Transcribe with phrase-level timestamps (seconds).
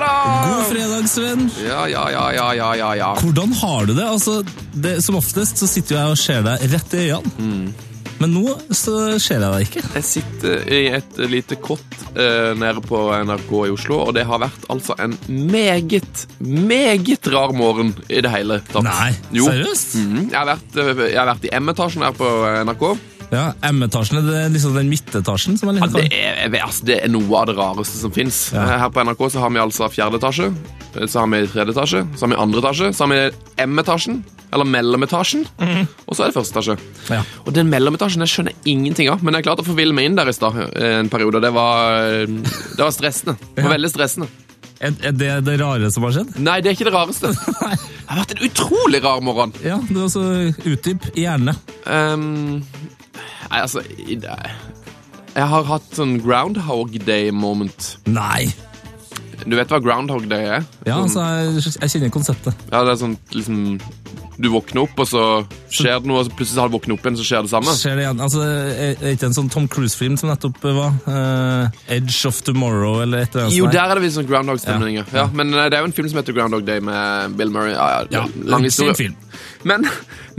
[0.00, 0.56] fredag!
[0.56, 1.50] God fredag, Sven.
[1.68, 3.12] Ja, ja, ja, ja, ja, ja, ja.
[3.20, 4.08] Hvordan har du det?
[4.08, 4.42] Altså,
[4.72, 7.36] det som oftest så sitter jeg og ser deg rett i øynene.
[7.38, 7.86] Mm.
[8.20, 9.82] Men nå så ser jeg deg ikke.
[9.96, 14.42] Jeg sitter i et lite kott uh, nede på NRK i Oslo, og det har
[14.42, 18.84] vært altså en meget, meget rar morgen i det hele tatt.
[18.84, 19.48] Nei, Jo.
[19.48, 19.96] seriøst?
[19.96, 20.28] -hmm.
[20.30, 22.28] Jeg, har vært, eh, jeg har vært i M-etasjen her på
[22.68, 22.84] NRK.
[23.30, 26.64] Ja, M-etasjen er det liksom den midtetasjen som er Ja, liker å det, kalle er,
[26.64, 28.40] altså, det er noe av det rareste som fins.
[28.54, 28.64] Ja.
[28.82, 30.48] Her på NRK så har vi altså fjerde etasje,
[31.06, 33.20] så har vi tredje etasje, så har vi andre etasje, så har vi
[33.68, 34.20] M-etasjen,
[34.50, 36.76] eller mellometasjen, og så er det første etasje.
[37.14, 37.22] Ja.
[37.46, 40.30] Og den mellometasjen jeg skjønner ingenting av, men jeg klarte å forville meg inn der
[40.32, 41.38] i stad eh, en periode.
[41.44, 43.38] Det var, eh, det var stressende.
[43.54, 44.26] Det var veldig stressende.
[44.80, 46.38] Er, er det det rare som har skjedd?
[46.40, 47.30] Nei, det er ikke det rareste.
[48.10, 49.52] Det har vært en utrolig rar morgen.
[49.62, 50.22] Ja, det var så
[50.66, 51.52] utdyp gjerne.
[51.86, 52.56] Ehm,
[53.50, 53.82] nei, altså
[55.36, 57.96] Jeg har hatt sånn Groundhog Day-moment.
[58.10, 58.48] Nei.
[59.46, 60.64] Du vet hva Groundhog Day er?
[60.84, 62.54] Ja, Sånn- altså, jeg, jeg kjenner konseptet.
[62.72, 63.80] Ja, det er sånn liksom
[64.40, 65.22] Du våkner opp, og så
[65.68, 67.72] skjer det noe, og så plutselig har du våknet opp igjen, så skjer det samme.
[67.76, 68.20] Skjer det igjen.
[68.24, 70.94] Altså, er det ikke en sånn Tom Cruise-film som nettopp var?
[71.04, 74.96] Uh, Edge of Tomorrow, eller et eller annet Jo, der er det visst sånn Groundhog-stemning.
[75.02, 75.04] Ja.
[75.12, 77.74] Ja, men eh, det er jo en film som heter Groundhog Day med Bill Murray.
[77.76, 78.96] Ja, ja, Ja, lang historie.
[78.96, 79.16] film.
[79.68, 79.84] Men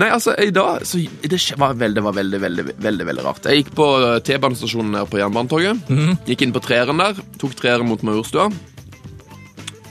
[0.01, 3.47] nei, altså, i dag så det var veldig, var veldig, veldig, veldig, veldig rart.
[3.47, 5.87] Jeg gikk på eh, T-banestasjonen her på Jernbanetorget.
[5.91, 6.19] Mhm.
[6.29, 8.49] Gikk inn på treeren der, tok treeren mot Majorstua.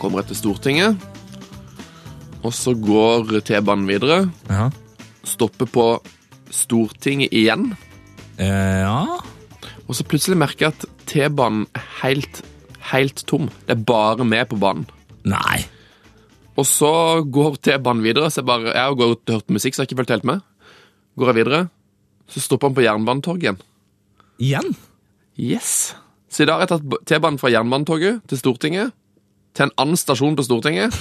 [0.00, 1.00] Kommer etter Stortinget.
[2.40, 4.22] Og så går T-banen videre.
[4.48, 4.70] Ja.
[5.28, 5.88] Stopper på
[6.50, 7.74] Stortinget igjen.
[8.40, 9.20] Eh, ja.
[9.86, 12.40] Og så plutselig merker jeg at T-banen er helt,
[12.92, 13.50] helt tom.
[13.66, 14.88] Det er bare med på banen.
[15.28, 15.60] Nei.
[16.60, 16.92] Og så
[17.24, 18.28] går T-banen videre.
[18.28, 20.28] Så jeg, bare, jeg har gått og hørt musikk, så jeg har ikke fulgt helt
[20.28, 20.44] med.
[21.20, 21.64] Går jeg videre,
[22.30, 23.60] så stopper han på Jernbanetorget igjen.
[24.40, 24.72] Igjen?
[25.40, 25.72] Yes.
[26.30, 28.94] Så i dag har jeg tatt T-banen fra Jernbanetorget til Stortinget,
[29.56, 30.94] til en annen stasjon på Stortinget,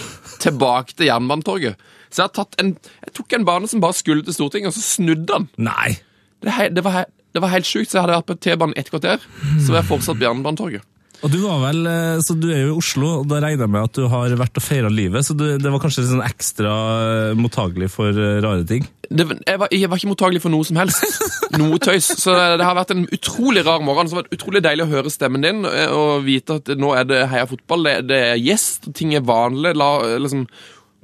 [0.43, 1.77] tilbake til Jernbanetorget.
[2.09, 2.73] Så jeg, har tatt en,
[3.05, 5.49] jeg tok en bane som bare skulle til Stortinget, og så snudde han.
[5.61, 5.99] Nei.
[6.41, 7.03] Det, det, var,
[7.35, 9.21] det var helt sjukt, så jeg hadde vært på T-banen ett kvarter,
[9.59, 10.87] så var jeg fortsatt på Jernbanetorget.
[11.19, 13.73] Og du var vel, eh, så du er jo i Oslo, og da regner jeg
[13.73, 16.75] med at du har vært og feira livet, så du, det var kanskje sånn ekstra
[17.03, 18.87] eh, mottagelig for eh, rare ting?
[19.09, 21.01] det, jeg, var, jeg var ikke mottagelig for noe som helst.
[21.59, 22.11] Noe tøys.
[22.21, 24.05] Så det har vært en utrolig rar morgen.
[24.05, 27.23] Så det var utrolig deilig å høre stemmen din og vite at nå er det
[27.31, 27.87] Heia fotball.
[27.87, 29.73] Det, det er gjest, ting er vanlig.
[29.81, 29.89] La,
[30.21, 30.45] liksom,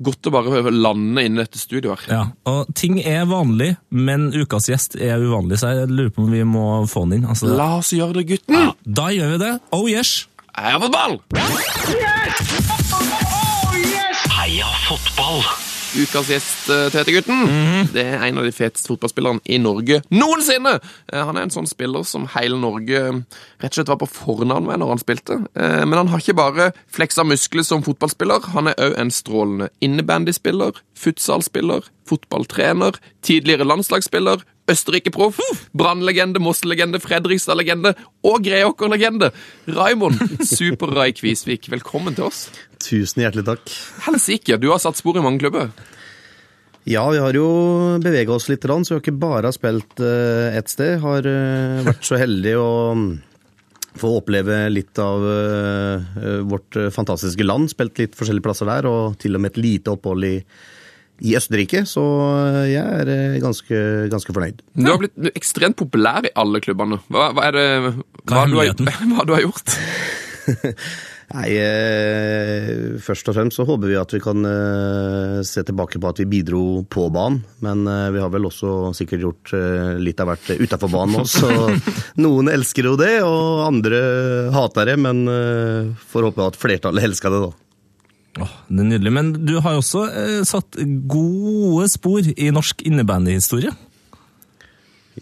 [0.04, 2.14] godt å bare lande inn i dette studioet her.
[2.14, 6.32] Ja, og ting er vanlig, men ukas gjest er uvanlig, så jeg lurer på om
[6.36, 7.30] vi må få den inn.
[7.32, 8.74] Altså, La oss gjøre det, gutten!
[8.86, 9.54] Da gjør vi det.
[9.76, 10.26] Oh yes!
[10.56, 11.20] Heia fotball!
[11.36, 12.58] Yes!
[14.36, 15.42] Heia fotball!
[15.96, 17.46] Ukas gjest, eh, Tete Gutten.
[17.94, 20.74] Det er en av de feteste fotballspillerne i Norge noensinne!
[21.12, 23.22] Eh, Han er en sånn spiller som hele Norge eh,
[23.64, 25.38] rett og slett var på fornavn med når han spilte.
[25.56, 30.76] Men han har ikke bare fleksa muskler som fotballspiller, han er òg en strålende innebandyspiller,
[31.00, 35.38] futsalspiller, fotballtrener, tidligere landslagsspiller, Østerrike-proff,
[35.78, 37.92] Brann-legende, Moss-legende, Fredrikstad-legende
[38.26, 39.30] og Greåker-legende.
[39.70, 42.48] Raimond Super-Rai Kvisvik, velkommen til oss.
[42.82, 43.76] Tusen hjertelig takk.
[44.08, 45.70] Helsike, du har satt spor i mange klubber.
[46.90, 47.46] Ja, vi har jo
[48.02, 50.98] bevega oss litt, så vi har ikke bare spilt eh, ett sted.
[51.02, 53.08] Har eh, vært så heldig å mm,
[54.02, 57.70] få oppleve litt av eh, vårt fantastiske land.
[57.74, 60.36] Spilt litt forskjellige plasser der, og til og med et lite opphold i,
[61.24, 61.86] i Østerrike.
[61.90, 63.82] Så eh, jeg er eh, ganske,
[64.12, 64.62] ganske fornøyd.
[64.76, 67.02] Du har blitt ekstremt populær i alle klubbene.
[67.08, 67.68] Hva, hva er det
[68.26, 68.74] hva er du har,
[69.14, 69.76] hva du har gjort?
[71.36, 72.68] Nei, eh,
[73.02, 76.28] først og fremst så håper vi at vi kan eh, se tilbake på at vi
[76.30, 77.42] bidro på banen.
[77.66, 81.50] Men eh, vi har vel også sikkert gjort eh, litt av hvert utafor banen også.
[81.50, 81.96] Så
[82.26, 84.02] noen elsker jo det, og andre
[84.54, 85.00] hater det.
[85.02, 87.65] Men eh, får håpe at flertallet elsker det, da.
[88.36, 92.84] Åh, det er nydelig, men du har jo også eh, satt gode spor i norsk
[92.88, 93.72] innebandyhistorie.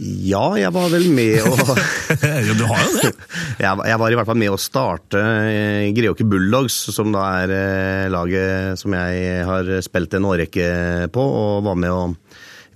[0.01, 3.11] Ja, jeg var vel med å ja, du har jo det.
[3.61, 7.53] jeg, jeg var i hvert fall med å starte eh, Greåker Bulldogs, som da er
[7.53, 10.67] eh, laget som jeg har spilt en årrekke
[11.13, 12.01] på, og var med å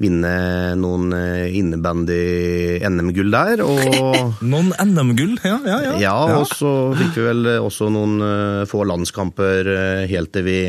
[0.01, 0.33] vinne
[0.79, 3.63] noen eh, innebandy-NM-gull der.
[3.65, 5.95] Og Noen NM-gull, ja, ja, ja.
[6.07, 10.61] ja, og så fikk vi vel også noen eh, få landskamper eh, helt til vi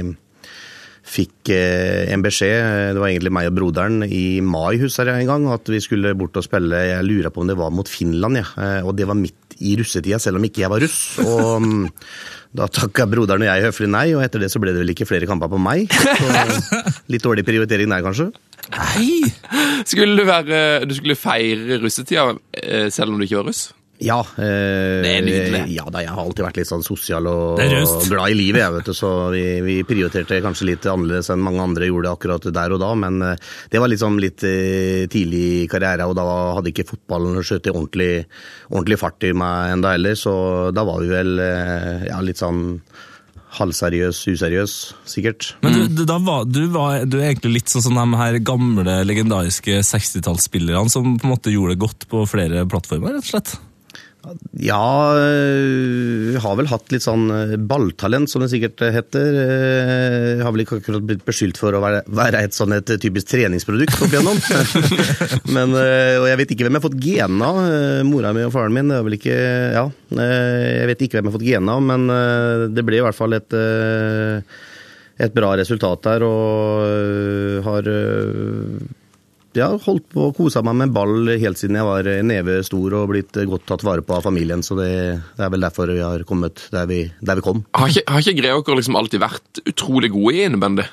[1.09, 5.31] fikk eh, en beskjed, det var egentlig meg og broderen, i mai husker jeg en
[5.31, 8.41] gang, at vi skulle bort og spille, jeg lurer på om det var mot Finland,
[8.41, 8.49] ja.
[8.61, 10.99] Eh, og det var midt i russetida, selv om ikke jeg var russ.
[11.23, 11.87] Og mm,
[12.59, 15.09] da takka broderen og jeg høflig nei, og etter det så ble det vel ikke
[15.09, 15.91] flere kamper på meg.
[15.93, 16.83] Så
[17.13, 18.31] litt dårlig prioritering der, kanskje.
[18.75, 19.33] Nei!
[19.89, 23.69] Skulle du, være, du skulle feire russetida eh, selv om du ikke var russ?
[23.99, 24.21] Ja.
[24.39, 25.63] Eh, Det er nydelig.
[25.75, 28.75] Ja da, jeg har alltid vært litt sånn sosial og, og glad i livet, jeg,
[28.77, 28.95] vet du.
[28.95, 32.93] Så vi, vi prioriterte kanskje litt annerledes enn mange andre gjorde akkurat der og da.
[32.99, 36.27] Men eh, det var liksom litt eh, tidlig i karriere, og da
[36.59, 38.13] hadde ikke fotballen skjøtt ordentlig,
[38.71, 40.19] ordentlig fart i meg enda heller.
[40.19, 40.33] Så
[40.77, 42.79] da var vi vel eh, ja, litt sånn
[43.59, 44.73] halvseriøs, useriøs,
[45.09, 45.55] sikkert.
[45.65, 48.37] Men du, du, da var, du, var, du er egentlig litt sånn som de her
[48.45, 53.31] gamle, legendariske 60-tallsspillerne som på en måte gjorde det godt på flere plattformer, rett og
[53.33, 53.55] slett?
[54.59, 59.39] Ja, øh, har vel hatt litt sånn øh, balltalent, som det sikkert heter.
[59.43, 63.31] Eh, Har vel ikke akkurat blitt beskyldt for å være, være et sånn et typisk
[63.33, 64.41] treningsprodukt opp igjennom.
[65.57, 67.61] Men, øh, og jeg vet ikke hvem jeg har fått genene av.
[68.09, 69.85] Mora mi og faren min, det er vel ikke Ja,
[70.19, 73.17] jeg vet ikke hvem jeg har fått genene av, men øh, det ble i hvert
[73.17, 74.41] fall et øh,
[75.19, 78.79] et bra resultat der, og øh, har øh,
[79.59, 82.97] jeg har holdt på å kose meg med ball helt siden jeg var neve stor
[83.01, 84.93] og blitt godt tatt vare på av familien, så det,
[85.39, 87.65] det er vel derfor vi har kommet der vi, der vi kom.
[87.77, 90.87] Har ikke, har ikke Greåker liksom alltid vært utrolig gode i innebandy?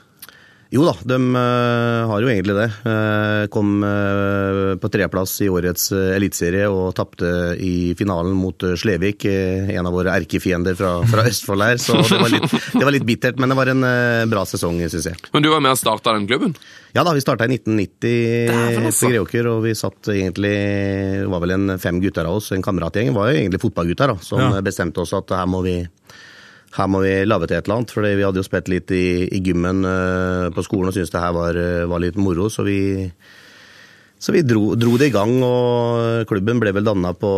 [0.75, 2.66] Jo da, de eh, har jo egentlig det.
[2.89, 7.30] Eh, kom eh, på tredjeplass i årets eliteserie og tapte
[7.63, 12.33] i finalen mot Slevik, en av våre erkefiender fra, fra Østfold her, så det var,
[12.33, 13.86] litt, det var litt bittert, men det var en
[14.31, 15.22] bra sesong, syns jeg.
[15.31, 16.57] Men du var med og starta den klubben?
[16.95, 18.12] Ja da, vi starta i 1990
[18.51, 19.06] Dæven, altså.
[19.07, 22.63] på Greåker, og vi satt egentlig Det var vel en fem gutter av oss, en
[22.63, 23.12] kameratgjeng.
[23.16, 24.62] Var jo egentlig fotballgutter da, som Ja.
[24.63, 25.81] bestemte oss at her må vi
[26.75, 29.06] her må vi lage til et eller annet, for vi hadde jo spilt litt i,
[29.31, 32.66] i gymmen eh, på skolen og syntes det her var, eh, var litt moro, så
[32.68, 32.80] vi,
[34.19, 37.31] så vi dro, dro det i gang, og klubben ble vel danna på,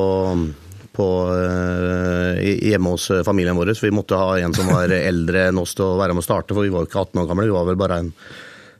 [0.97, 2.41] på eh,
[2.71, 5.85] hjemme hos familien vår, så vi måtte ha en som var eldre enn oss til
[5.85, 7.69] å være med å starte, for vi var jo ikke 18 år gamle, vi var
[7.69, 8.13] vel bare en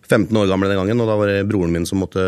[0.08, 2.22] 15 år gamle den gangen, og da var det broren min som måtte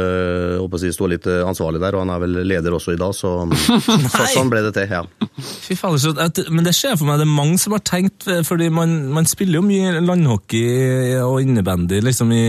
[0.60, 3.16] å si, stå litt eh, ansvarlig der, og han er vel leder også i dag,
[3.16, 3.32] så,
[4.16, 5.04] så sånn ble det til, ja.
[5.40, 8.28] Fy faen, så, at, men det skjer for meg, det er mange som har tenkt,
[8.48, 12.46] fordi man, man spiller jo mye landhockey og innebandy liksom i,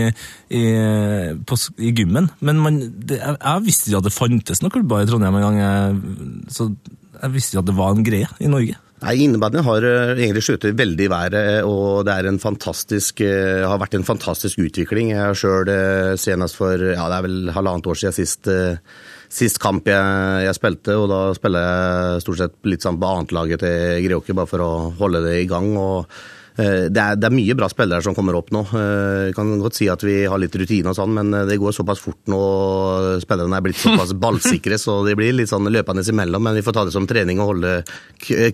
[0.51, 0.63] i,
[1.47, 5.05] på, i gymmen, men man, det, jeg, jeg visste ikke at det fantes noen klubber
[5.05, 6.71] i Trondheim en gang, jeg, så
[7.21, 8.77] jeg visste ikke at det var en greie i Norge.
[9.01, 13.63] Nei, Innebandy har eh, egentlig skjøtet veldig i været, og det er en fantastisk, eh,
[13.65, 15.09] har vært en fantastisk utvikling.
[15.15, 15.71] Jeg har sjøl
[16.21, 18.77] senest for ja, det er vel halvannet år siden sist, eh,
[19.25, 23.65] sist kamp jeg, jeg spilte, og da spiller jeg stort sett litt sånn på annetlaget
[23.65, 24.71] til Greåker, bare for å
[25.01, 25.73] holde det i gang.
[25.81, 28.61] og eh, det er, det er mye bra spillere som kommer opp nå.
[28.75, 31.73] Eh, Jeg kan godt si at vi har litt rutine og sånn, men det går
[31.77, 32.41] såpass fort nå.
[33.23, 36.43] Spillerne er blitt såpass ballsikre, så de blir litt sånn løpende imellom.
[36.43, 37.77] Men vi får ta det som trening og holde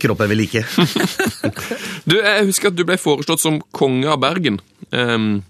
[0.04, 0.64] kroppen ved like.
[2.08, 4.62] Du, Jeg husker at du ble foreslått som konge av Bergen.
[4.96, 5.42] Um,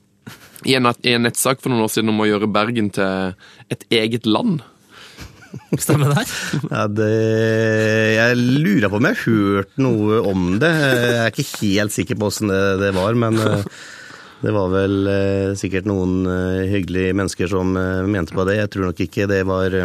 [0.66, 3.36] i, en, I en nettsak for noen år siden om å gjøre Bergen til
[3.74, 4.64] et eget land.
[5.84, 6.24] Stemmer det?
[6.72, 7.12] Ja, det,
[8.16, 10.72] jeg lurer på om jeg har hørt noe om det.
[10.72, 13.64] Jeg er ikke helt sikker på åssen det, det var, men eh,
[14.44, 17.72] det var vel eh, sikkert noen eh, hyggelige mennesker som
[18.10, 18.60] mente på det.
[18.62, 19.78] Jeg tror nok ikke det var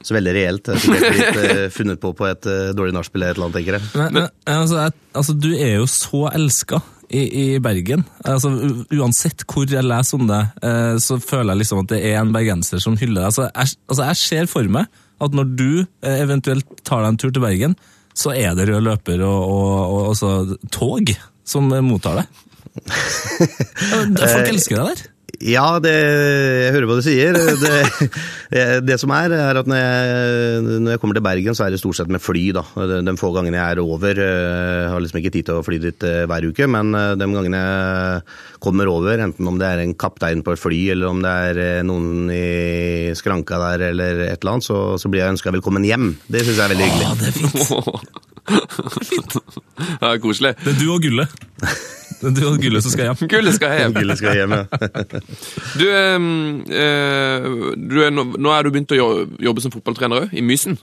[0.00, 0.64] så veldig reelt.
[0.64, 3.76] Det er sikkert blitt funnet på på et dårlig nachspiel eller et eller annet, tenker
[3.76, 3.90] jeg.
[4.00, 8.04] Men, men, altså, jeg, altså, du er jo så elska i, i Bergen.
[8.28, 8.52] Altså,
[8.94, 12.34] uansett hvor jeg leser om det, eh, så føler jeg liksom at det er en
[12.34, 13.30] bergenser som hyller deg.
[13.30, 17.20] Altså, jeg, altså, jeg ser for meg at når du eh, eventuelt tar deg en
[17.20, 17.76] tur til Bergen,
[18.16, 21.12] så er det rød løper og, og, og altså, tog
[21.46, 22.46] som mottar deg.
[24.36, 25.06] Folk elsker deg der.
[25.38, 27.36] Ja, det, jeg hører hva du sier.
[27.36, 28.08] Det,
[28.52, 31.74] det, det som er, er at når jeg, når jeg kommer til Bergen, så er
[31.74, 32.44] det stort sett med fly.
[32.56, 32.64] da.
[32.90, 35.78] De, de få gangene jeg er over, jeg har liksom ikke tid til å fly
[35.82, 38.24] dit eh, hver uke, men eh, de gangene jeg
[38.64, 41.62] kommer over, enten om det er en kaptein på et fly, eller om det er
[41.66, 45.86] eh, noen i skranka der, eller et eller annet, så, så blir jeg ønska velkommen
[45.86, 46.12] hjem.
[46.26, 47.06] Det syns jeg er veldig hyggelig.
[47.06, 47.34] Åh, det er
[49.06, 49.38] fint.
[50.26, 50.52] Koselig.
[50.64, 51.40] Det er du og gullet.
[51.60, 53.28] Det er du og gullet som skal hjem.
[53.32, 53.96] Gullet skal hjem.
[54.00, 54.64] Gullet skal hjem, ja.
[55.80, 59.02] Du, eh, du er, nå, nå er du begynt å
[59.40, 60.78] jobbe som fotballtrener òg, i Mysen.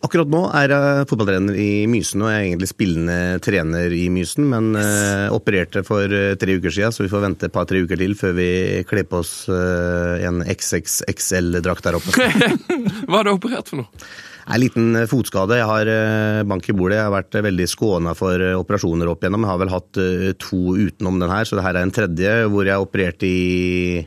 [0.00, 4.46] Akkurat nå er jeg fotballtrener i Mysen, og jeg er egentlig spillende trener i Mysen,
[4.48, 8.00] men eh, opererte for eh, tre uker siden, så vi får vente et par-tre uker
[8.00, 8.48] til før vi
[8.88, 12.16] kler på oss uh, en XXXL-drakt der oppe.
[13.10, 14.08] Hva har du operert for noe?
[14.50, 15.60] En liten eh, fotskade.
[15.60, 16.98] Jeg har eh, bank i bordet.
[16.98, 19.46] Jeg har vært eh, veldig skåna for operasjoner opp igjennom.
[19.46, 20.02] Jeg har vel hatt
[20.42, 24.04] to utenom den her, så det her er en tredje hvor jeg opererte i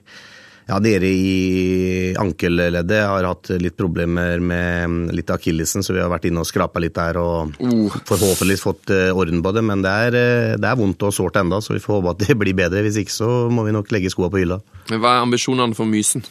[0.63, 3.01] ja, dere i ankelleddet.
[3.07, 6.83] Har hatt litt problemer med mm, litt akillesen, så vi har vært inne og skrapa
[6.83, 7.55] litt der og
[8.07, 9.63] forhåpentligvis fått orden på det.
[9.63, 10.21] Men det er,
[10.59, 12.83] det er vondt og sårt enda, så vi får håpe at det blir bedre.
[12.83, 14.59] Hvis ikke så må vi nok legge skoa på hylla.
[14.91, 16.23] Men Hva er ambisjonene for Mysen?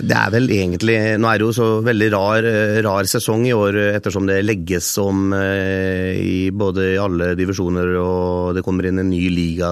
[0.00, 2.46] Det er vel egentlig Nå er det jo så veldig rar,
[2.86, 8.56] rar sesong i år ettersom det legges om eh, i både i alle divisjoner og
[8.56, 9.70] det kommer inn en ny liga,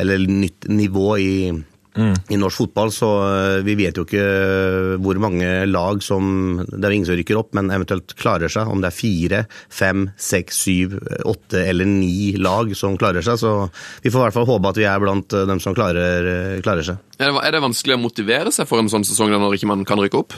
[0.00, 1.34] eller nytt nivå i,
[1.94, 2.92] i norsk fotball.
[2.94, 4.24] Så eh, vi vet jo ikke
[5.02, 8.70] hvor mange lag som Det er ingen som rykker opp, men eventuelt klarer seg.
[8.70, 13.38] Om det er fire, fem, seks, syv, åtte eller ni lag som klarer seg.
[13.40, 13.54] Så
[14.02, 16.86] vi får i hvert fall håpe at vi er blant eh, dem som klarer, klarer
[16.86, 17.00] seg.
[17.22, 19.70] Er det, er det vanskelig å motivere seg for en sånn sesong da når ikke
[19.70, 20.34] man kan rykke opp?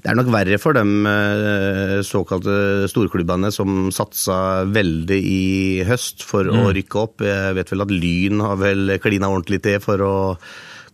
[0.00, 5.42] Det er nok verre for de såkalte storklubbene som satsa veldig i
[5.84, 7.26] høst for å rykke opp.
[7.26, 10.14] Jeg vet vel at Lyn har vel klina ordentlig til for å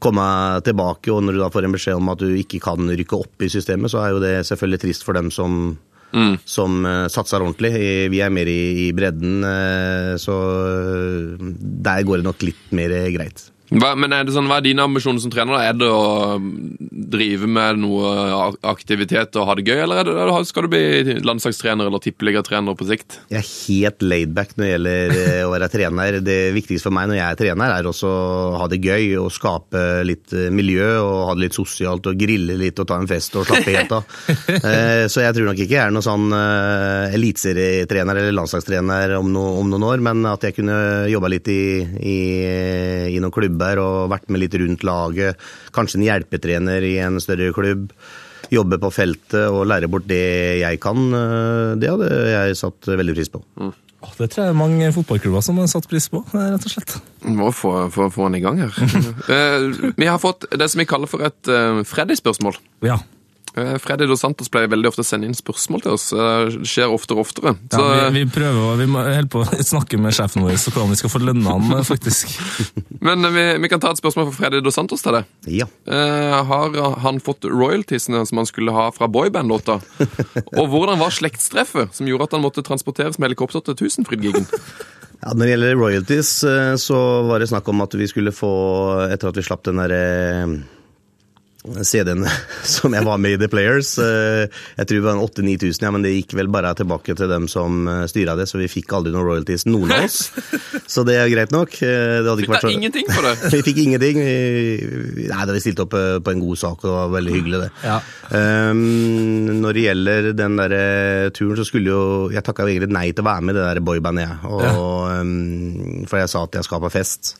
[0.03, 0.27] komme
[0.67, 3.45] tilbake, og når du da får en beskjed om at du ikke kan rykke opp
[3.45, 5.77] i systemet, så er jo det selvfølgelig trist for dem som,
[6.45, 7.73] som uh, satser ordentlig.
[8.13, 10.39] Vi er mer i, i bredden, eh, så
[10.71, 11.53] eh,
[11.89, 13.49] der går det nok litt mer greit.
[13.75, 15.57] Hva, men er det sånn, hva er dine ambisjoner som trener?
[15.57, 15.65] da?
[15.67, 18.11] Er det å mm, drive med noe
[18.67, 22.87] aktivitet og ha det gøy, eller er det, skal du bli landslagstrener eller tippeligatrener på
[22.89, 23.19] sikt?
[23.31, 26.19] Jeg er helt laidback når det gjelder eh, å være trener.
[26.27, 29.31] Det viktigste for meg når jeg er trener, er også å ha det gøy og
[29.35, 33.11] skape litt eh, miljø og ha det litt sosialt og grille litt og ta en
[33.11, 34.07] fest og slappe helt av.
[34.67, 36.33] Eh, Så jeg tror nok ikke jeg er noen sånn
[37.15, 40.77] eliteserietrener eller landslagstrener om, no, om noen år, men at jeg kunne
[41.11, 42.17] jobba litt i, i,
[43.15, 45.41] i noen klubber og vært med litt rundt laget.
[45.77, 47.91] Kanskje en hjelpetrener i en større klubb.
[48.53, 50.23] Jobbe på feltet og lære bort det
[50.63, 51.01] jeg kan.
[51.15, 53.43] eh, Det hadde jeg satt veldig pris på.
[53.59, 56.71] Åh, Det tror jeg er mange fotballklubber som har satt pris på, eh, rett og
[56.71, 56.93] slett.
[57.27, 58.73] Må få, få, få han i gang her.
[59.27, 62.55] Eh, vi har fått det som vi kaller for et uh, Freddy-spørsmål.
[62.87, 63.01] Ja.
[63.57, 66.11] Uh, Freddy Dos Santos pleier veldig ofte å sende inn spørsmål til oss.
[66.13, 67.55] Eh, Det skjer oftere og oftere.
[67.73, 70.73] Ja, vi, vi prøver å, vi må helt på å snakke med sjefen vår så
[70.75, 72.35] hvordan vi skal få lønna han, eh, faktisk.
[73.07, 75.23] Men eh, vi, vi kan ta et spørsmål fra Freddy Dos Santos til det.
[75.63, 75.69] Ja.
[75.89, 79.79] Eh, har han fått royaltiesene som han skulle ha fra boyband-låta?
[80.57, 84.47] Og hvordan var slektstreffet som gjorde at han måtte transporteres med helikopter til Tusenfryd-gigen?
[85.17, 86.97] Ja, når det gjelder royalties, eh, så
[87.27, 88.51] var det snakk om at vi skulle få,
[89.09, 90.03] etter at vi slapp den derre
[91.83, 92.25] CD-en
[92.77, 93.95] som jeg var med i The Players.
[93.99, 94.47] eh,
[94.79, 97.49] Jeg tror det var en 8000-9000, ja, men det gikk vel bare tilbake til dem
[97.51, 100.31] som eh, styra det, så vi fikk aldri noen royalties, noen av oss.
[100.87, 101.73] Så det er greit nok.
[101.83, 102.71] Eh, Det hadde Fikk da vært så...
[102.77, 103.33] ingenting for det?
[103.57, 104.21] Vi fikk ingenting.
[104.23, 107.59] Vi- Nei, da vi stilte opp på en god sak, og det var veldig hyggelig,
[107.65, 107.71] det.
[107.83, 107.97] Ja.
[108.31, 108.81] Um,
[109.63, 110.75] når det gjelder den der
[111.35, 112.01] turen, så skulle jo
[112.35, 114.53] Jeg takka egentlig nei til å være med i det der boybandet, jeg.
[114.53, 117.35] Og, um, for jeg sa at jeg skal på fest.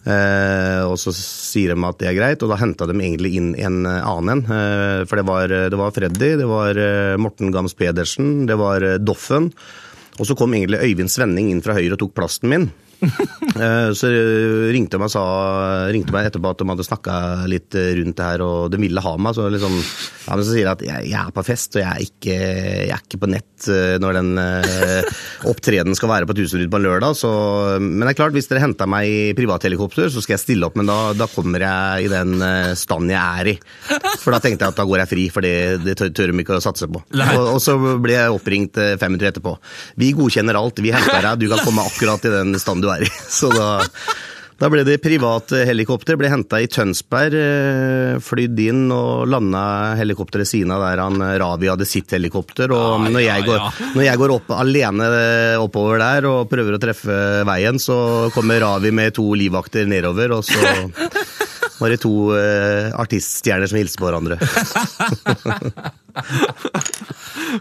[0.00, 3.52] Eh, og så sier de at det er greit, og da henta de egentlig inn
[3.60, 4.44] en eh, annen en.
[4.56, 6.80] Eh, for det var, det var Freddy, det var
[7.20, 9.50] Morten Gams Pedersen, det var Doffen.
[10.20, 12.70] Og så kom egentlig Øyvind Svenning inn fra høyre og tok plasten min.
[13.60, 14.08] Eh, Så
[14.72, 15.22] ringte de meg, sa,
[15.92, 17.14] ringte meg etterpå at de hadde snakka
[17.50, 19.34] litt rundt det her, og de ville ha meg.
[19.36, 21.90] Så, liksom, ja, men så sier de at jeg, jeg er på fest, og jeg
[21.90, 22.36] er ikke,
[22.86, 25.10] jeg er ikke på nett eh, når den eh,
[25.50, 27.18] opptredenen skal være på Tusenfryd på en lørdag.
[27.18, 27.32] Så,
[27.82, 30.78] men det er klart, hvis dere henter meg i privathelikopter, så skal jeg stille opp,
[30.80, 32.38] men da, da kommer jeg i den
[32.78, 33.56] stand jeg er i.
[34.22, 35.54] For da tenkte jeg at da går jeg fri, for det,
[35.84, 37.02] det tør, de ikke å satse på.
[37.02, 39.56] Og, og så ble jeg oppringt fem minutter etterpå.
[40.00, 43.06] Vi godkjenner alt, vi henter deg, du kan komme akkurat i den stand du er
[43.06, 43.10] i.
[43.40, 43.68] Så da,
[44.60, 49.62] da ble det privat eh, helikopter, ble henta i Tønsberg, eh, flydd inn og landa
[50.00, 52.74] helikopteret siden av der han eh, Ravi hadde sitt helikopter.
[52.76, 55.08] Og når, jeg går, når jeg går opp alene
[55.62, 57.16] oppover der og prøver å treffe
[57.48, 57.96] veien, så
[58.34, 60.60] kommer Ravi med to livvakter nedover, og så
[61.80, 64.36] var det to uh, artiststjerner som hilste på hverandre.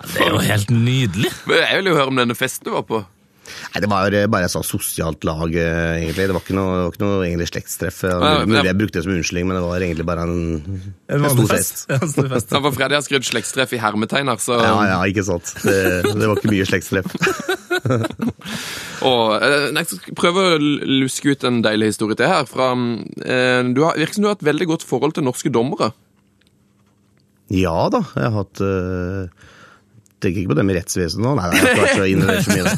[0.10, 1.32] Det er jo helt nydelig.
[1.48, 3.00] Jeg vil jo høre om denne festen du var på.
[3.74, 6.28] Nei, Det var eh, bare et sånn sosialt lag, eh, egentlig.
[6.30, 8.02] Det var ikke noe, var ikke noe egentlig slektstreff.
[8.50, 10.36] Mulig jeg brukte det som unnskyldning, men det var egentlig bare en,
[11.10, 11.86] en stor fest.
[12.14, 12.52] Stor fest.
[12.54, 15.54] Ja, for Freddy har skrevet slektstreff i hermetegn her, så Ja, ja, ikke sant.
[15.64, 15.80] Det,
[16.10, 17.16] det var ikke mye slektstreff.
[19.10, 22.46] Og, eh, nei, jeg skal prøve å luske ut en deilig historie til her.
[22.50, 25.94] Fra, du har, virker som du har et veldig godt forhold til norske dommere.
[27.50, 29.48] Ja da, jeg har hatt eh,
[30.24, 31.32] tenker ikke på det med rettsvesenet nå.
[31.40, 32.76] Nei, jeg har ikke vært så involvert så mye der.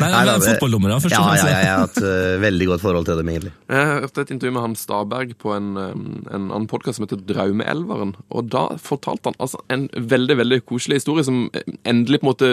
[0.00, 1.44] Nei, Nei, men fotballdommere, først og Ja, fremst.
[1.44, 3.52] ja, ja, jeg har hatt uh, veldig godt forhold til dem, egentlig.
[3.74, 8.14] Jeg hørte et intervju med han Staberg på en, en annen podkast som heter Draumeelveren.
[8.34, 12.32] Og da fortalte han altså en veldig veldig koselig historie som eh, endelig på en
[12.32, 12.50] måte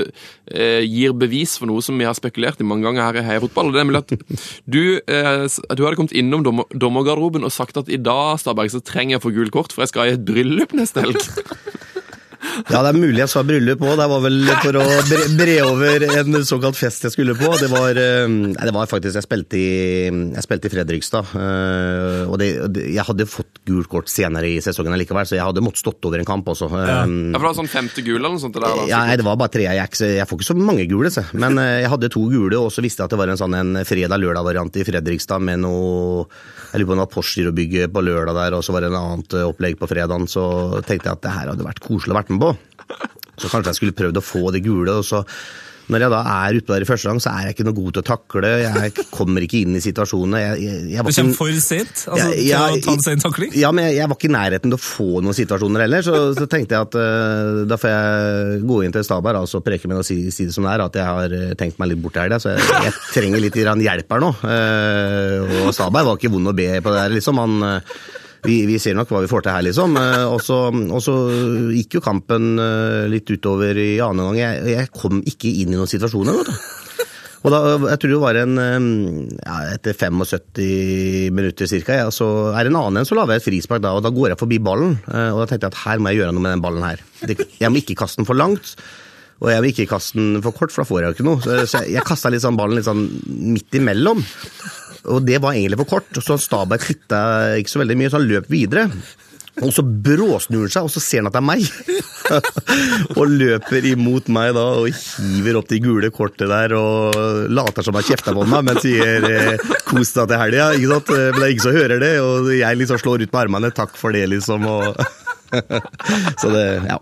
[0.51, 3.43] eh, gir bevis for noe som vi har spekulert i mange ganger her i Heia
[3.43, 3.69] Fotball.
[3.71, 4.15] Og det er nemlig at
[4.65, 8.79] du, eh, du hadde kommet innom dommer, dommergarderoben og sagt at i dag Staberg, så
[8.85, 11.19] trenger jeg å få gult kort, for jeg skal i et bryllup neste helg.
[12.71, 13.95] Ja, det er mulig jeg sa bryllup òg.
[13.99, 17.51] Det var vel for å bre, bre over en såkalt fest jeg skulle på.
[17.61, 21.31] Det var, eh, nei, det var faktisk Jeg spilte i, jeg spilte i Fredrikstad.
[21.37, 22.49] eh, Og det,
[22.93, 26.19] jeg hadde fått gult kort senere i sesongen likevel, så jeg hadde måttet stått over
[26.21, 26.69] en kamp også.
[26.71, 28.57] Ja, Ja, for det var sånn femte gule eller noe sånt?
[28.59, 29.63] Der, Ja, nei, det var bare tre.
[29.67, 31.23] Jeg, jeg får ikke så mange gule, så.
[31.33, 33.55] men eh, jeg hadde to gule, og så visste jeg at det var en sånn
[33.57, 36.25] en fredag-lørdag-variant i Fredrikstad med noe
[36.71, 38.99] Jeg lurer på om det var Postgirobygget på lørdag der, og så var det en
[38.99, 40.27] annet opplegg på fredagen.
[40.31, 40.43] Så
[40.87, 42.40] tenkte jeg at det her hadde vært koselig å være med.
[43.41, 44.99] Så kanskje jeg skulle prøvd å få det gule.
[45.01, 45.25] og så
[45.91, 47.95] når jeg da er ute der i første gang, så er jeg ikke noe god
[47.95, 48.51] til å takle.
[48.63, 50.39] Jeg kommer ikke inn i situasjonene.
[50.39, 53.51] Jeg, jeg, jeg Du kommer for sent altså, Ja, til å ta en sen takling.
[53.59, 56.21] ja, men jeg, jeg var ikke i nærheten til å få noen situasjoner heller, så,
[56.37, 59.91] så tenkte jeg at uh, da får jeg gå inn til Stabær og så preke
[59.91, 62.03] med og si, si det som det er, at jeg har eh, tenkt meg litt
[62.03, 64.31] bort her, så jeg, jeg trenger litt hjelp her nå.
[64.45, 67.41] Uh, og Stabær var ikke vond å be på det her, liksom.
[67.41, 68.01] Han, eh,
[68.45, 69.97] vi, vi ser nok hva vi får til her, liksom.
[70.01, 71.13] Eh, Og så,
[71.75, 74.39] gikk jo kampen eh, litt utover i annen gang.
[74.41, 76.77] Jeg, jeg kom ikke inn i noen situasjoner, vet du.
[77.41, 78.51] Og da, jeg tror det var en
[79.41, 81.95] ja, Etter 75 minutter ca.
[82.03, 84.35] Ja, så er det en annen en som lager et frispark da, og da går
[84.35, 84.99] jeg forbi ballen.
[85.09, 87.01] eh, Og da tenkte jeg at her må jeg gjøre noe med den ballen her.
[87.57, 88.75] Jeg må ikke kaste den for langt.
[89.41, 91.65] Og jeg vil ikke kaste den for kort, for da får jeg jo ikke noe.
[91.65, 93.07] Så jeg, jeg kasta litt sånn ballen litt sånn
[93.55, 94.21] midt imellom.
[95.09, 96.21] Og det var egentlig for kort.
[96.21, 97.21] Så Stabæk titta
[97.57, 98.89] ikke så veldig mye, så han løp videre.
[99.59, 101.65] Og så bråsnur han seg, og så ser han at det er meg.
[103.19, 107.17] og løper imot meg da og hiver opp de gule kortet der og
[107.51, 111.11] later som han kjefter på meg, men sier eh, 'kos deg til helga', ikke sant.
[111.11, 113.99] Men det er ingen som hører det, og jeg liksom slår ut med armene 'takk
[113.99, 114.65] for det', liksom.
[114.65, 115.03] og...
[116.41, 116.95] så det, ja,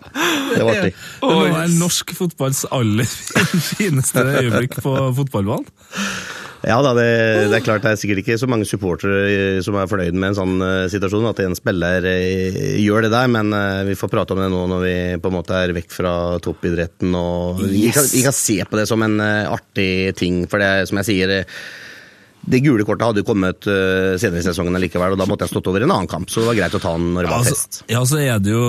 [0.56, 0.94] det var artig.
[1.22, 3.06] Det var norsk fotballs aller
[3.78, 5.70] fineste øyeblikk på fotballbanen.
[6.68, 7.08] Ja da, det,
[7.48, 10.38] det er klart det er sikkert ikke så mange supportere som er fornøyd med en
[10.38, 14.36] sånn eh, situasjon, at en spiller eh, gjør det der, men eh, vi får prate
[14.36, 17.16] om det nå når vi på en måte er vekk fra toppidretten.
[17.16, 20.68] og vi, kan, vi kan se på det som en eh, artig ting, for det
[20.68, 21.62] er som jeg sier eh,
[22.42, 25.54] det gule kortet hadde jo kommet eh, senere i sesongen likevel, og da måtte jeg
[25.54, 27.50] stått over en annen kamp, så det var greit å ta den når det var
[27.50, 27.82] fest.
[27.82, 28.64] Altså, ja, så er det jo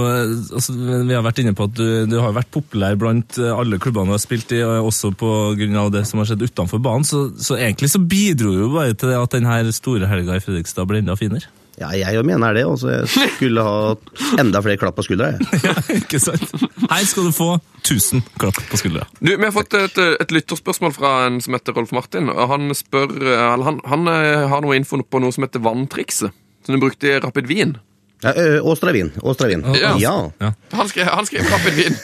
[0.58, 3.80] altså, Vi har vært inne på at du, du har vært populær blant eh, alle
[3.82, 7.28] klubbene du har spilt i, og også av det som har skjedd utenfor banen, så,
[7.38, 11.04] så egentlig så bidro jo bare til det at denne store helga i Fredrikstad ble
[11.04, 11.48] enda finere.
[11.80, 13.94] Ja, jeg òg mener det, og så jeg skulle ha
[14.42, 15.30] enda flere klapp på skuldra.
[15.64, 16.50] Ja, ikke sant?
[16.90, 19.06] Her skal du få 1000 klapp på skuldra.
[19.20, 22.28] Du, Vi har fått et, et lytterspørsmål fra en som heter Rolf Martin.
[22.32, 26.36] og Han spør, eller han, han eh, har noe info på noe som heter vanntrikset,
[26.66, 27.78] som du brukte i Rapid Wien.
[28.20, 29.08] Ja, ø, Åstra Wien.
[29.24, 29.62] Åstra Wien.
[29.80, 29.94] Ja.
[29.96, 30.50] ja.
[30.76, 31.94] Han skrev, han skrev Rapid Wien.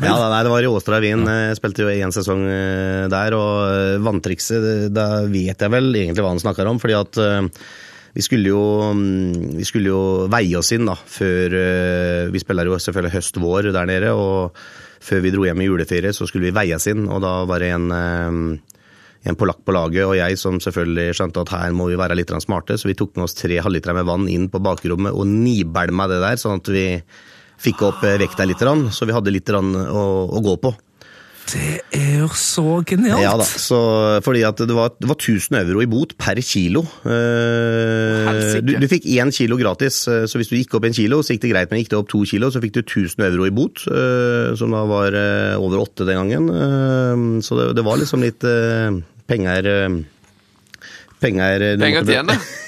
[0.00, 1.26] Ja, nei, det var i Åstra Wien.
[1.28, 6.24] Jeg spilte jo én sesong eh, der, og eh, vanntrikset, da vet jeg vel egentlig
[6.24, 6.80] hva han snakker om.
[6.80, 7.42] fordi at eh,
[8.16, 8.62] vi skulle jo,
[8.96, 10.02] mm, vi skulle jo
[10.32, 14.56] veie oss inn da, før eh, Vi spiller jo selvfølgelig høst-vår der nede, og
[15.06, 17.74] før vi dro hjem i juleferie, så skulle vi veies inn, og da var det
[17.76, 18.40] en eh,
[19.26, 22.30] en polakk på laget, og jeg som selvfølgelig skjønte at her må vi være litt
[22.42, 26.06] smarte, så vi tok med oss tre halvlitere med vann inn på bakrommet og nibælma
[26.10, 26.86] det der, sånn at vi
[27.62, 30.72] fikk opp eh, vekta litt, så vi hadde litt å, å gå på.
[31.46, 33.22] Det er jo så genialt!
[33.22, 33.76] Ja da, så,
[34.26, 36.82] fordi at det var, det var 1000 euro i bot per kilo.
[37.06, 41.20] Eh, du, du fikk én kilo gratis, eh, så hvis du gikk opp en kilo,
[41.22, 43.46] så gikk det greit, men gikk det opp to kilo, så fikk du 1000 euro
[43.46, 46.50] i bot, eh, som da var eh, over åtte den gangen.
[46.50, 49.98] Eh, så det, det var liksom litt eh, penger eh,
[51.16, 52.34] Penger, Penger måtte- tjene.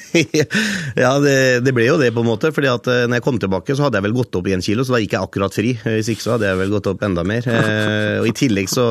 [1.04, 2.50] ja, det, det ble jo det, på en måte.
[2.54, 4.84] fordi at eh, når jeg kom tilbake, så hadde jeg vel gått opp en kilo,
[4.86, 5.74] så da gikk jeg akkurat fri.
[5.82, 7.46] Eh, Hvis ikke så hadde jeg vel gått opp enda mer.
[7.48, 8.84] Eh, og i tillegg så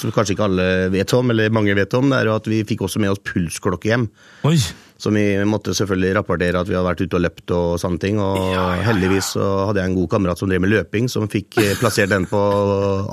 [0.00, 2.62] Som kanskje ikke alle vet om, eller mange vet om, det er jo at vi
[2.68, 4.08] fikk også med oss pulsklokke hjem.
[4.48, 4.58] Oi!
[4.98, 8.18] Som vi måtte selvfølgelig rapportere at vi hadde vært ute og løpt og sånne ting.
[8.18, 11.76] Og heldigvis så hadde jeg en god kamerat som drev med løping, som fikk eh,
[11.78, 12.40] plassert den på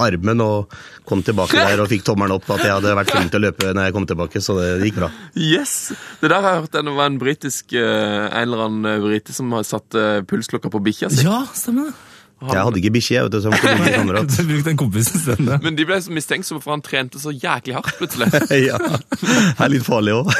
[0.01, 0.73] armen og
[1.05, 3.69] kom tilbake der og fikk tommelen opp at jeg hadde vært flink til å løpe
[3.69, 5.11] når jeg kom tilbake, så det gikk bra.
[5.37, 5.93] Yes!
[6.21, 9.53] Det der har jeg hørt det var en britisk eh, en eller annen brite som
[9.53, 11.27] har satt eh, pulsklokka på bikkja si.
[11.27, 12.14] Ja, stemmer det.
[12.43, 14.33] Han, Jeg hadde ikke bikkje, vet du, bruke kamerat.
[14.35, 15.53] Du brukte en kompis isteden.
[15.63, 18.27] Men de ble så mistenksomme, for han trente så jæklig hardt plutselig.
[18.67, 18.75] ja.
[18.81, 20.33] Det er litt farlig òg.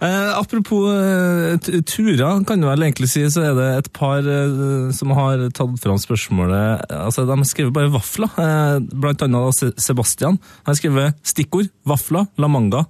[0.00, 4.86] Eh, apropos eh, turer, kan du vel egentlig si, så er det et par eh,
[4.96, 10.38] som har tatt fram spørsmålet altså De skriver bare vafler, eh, blant annet da Sebastian.
[10.64, 12.86] Han skriver stikkord, vafler, La Manga.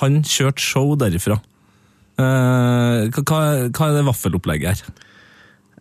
[0.00, 1.36] Han kjørte show derifra.
[2.16, 5.04] Eh, hva- hva er det vaffelopplegget her?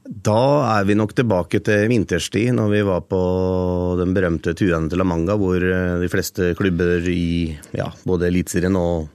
[0.08, 0.40] Da
[0.78, 3.20] er vi nok tilbake til vinterstid, når vi var på
[4.00, 8.78] den berømte turene til La Manga, hvor eh, de fleste klubber i ja, både Eliteserien
[8.80, 9.10] og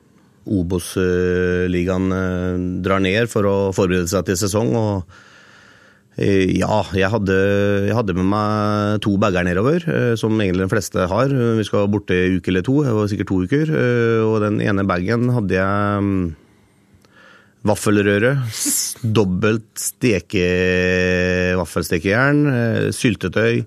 [0.53, 4.75] Obos-ligaen eh, drar ned for å forberede seg til sesong.
[4.77, 5.17] og
[6.21, 7.41] eh, ja, jeg hadde,
[7.89, 9.89] jeg hadde med meg to bager nedover,
[10.21, 11.33] som egentlig de fleste har.
[11.33, 13.75] Vi skal borte en uke eller to, det var sikkert to uker.
[14.29, 16.25] Og den ene bagen hadde jeg mm,
[17.63, 18.35] Vaffelrøre,
[19.03, 20.47] dobbelt steke
[21.61, 23.63] vaffelstekejern, eh, syltetøy,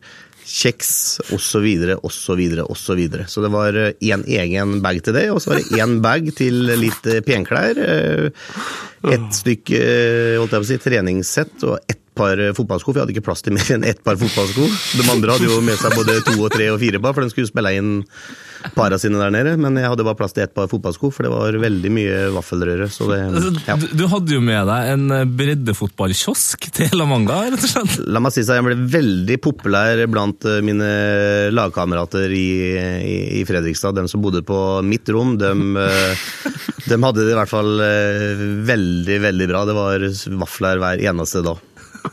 [0.45, 0.89] kjeks
[1.33, 1.65] osv.,
[2.03, 3.01] osv., osv.
[3.31, 6.59] Så det var én egen bag til det, og så var det én bag til
[6.77, 7.79] litt eh, penklær.
[7.81, 8.29] eh,
[9.05, 9.79] Ett stykke
[10.41, 13.85] eh, treningssett og ett par eh, fotballsko, for jeg hadde ikke plass til mer enn
[13.87, 14.65] ett par fotballsko.
[14.99, 17.33] De andre hadde jo med seg både to og tre og fire par, for de
[17.33, 17.93] skulle spille inn
[18.73, 19.51] para sine der nede.
[19.61, 22.87] Men jeg hadde bare plass til ett par fotballsko, for det var veldig mye vaffelrøre.
[22.91, 23.75] Så det, Altså, ja.
[23.81, 27.97] du, du hadde jo med deg en eh, breddefotballkiosk til La Manga, rett og slett.
[28.09, 30.89] La meg si så jeg ble veldig populær blant eh, mine
[31.53, 33.99] lagkamerater i, i, i Fredrikstad.
[33.99, 35.51] De som bodde på mitt rom, de,
[36.89, 37.75] de hadde det i hvert fall
[38.65, 39.63] veldig, veldig bra.
[39.67, 40.05] Det var
[40.41, 41.61] vafler hver eneste dag.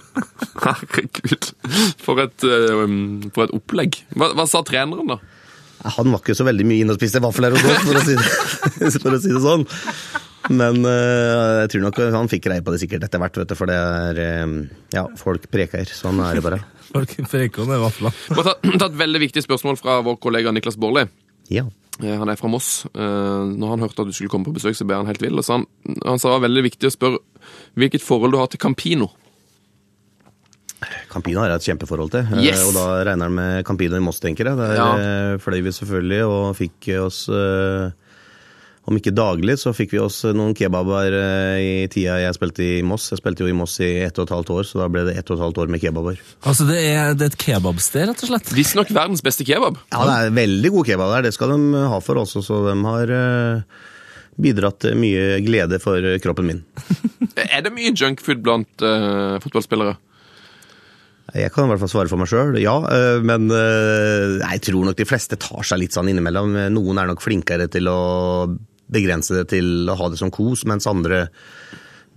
[0.64, 1.52] Herregud.
[2.02, 2.83] For et, eh,
[3.35, 4.02] for et opplegg.
[4.16, 5.20] Hva, hva sa treneren, da?
[5.96, 8.14] Han var ikke så veldig mye inne og spiste vafler hos oss, for å si
[8.14, 9.66] det, for å si det sånn.
[10.50, 13.57] Men eh, jeg tror nok han fikk greie på det sikkert etter hvert, vet du,
[13.59, 14.57] for det er eh,
[14.94, 15.90] Ja, folk preker.
[15.90, 16.62] Sånn er det bare.
[16.92, 18.14] Folk preker med vafler.
[18.28, 21.07] Vi har tatt, et veldig viktig spørsmål fra vår kollega Niklas Baarli.
[21.52, 21.66] Ja.
[22.02, 22.85] Han er fra Moss.
[22.92, 25.42] Eh, Når han hørte at du skulle komme på besøk, så ble han helt vill.
[25.44, 25.66] så Han,
[26.05, 27.22] han sa det var veldig viktig å spørre
[27.78, 29.11] hvilket forhold du har til Campino.
[31.12, 32.62] Campino har jeg et kjempeforhold til, eh, Yes!
[32.66, 34.57] og da regner han med Campino i Moss, tenker jeg.
[34.57, 34.87] Der Ja.
[34.96, 37.90] eh, fløy vi selvfølgelig og fikk oss eh,
[38.83, 41.14] Om ikke daglig, så fikk vi oss noen kebaber
[41.62, 43.05] i tida jeg spilte i Moss.
[43.12, 45.14] Jeg spilte jo i Moss i ett og et halvt år, så da ble det
[45.20, 46.18] ett og et halvt år med kebaber.
[46.42, 48.51] Altså, det er, det er et kebabsted, rett og slett.
[48.59, 49.79] Visstnok verdens beste kebab.
[49.94, 52.75] Ja, det er veldig god kebab der, det skal de ha for oss, så de
[52.88, 53.14] har
[54.42, 56.62] bidratt til mye glede for kroppen min.
[57.55, 59.94] Er det mye junkfood blant uh, fotballspillere?
[61.32, 62.74] Jeg kan i hvert fall svare for meg sjøl, ja.
[62.84, 66.58] øh, Men øh, jeg tror nok de fleste tar seg litt sånn innimellom.
[66.74, 68.00] Noen er nok flinkere til å
[68.92, 71.26] begrense det til å ha det som kos, mens andre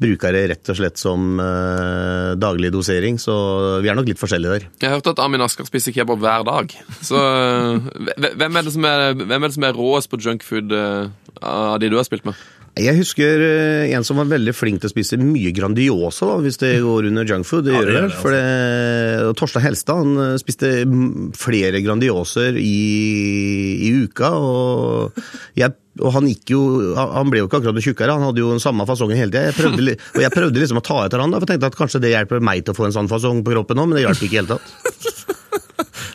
[0.01, 3.19] bruker det rett og slett som øh, daglig dosering.
[3.21, 3.35] Så
[3.83, 4.67] vi er nok litt forskjellige der.
[4.81, 6.75] Jeg har hørt at Amin Asker spiser kebab hver dag.
[6.99, 11.07] Så eh, hvem er det som er, er, det som er råest på junkfood eh,
[11.39, 12.35] av de du har spilt med?
[12.75, 16.59] Jeg husker øh, en som var veldig flink til å spise mye Grandiosa, da, hvis
[16.59, 17.63] det går under junkfood.
[17.69, 20.71] Det gjør det, det for det, Torstein Helstad han øh, spiste
[21.39, 22.75] flere Grandioser i,
[23.87, 24.33] i uka.
[24.35, 25.23] og
[25.55, 26.61] jeg og han gikk jo,
[26.99, 29.45] han ble jo ikke akkurat tjukkere, han hadde jo den samme fasongen hele tida.
[29.47, 31.77] Jeg prøvde Og jeg prøvde liksom å ta etter han, da, for jeg tenkte at
[31.79, 34.03] kanskje det hjelper meg til å få en sånn fasong på kroppen òg, men det
[34.03, 35.14] hjalp ikke i hele tatt.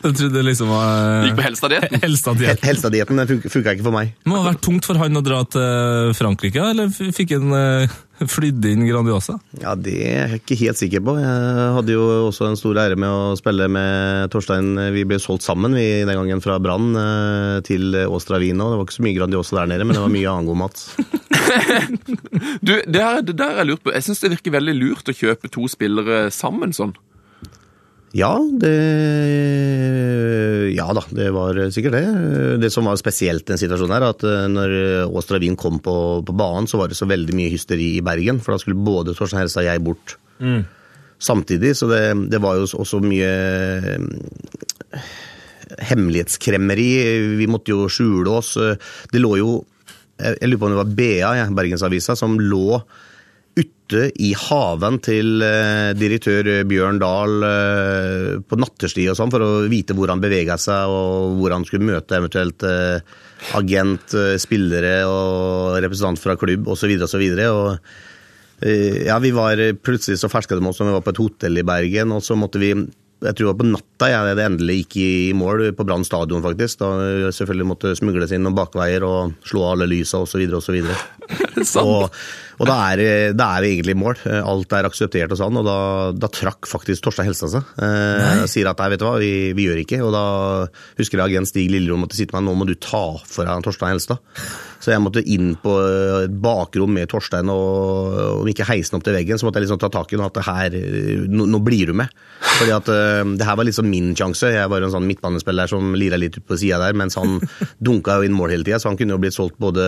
[0.01, 1.99] Jeg trodde det liksom var Gikk på Helstad-dietten.
[2.05, 2.63] Helstad-diett.
[2.65, 4.13] Helstadietten funka ikke for meg.
[4.23, 7.99] Det må ha vært tungt for han å dra til Frankrike, eller fikk han uh,
[8.29, 9.37] flydd inn Grandiosa?
[9.61, 11.15] Ja, Det er jeg ikke helt sikker på.
[11.21, 14.73] Jeg hadde jo også en stor ære med å spille med Torstein.
[14.95, 18.71] Vi ble solgt sammen vi, den gangen fra Brann eh, til Åstra Vino.
[18.71, 20.85] Det var ikke så mye Grandiosa der nede, men det var mye annen god mat.
[22.61, 23.91] Du, det, her, det der er jeg lurt på.
[23.91, 26.93] Jeg syns det virker veldig lurt å kjøpe to spillere sammen sånn.
[28.17, 28.71] Ja, det
[30.75, 32.05] Ja da, det var sikkert det.
[32.63, 34.75] Det som var spesielt den situasjonen her, at eh, når
[35.11, 35.95] Åstra Wien kom på,
[36.27, 38.41] på banen, så var det så veldig mye hysteri i Bergen.
[38.43, 40.17] For da skulle både Torstein Helstad og jeg bort
[41.21, 41.75] samtidig.
[41.77, 43.31] Så det, det var jo også mye
[43.95, 45.11] eh,
[45.91, 46.89] hemmelighetskremmeri.
[47.39, 48.55] Vi måtte jo skjule oss.
[49.11, 49.61] Det lå jo
[50.21, 52.81] Jeg jeg lurer på om det var BA, ja, Bergensavisa, som lå
[53.91, 59.49] ute i haven til eh, direktør Bjørn Dahl eh, på nattestid og sånn, for å
[59.71, 63.01] vite hvor han bevega seg og hvor han skulle møte eventuelt eh,
[63.57, 66.91] agent, spillere og representant fra klubb osv.
[67.01, 67.23] osv.
[68.61, 71.65] Ja, vi var plutselig så ferska de oss som vi var på et hotell i
[71.65, 72.75] Bergen, og så måtte vi
[73.21, 76.41] jeg tror det var på natta jeg det endelig gikk i mål, på Brann stadion
[76.41, 76.79] faktisk.
[76.81, 80.41] Da selvfølgelig måtte smugles inn noen bakveier og slå av alle lysa osv.
[80.57, 80.73] osv.
[80.79, 80.97] videre
[81.83, 82.07] Og,
[82.50, 83.01] Og da er,
[83.37, 84.17] da er vi egentlig i mål.
[84.27, 85.77] Eh, Alt er akseptert og sånn, og da,
[86.15, 87.69] da trakk faktisk Torstein Helstad seg.
[87.81, 90.01] Eh, sier at nei, vet du hva, vi, vi gjør ikke.
[90.05, 90.25] Og da
[90.99, 93.65] husker jeg agent Stig Lillerom måtte si til meg nå må du ta for deg
[93.65, 94.21] Torstein Helstad.
[94.81, 95.75] Så jeg måtte inn på
[96.23, 99.81] et bakrom med Torstein, og om ikke heisen opp til veggen, så måtte jeg liksom
[99.81, 100.77] ta tak i den at det her,
[101.29, 102.09] nå, nå blir du med.
[102.41, 104.49] Fordi at uh, det her var liksom min sjanse.
[104.55, 107.37] Jeg var en sånn midtbanespiller som lira litt ut på sida der, mens han
[107.85, 109.85] dunka jo inn mål hele tida, så han kunne jo blitt solgt både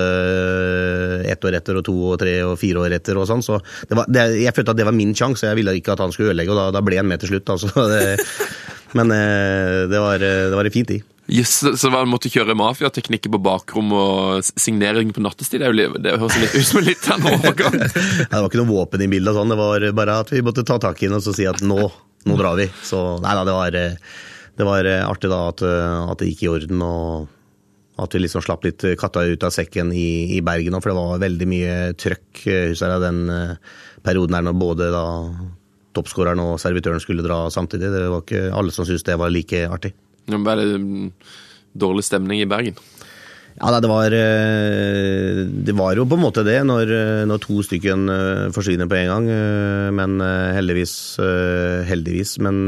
[1.30, 3.44] ett år etter og to og tre og fire år etter og sånn.
[3.46, 6.04] Så det var, det, jeg følte at det var min sjanse, jeg ville ikke at
[6.04, 7.52] han skulle ødelegge, og da, da ble han med til slutt.
[7.54, 7.70] Altså.
[8.98, 11.04] Men eh, det var, det var en fin tid.
[11.32, 15.64] Yes, så man måtte kjøre mafiateknikker på bakrom og signering på nattestid?
[15.64, 17.78] Det, det høres litt ut som en litt av en overgang.
[17.84, 20.44] Ja, Det var ikke noe våpen i bildet, og sånn, det var bare at vi
[20.44, 21.80] måtte ta tak i den og så si at nå,
[22.28, 22.68] nå drar vi.
[22.84, 23.78] Så nei da, det var,
[24.60, 27.32] det var artig da at, at det gikk i orden, og
[28.04, 31.24] at vi liksom slapp litt katta ut av sekken i, i Bergen, for det var
[31.24, 35.06] veldig mye trøkk eh, husker jeg, den eh, perioden her når både da
[35.94, 37.92] toppskåreren og servitøren skulle dra samtidig.
[37.94, 39.94] Det var ikke alle som syntes det var like artig.
[40.26, 41.12] Det var mm,
[41.78, 42.78] dårlig stemning i Bergen.
[43.54, 47.42] Ja, nei, det var, eh, det var jo på en måte det, når, eh, når
[47.44, 49.28] to stykken eh, forsvinner på en gang.
[49.94, 50.18] Men
[50.58, 50.94] heldigvis,
[51.88, 52.36] heldigvis.
[52.44, 52.66] Men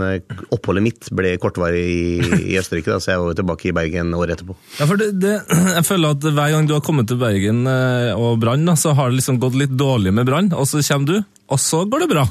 [0.53, 4.13] oppholdet mitt ble kortvarig i, i Østerrike, da, så jeg var jo tilbake i Bergen
[4.17, 4.57] året etterpå.
[4.77, 5.35] Ja, for det, det,
[5.77, 9.21] jeg føler at Hver gang du har kommet til Bergen og Brann, så har det
[9.21, 12.27] liksom gått litt dårlig med Brann, og så kommer du, og så går det bra.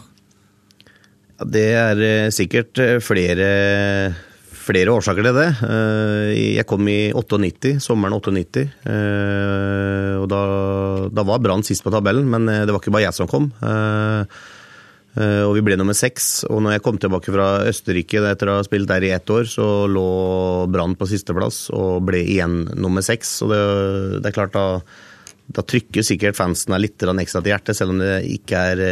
[1.35, 3.49] Ja, det er sikkert flere,
[4.65, 5.47] flere årsaker til det.
[5.69, 8.65] Eh, Jeg kom i 98, sommeren 98.
[8.89, 10.41] eh, Og da,
[11.13, 13.51] da var Brann sist på tabellen, men eh, det var ikke bare jeg som kom.
[15.15, 16.43] Og vi ble nummer seks.
[16.51, 19.47] Og når jeg kom tilbake fra Østerrike etter å ha spilt der i ett år,
[19.47, 20.09] så lå
[20.75, 23.37] Brann på sisteplass og ble igjen nummer seks.
[23.47, 23.61] Og det,
[24.25, 24.81] det er klart, da,
[25.55, 28.83] da trykker sikkert fansen litt ekstra til hjertet, selv om det ikke er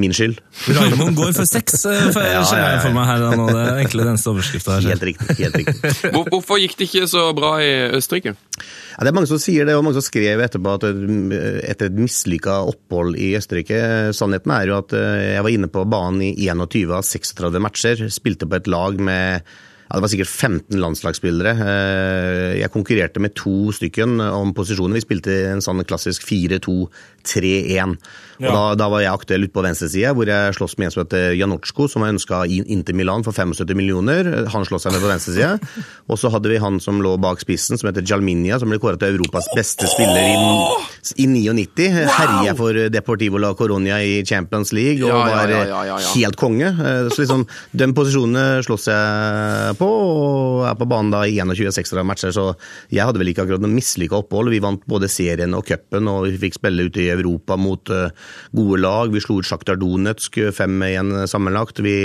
[0.00, 0.38] min skyld.
[0.72, 2.80] Raymond går for seks, eh, for, Ja, ser ja, ja.
[2.80, 3.24] for meg her.
[3.36, 3.46] nå.
[3.50, 4.78] Det er egentlig den overskrifta.
[4.86, 5.36] Helt riktig.
[5.38, 5.92] helt riktig.
[6.14, 8.32] Hvor, hvorfor gikk det ikke så bra i Østerrike?
[8.32, 11.90] Ja, det er mange som sier det, og mange som skrev etterpå at eh, etter
[11.90, 13.82] et mislykka opphold i Østerrike
[14.16, 18.06] Sannheten er jo at eh, jeg var inne på banen i 21 av 36 matcher.
[18.12, 19.44] Spilte på et lag med
[19.92, 21.52] ja, det var sikkert 15 landslagsspillere.
[21.60, 24.96] Eh, Jeg konkurrerte med to stykken om posisjoner.
[24.96, 27.96] Vi spilte en sånn klassisk 4-2-3-1.
[28.42, 30.94] Og da, da var jeg aktuell ute på venstre side, hvor jeg sloss med en
[30.94, 34.30] som heter Janocco, som var ønska inn til Milan for 75 millioner.
[34.50, 35.52] Han sloss seg med på venstre side.
[36.10, 38.98] Og så hadde vi han som lå bak spissen, som heter Jalminia, som ble kåret
[39.02, 41.86] til Europas beste spiller i, i 99.
[42.16, 46.00] Herja for Deportivo la Coronia i Champions League og Ja, ja, var ja, ja, ja,
[46.02, 46.10] ja.
[46.16, 46.72] helt konge.
[46.72, 51.72] Eh, Så liksom, den posisjonen slåss jeg på, og er på banen da i 21
[51.82, 52.52] ekstra matcher, så
[52.92, 54.52] jeg hadde vel ikke akkurat noe mislykka opphold.
[54.52, 58.14] Vi vant både serien og cupen, og vi fikk spille ute i Europa mot eh,
[58.56, 59.12] gode lag.
[59.12, 61.82] Vi slo ut Sjaktar Donetsk 5-1 sammenlagt.
[61.84, 61.96] Vi,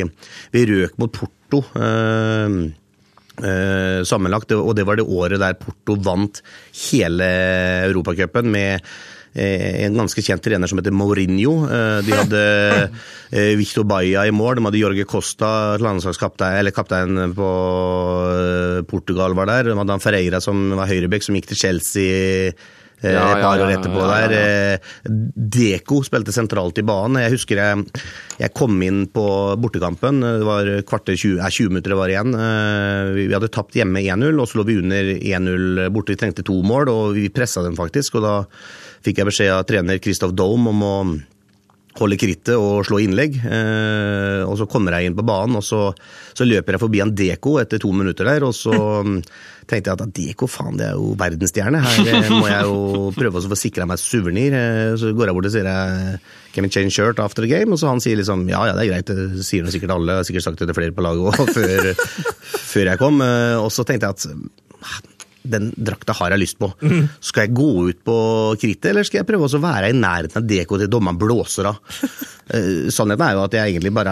[0.55, 1.63] vi røk mot Porto.
[1.77, 2.59] eh,
[3.37, 6.39] Uh, sammenlagt, og det var det året der Porto vant
[6.89, 7.27] hele
[7.85, 8.87] Europacupen med eh,
[9.37, 11.53] en ganske kjent trener som heter Mourinho.
[11.69, 12.41] Eh, De hadde
[13.31, 17.51] eh, Victor Baia i mål, de hadde Jorge Costa, landslagskaptein, eller kaptein på
[18.31, 19.71] eh, Portugal var der.
[19.71, 23.61] De hadde han Ferreira som var høyrebekk, som gikk til Chelsea eh, Ja, et par
[23.61, 24.79] år etterpå etterpå ja, ja, der.
[24.81, 25.11] Eh,
[25.57, 27.19] Deko spilte sentralt i banen.
[27.21, 27.83] Jeg husker jeg,
[28.41, 29.27] jeg kom inn på
[29.61, 30.23] bortekampen.
[30.25, 32.33] Det var kvarter 20, eh, 20 minutter det var igjen.
[32.33, 36.15] Eh, Vi vi hadde tapt hjemme 1-0, og så lå vi under 1-0 borte.
[36.15, 38.17] Vi trengte to mål, og vi pressa dem faktisk.
[38.17, 38.35] Og da
[39.07, 40.95] fikk jeg beskjed av trener Christoph Dome om å
[41.97, 43.39] holde krittet og slå innlegg.
[43.41, 45.89] Eh, og så kommer jeg inn på banen, og så,
[46.37, 48.45] så løper jeg forbi en Deko etter to minutter der.
[48.45, 48.73] Og så
[49.67, 51.81] tenkte jeg at Deko, faen, det er jo verdensstjerne.
[51.87, 54.53] Her eh, må jeg jo prøve å få sikra meg suvenir.
[54.53, 56.21] Eh, så går jeg bort og sier jeg,
[56.53, 57.73] can we change shirt after the game?
[57.73, 60.13] Og så han sier liksom ja, ja, det er greit, det sier nå sikkert alle.
[60.13, 61.93] Jeg har sikkert sagt det til flere på laget òg før,
[62.73, 63.23] før jeg kom.
[63.65, 65.16] Og så tenkte jeg at
[65.51, 66.71] den drakta har jeg lyst på.
[67.23, 68.17] Skal jeg gå ut på
[68.61, 71.79] krittet, eller skal jeg prøve å være i nærheten av DK til dommeren blåser av?
[72.47, 74.11] Eh, Sannheten er jo at jeg egentlig bare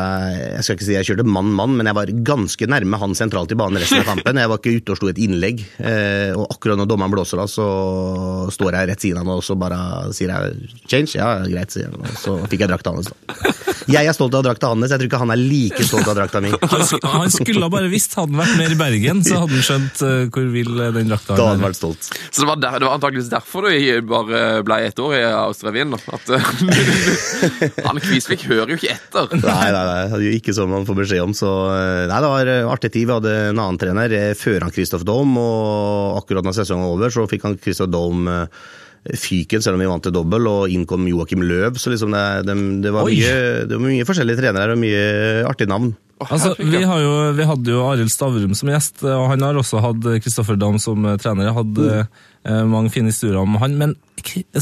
[0.58, 3.56] Jeg skal ikke si jeg kjørte mann-mann, men jeg var ganske nærme han sentralt i
[3.56, 4.36] banen resten av kampen.
[4.42, 5.62] Jeg var ikke ute og slo et innlegg.
[5.80, 7.64] eh, Og akkurat når dommeren blåser av, så
[8.52, 9.80] står jeg rett siden av ham og så bare
[10.12, 11.16] sier jeg 'change'.
[11.16, 11.96] Ja, greit, sier han.
[12.04, 13.08] Og så fikk jeg drakta hans.
[13.08, 13.54] da.
[13.88, 16.42] Jeg er stolt av drakta hans, jeg tror ikke han er like stolt av drakta
[16.42, 16.52] mi.
[16.52, 20.02] Han, skulle ha bare visst, hadde han vært mer i Bergen, så hadde han skjønt
[20.02, 22.10] eh, hvor vill den drakta Da hadde han vært stolt.
[22.30, 25.96] Så det var, der, det var antakeligvis derfor du bare ble ett år i Austria-Wien?
[25.96, 26.50] At eh,
[27.88, 29.30] Han Kvisvik hører jo ikke etter.
[29.42, 31.36] Nei, nei, nei, det er jo ikke sånn man får beskjed om.
[31.38, 33.10] Så eh, nei, det var eh, artig tid.
[33.10, 37.14] Vi hadde en annen trener før han Christoph Daum, og akkurat når sesongen var over,
[37.14, 38.66] så fikk han Christoph Daum eh,
[39.14, 41.80] fyken, selv om vi vant til dobbel, og inn kom Joakim Løv.
[41.82, 43.38] Så liksom det, det, det, var mye,
[43.70, 45.06] det var mye forskjellige trenere og mye
[45.50, 45.94] artige navn.
[46.24, 49.82] Altså, vi, har jo, vi hadde jo Arild Stavrum som gjest, og han har også
[49.84, 51.50] hatt Kristoffer Dam som eh, trener.
[51.50, 53.98] Jeg hadde eh, mange fine historier om han, men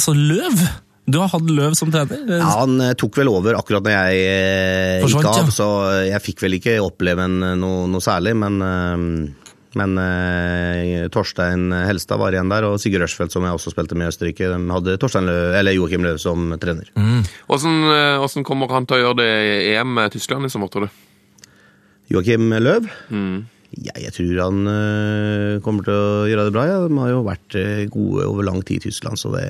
[0.01, 0.65] så Løv!
[1.03, 2.23] Du har hatt Løv som trener?
[2.39, 5.53] Ja, Han eh, tok vel over akkurat når jeg eh, gikk av, ja.
[5.53, 5.69] så
[6.07, 9.31] jeg fikk vel ikke oppleve en, noe, noe særlig, men eh,
[9.73, 14.05] men eh, Torstein Helstad var igjen der, og Sigurd Rushfeldt, som jeg også spilte med
[14.05, 16.91] i Østerrike, de hadde Torstein Løv, eller Joakim Løv som trener.
[17.49, 20.85] Hvordan, eh, hvordan kommer han til å gjøre det i EM med Tyskland liksom, tror
[20.85, 21.01] du?
[22.13, 22.88] Joakim Løv?
[23.82, 26.65] Ja, jeg tror han eh, kommer til å gjøre det bra.
[26.69, 26.82] Ja.
[26.86, 29.47] De har jo vært eh, gode over lang tid i Tyskland, så det,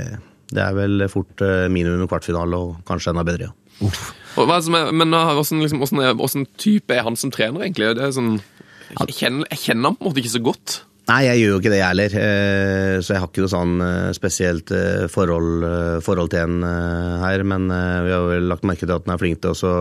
[0.53, 3.91] det er vel fort eh, minimum kvartfinale, og kanskje enda bedre, ja.
[4.39, 7.65] Og hva som er, men hvordan, liksom, hvordan, er, hvordan type er han som trener,
[7.65, 7.91] egentlig?
[7.97, 8.37] Det er sånn,
[8.93, 10.77] jeg, kjenner, jeg kjenner han på en måte ikke så godt.
[11.03, 12.13] Nei, jeg gjør jo ikke det, jeg heller.
[12.15, 15.65] eh, Så jeg har ikke noe sånn eh, spesielt eh, forhold,
[16.05, 16.63] forhold til en
[17.23, 17.43] her.
[17.43, 19.73] Men vi har vel lagt merke til at den er flink til å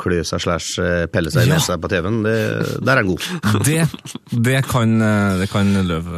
[0.00, 0.80] klø seg slash
[1.12, 1.58] pelle seg i Ja.
[1.58, 2.22] nesa på TV-en.
[2.24, 3.28] Der er den god.
[3.68, 3.82] Det,
[4.32, 4.96] det, kan,
[5.42, 6.08] det kan Løv.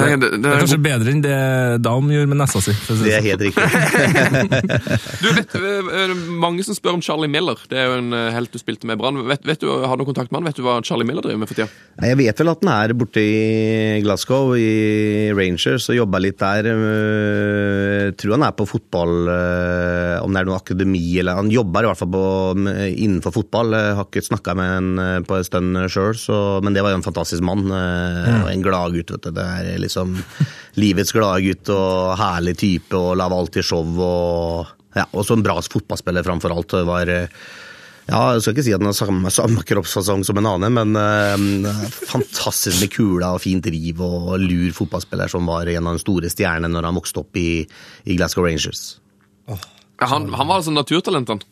[0.00, 0.04] Eh.
[0.04, 1.38] Det er, det, Det er kanskje bedre enn det
[1.84, 2.74] Daum gjorde med nesa si.
[2.74, 3.28] Det er sånn.
[3.28, 3.64] helt riktig.
[5.24, 7.58] Du vet, eh, eh, Mange som spør om Charlie Miller.
[7.70, 9.20] Det er jo en eh, helt du spilte med i Brann.
[9.28, 10.48] Vet, vet du, Har du kontakt med han?
[10.50, 11.68] Vet du hva Charlie Miller driver med for tida?
[12.04, 16.68] Jeg vet vel at han er borte i Glasgow, i Rangers, og jobber litt der.
[16.72, 21.50] Eh, Jeg tror han er på fotball, eh, om det er noe akademi eller Han
[21.52, 22.24] jobber i hvert fall på,
[22.94, 23.72] innenfor fotball.
[23.78, 26.14] Jeg har ikke snakka med han eh, på en stund sjøl,
[26.64, 27.64] men det var jo en fantastisk mann.
[27.70, 29.30] eh, Og en gladgutt, vet du.
[29.34, 30.16] Det er liksom
[30.80, 33.92] livets gladgutt og herlig type og lager alltid show.
[34.08, 36.74] Og, ja, også en bra fotballspiller framfor alt.
[36.74, 37.46] Det var eh,
[38.04, 40.98] ja, jeg skal ikke si at den har samme, samme kroppsfasong som en annen, men
[41.00, 46.02] eh, fantastisk med kula og fint driv og lur fotballspiller som var en av de
[46.02, 47.64] store stjernene når han vokste opp i,
[48.04, 48.98] i Glasgow Rangers.
[49.48, 49.56] Ja,
[50.10, 51.46] Han, han var altså naturtalent.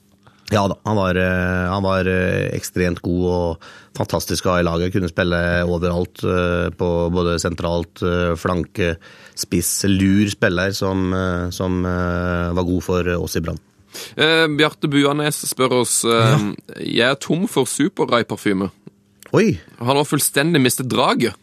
[0.52, 4.66] Ja da, han var, eh, han var eh, ekstremt god og fantastisk å ha i
[4.66, 4.92] laget.
[4.92, 8.04] Kunne spille overalt, eh, på både sentralt,
[8.40, 8.94] flanke,
[9.32, 11.08] spiss, lur spiller som,
[11.54, 13.60] som var god for oss i Brann.
[14.16, 16.44] Eh, Bjarte Buanes spør oss eh,
[16.80, 18.70] Jeg er tom for Super-Rai-parfyme.
[19.36, 19.46] Oi!
[19.80, 21.36] Han har fullstendig mistet draget.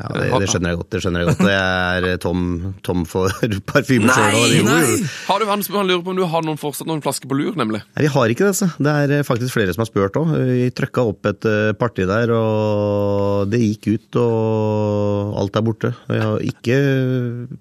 [0.00, 0.90] Ja, det, det skjønner jeg godt.
[0.94, 1.42] det skjønner jeg godt.
[1.52, 2.44] Jeg er tom,
[2.86, 3.28] tom for
[3.70, 5.04] parfyme sjøl.
[5.28, 7.52] Har du, han, han lurer på om du har noen, fortsatt noen flasker på lur,
[7.60, 7.82] nemlig.
[7.94, 8.52] Nei, Vi har ikke det.
[8.54, 8.70] altså.
[8.80, 10.32] Det er faktisk flere som har spurt òg.
[10.50, 15.90] Vi trøkka opp et eh, parti der, og det gikk ut, og alt er borte.
[16.08, 16.78] Og Jeg har ikke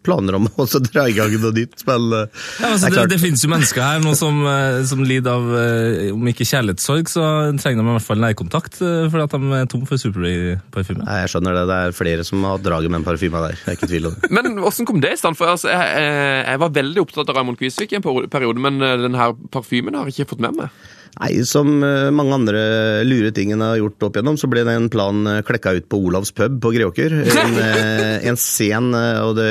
[0.05, 2.95] planer om å dra i gang noe nytt, men eh, Ja, altså, det er det,
[2.97, 3.13] klart.
[3.15, 7.09] det finnes jo mennesker her nå som, eh, som lider av, eh, om ikke kjærlighetssorg,
[7.11, 7.25] så
[7.59, 11.01] trenger de i hvert fall nærkontakt eh, fordi at de er tom for Superray-parfyme.
[11.05, 11.63] Nei, Jeg skjønner det.
[11.69, 13.57] Det er flere som har hatt draget med en parfyme der.
[13.57, 14.29] Jeg er ikke i tvil om det.
[14.33, 15.39] Men hvordan kom det i stand?
[15.39, 18.79] For altså, jeg, jeg, jeg var veldig opptatt av Raymond Kvisvik i en periode, men
[18.79, 20.79] denne parfymen har jeg ikke fått med meg.
[21.17, 22.61] Nei, Som eh, mange andre
[23.07, 25.99] lure ting en har gjort opp igjennom, så ble den plan eh, klekka ut på
[26.07, 27.15] Olavs pub på Greåker.
[27.25, 29.49] En, eh, en sen, eh, og det,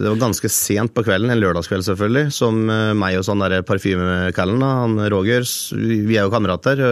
[0.00, 3.64] det var ganske sent på kvelden, en lørdagskveld selvfølgelig, som eh, meg og sånn derre
[3.66, 6.84] parfymekallen, han Roger, vi er jo kamerater.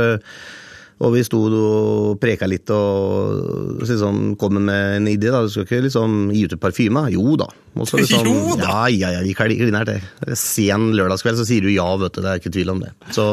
[0.99, 5.31] Og vi sto og preka litt og liksom kom med en idé.
[5.31, 7.05] da, Du skal ikke liksom gi ut et parfyme?
[7.15, 7.47] Jo da.
[7.79, 8.89] Også, liksom, Jo da!
[8.91, 10.03] Ja, ja, ja, vi kliner til.
[10.35, 12.23] Sen lørdagskveld så sier du ja, vet du.
[12.25, 12.91] Det er ikke tvil om det.
[13.15, 13.27] Så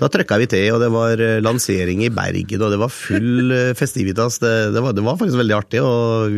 [0.00, 3.54] da trykka vi til, og det var eh, lansering i Bergen, og det var full
[3.54, 4.40] eh, festivitas.
[4.42, 6.34] Det, det, var, det var faktisk veldig artig, og,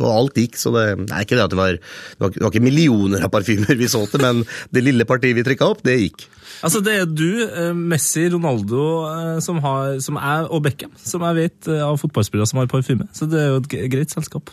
[0.00, 0.56] og alt gikk.
[0.60, 3.26] Så det, det er ikke det at det var Det var, det var ikke millioner
[3.26, 6.24] av parfymer vi så til, men det lille partiet vi trykka opp, det gikk.
[6.62, 11.24] Altså, det er du, eh, Messi, Ronaldo eh, som, har, som er, og Beckham, som
[11.26, 13.08] jeg vet eh, av fotballspillere som har parfyme.
[13.16, 14.52] Så det er jo et greit selskap.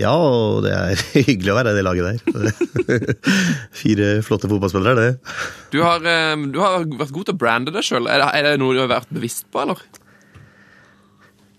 [0.00, 0.96] Ja, og det er
[1.28, 3.16] hyggelig å være i det laget der.
[3.82, 5.34] Fire flotte fotballspillere, det.
[5.74, 6.00] Du har,
[6.48, 8.08] du har vært god til å brande deg sjøl.
[8.08, 9.82] Er, det- er det noe du har vært bevisst på, eller?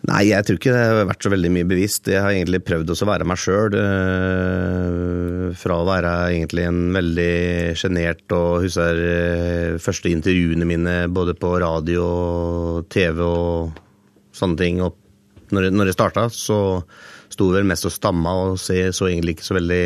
[0.03, 2.09] Nei, jeg tror ikke det har vært så veldig mye bevisst.
[2.11, 3.75] Jeg har egentlig prøvd å være meg sjøl.
[5.61, 7.35] Fra å være egentlig en veldig
[7.79, 13.79] sjenert og husker eh, første intervjuene mine både på radio og TV og
[14.35, 14.81] sånne ting.
[14.83, 14.97] Og
[15.55, 16.59] når, jeg- når starta, så
[17.31, 19.83] sto jeg vel mest og stamma og så egentlig ikke så veldig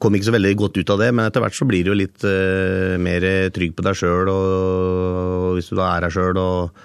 [0.00, 1.96] Kom ikke så veldig godt ut av det, men etter hvert så blir du jo
[1.98, 4.30] litt eh, mer trygg på deg sjøl.
[4.30, 6.78] Og hvis du da er deg sjøl og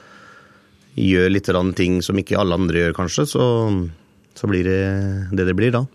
[1.00, 3.46] gjør litt ting som ikke alle andre gjør, kanskje, så,
[4.36, 4.82] så blir det
[5.32, 5.86] det det blir da.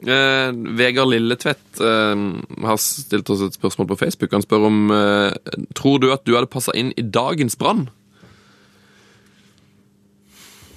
[0.00, 2.16] Eh, Vegard Lilletvedt eh,
[2.64, 4.32] har stilt oss et spørsmål på Facebook.
[4.32, 7.88] Han spør om eh, Tror du at du hadde passa inn i dagens Brann?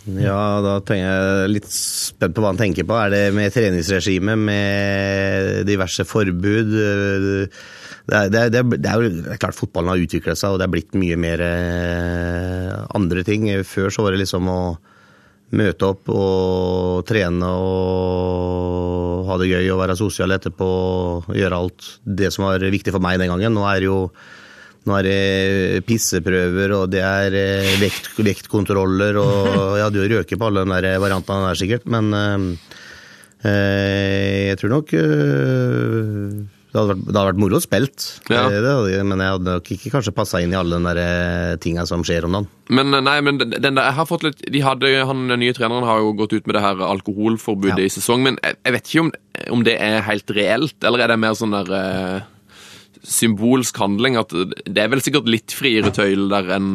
[0.04, 2.96] Ja, da tenker jeg litt spent på hva han tenker på.
[3.00, 6.74] Er det med treningsregime, med diverse forbud?
[6.74, 10.60] Det er, det, er, det, er, det er jo klart fotballen har utvikla seg, og
[10.60, 13.48] det er blitt mye mer eh, andre ting.
[13.64, 14.60] Før så var det liksom å
[15.54, 20.70] møte opp og trene og ha det gøy og være sosial etterpå.
[21.32, 23.56] Gjøre alt det som var viktig for meg den gangen.
[23.56, 24.00] Nå er det jo
[24.88, 30.50] nå er det pisseprøver, og det er eh, vekt, vektkontroller, og hadde jo røket på
[30.50, 32.12] alle den der variantene der sikkert, men
[33.44, 38.48] eh, jeg tror nok eh, det hadde, vært, det hadde vært moro spilt, Ja.
[38.50, 42.02] men jeg hadde nok ikke kanskje passa inn i alle de der eh, tinga som
[42.08, 42.48] skjer om dagen.
[42.74, 45.44] Men eh, nei, men den den der, jeg har fått litt de hadde, Han den
[45.44, 47.86] nye treneren har jo gått ut med det her alkoholforbudet Ja.
[47.86, 49.12] i sesong, men jeg, jeg vet ikke om,
[49.60, 52.22] om det er helt reelt, eller er det mer sånn der eh,
[53.04, 54.18] symbolsk handling?
[54.20, 56.72] At det er vel sikkert litt friere tøyler enn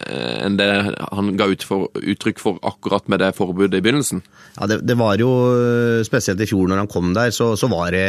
[0.00, 0.68] eh, enn det
[0.98, 4.22] han ga ut for, uttrykk for akkurat med det forbudet i begynnelsen.
[4.56, 7.70] Ja, det, det var jo eh, spesielt i fjor når han kom der, så, så
[7.70, 8.06] var det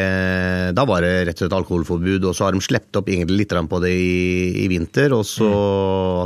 [0.78, 3.58] Da var det rett og slett alkoholforbud, og så har de sluppet opp egentlig litt
[3.72, 4.22] på det i,
[4.66, 5.50] i vinter, og så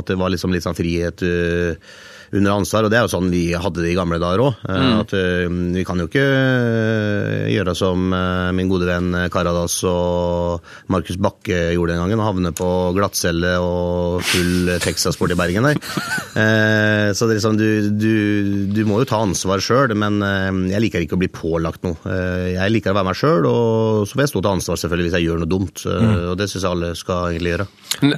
[0.00, 1.96] at det var liksom litt sånn frihet eh,
[2.40, 4.62] under ansvar, og det er jo sånn vi hadde det i gamle dager òg.
[5.00, 10.64] At eh, vi kan jo ikke eh, gjøre som eh, min gode venn Karadas og
[10.92, 15.80] Markus Bakke gjorde den gangen, og havne på glattcelle og full Texas-sport i Bergen der.
[16.36, 20.50] Eh, Så det er liksom, du, du, du må jo ta ansvar sjøl, men eh,
[20.74, 21.96] jeg liker ikke å bli pålagt noe.
[22.04, 25.06] Eh, Jeg liker å være meg sjøl, og så får jeg stå til ansvar selvfølgelig
[25.08, 25.84] hvis jeg gjør noe dumt.
[25.86, 26.10] Mm.
[26.32, 27.68] Og det syns jeg alle skal egentlig gjøre.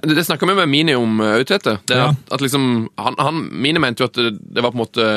[0.02, 1.76] Det snakka vi med Mini om, Autete.
[1.78, 1.94] Tete.
[1.94, 2.08] Ja.
[2.10, 2.66] at, at liksom,
[2.98, 5.08] han, han, Mini mente jo at det, var på en måte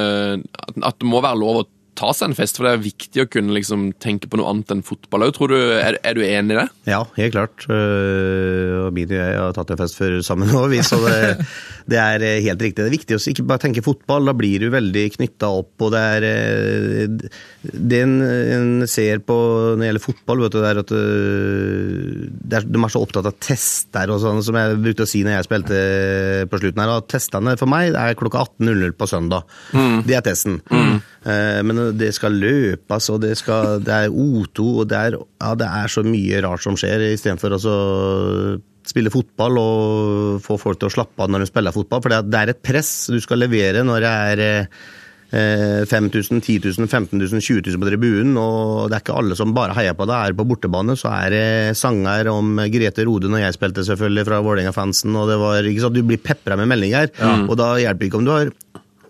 [0.82, 3.30] at det må være lov å ta seg en fest, for det er viktig å
[3.30, 5.40] kunne liksom tenke på noe annet enn fotball òg.
[5.52, 6.68] Er, er du enig i det?
[6.90, 7.66] Ja, helt klart.
[7.68, 11.46] Uh, Og Mini og jeg har tatt en fest før sammen vi, så det,
[11.92, 12.82] det er eh, helt riktig.
[12.82, 15.74] Det er viktig å ikke bare tenke fotball, da blir du veldig knytta opp.
[15.84, 17.30] og Det er øh,
[17.92, 22.26] det en, en ser på når det gjelder fotball, vet du, det er at øh,
[22.32, 25.24] det er, de er så opptatt av tester og sånn, som jeg brukte å si
[25.26, 25.82] når jeg spilte
[26.52, 26.96] på slutten her.
[26.98, 29.58] at Testene for meg er klokka 18.00 på søndag.
[30.08, 30.62] Det er testen.
[30.72, 35.52] Eh, Men det skal løpes, og det, skal, det er O2, og det er, ja,
[35.60, 37.62] det er så mye rart som skjer, istedenfor å
[38.90, 42.02] spille fotball og få folk til å slappe av når de spiller fotball.
[42.02, 44.42] For det er- et press du skal levere når det er
[45.32, 49.38] eh, 5000, 10 000, 15 000, 20 000 på tribunen, og det er ikke alle
[49.38, 50.18] som bare heier på deg.
[50.18, 54.26] Er du på bortebane, så er det sanger om Grete Rode når jeg spilte, selvfølgelig,
[54.28, 57.14] fra Vålerenga-fansen, og det var ikke sant, du blir pepra med meldinger,
[57.48, 58.52] og da hjelper det ikke om du har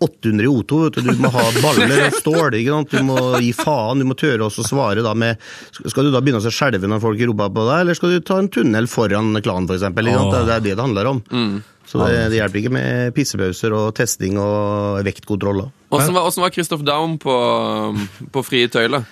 [0.02, 1.10] 800 i O2, vet du.
[1.12, 2.58] du må ha baller og stål.
[2.58, 2.94] ikke sant?
[2.94, 5.40] Du må gi faen, du må tørre å svare da med
[5.78, 8.40] Skal du da begynne å skjelve når folk roper på deg, eller skal du ta
[8.42, 9.88] en tunnel foran klanen, f.eks.?
[9.94, 11.22] Det er det det handler om.
[11.88, 15.72] Så det, det hjelper ikke med pissepauser og testing og vektkontroller.
[15.92, 17.34] Åssen var, Christoph Daum på,
[18.32, 19.04] på frie tøyler?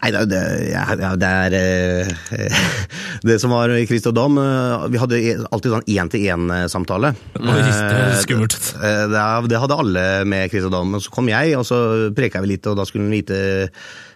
[0.00, 0.38] Nei, det,
[0.72, 2.68] ja, det er eh,
[3.28, 5.18] Det som var i Christer Dam Dom, Vi hadde
[5.52, 7.12] alltid sånn én-til-én-samtale.
[7.36, 8.56] Høres skummelt.
[8.80, 10.94] Eh, Det, det hadde alle med Christer Dam.
[10.94, 11.82] Men så kom jeg, og så
[12.16, 13.42] preka vi litt, og da skulle han vite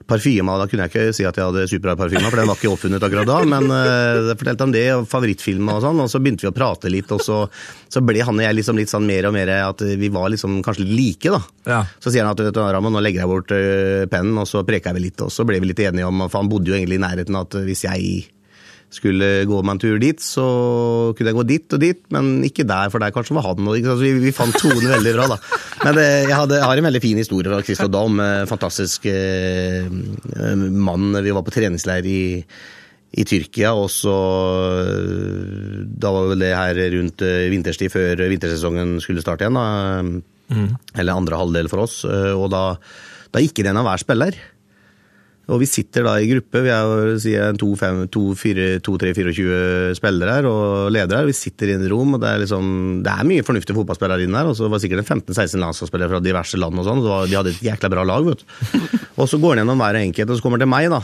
[0.08, 0.52] parfyme.
[0.52, 2.72] og Da kunne jeg ikke si at jeg hadde superbra parfyme, for den var ikke
[2.72, 3.38] oppfunnet akkurat da.
[3.48, 6.56] Men uh, jeg fortalte om det, og favorittfilm og sånn, og så begynte vi å
[6.56, 7.10] prate litt.
[7.14, 7.42] Og så,
[7.92, 10.60] så ble han og jeg liksom litt sånn mer og mer at vi var liksom
[10.66, 11.42] kanskje like, da.
[11.66, 11.82] Ja.
[12.02, 14.62] Så sier han at vet du, Ramon, nå legger jeg bort øh, pennen, og så
[14.66, 15.26] preker vi litt.
[15.26, 17.60] Og så ble vi litt enige om, for han bodde jo egentlig i nærheten, at
[17.66, 18.26] hvis jeg
[18.96, 20.46] skulle gå meg en tur dit, så
[21.16, 23.68] kunne jeg gå dit og dit, men ikke der, for der kanskje var han.
[23.68, 25.38] Og, vi, vi fant tonen veldig bra, da.
[25.84, 28.18] Men det, jeg, hadde, jeg har en veldig fin historie fra Christer Dahm.
[28.24, 31.12] en Fantastisk eh, mann.
[31.22, 32.24] Vi var på treningsleir i
[33.16, 34.12] i Tyrkia, og så
[34.82, 37.22] øh, Da var vel det her rundt
[37.52, 39.56] vinterstid, før vintersesongen skulle starte igjen.
[39.56, 40.66] da,
[40.98, 42.02] Eller andre halvdel for oss.
[42.04, 42.64] Og da,
[43.32, 44.36] da gikk det en av hver spiller.
[45.46, 48.96] Og vi sitter da i gruppe, vi er jo sier, to, fem, to, fire, to,
[48.98, 51.28] tre, 24 spillere her og ledere her.
[51.28, 52.72] Vi sitter i en rom, og det er, liksom,
[53.06, 54.50] det er mye fornuftige fotballspillere inne her.
[54.50, 57.04] Og så var det sikkert en 15-16 landslagsspillere fra diverse land og sånn.
[57.04, 58.48] Så de hadde et jækla bra lag, vet du.
[59.22, 60.98] Og så går han gjennom hver enkelt, og så kommer han til meg, da.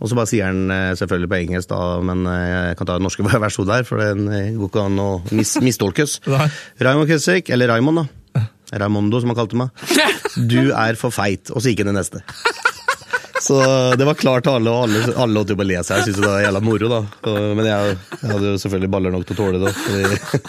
[0.00, 2.96] Og så bare sier han eh, selvfølgelig på engelsk, da, men eh, jeg kan ta
[2.96, 6.16] den norske versjonen der, for den eh, går ikke an å mis mistolkes.
[6.82, 8.46] Raymond Kessik, eller Raymond, da.
[8.80, 9.86] Raymondo, som han kalte meg.
[10.50, 11.50] Du er for feit.
[11.54, 12.24] Og så gikk han til neste.
[13.40, 13.56] Så
[13.96, 16.00] det var klart til alle, og alle, alle holdt jo på å le seg.
[16.00, 17.00] Jeg syntes det var jævla moro, da.
[17.56, 19.72] Men jeg, jeg hadde jo selvfølgelig baller nok til å tåle det.
[19.80, 20.04] Fordi,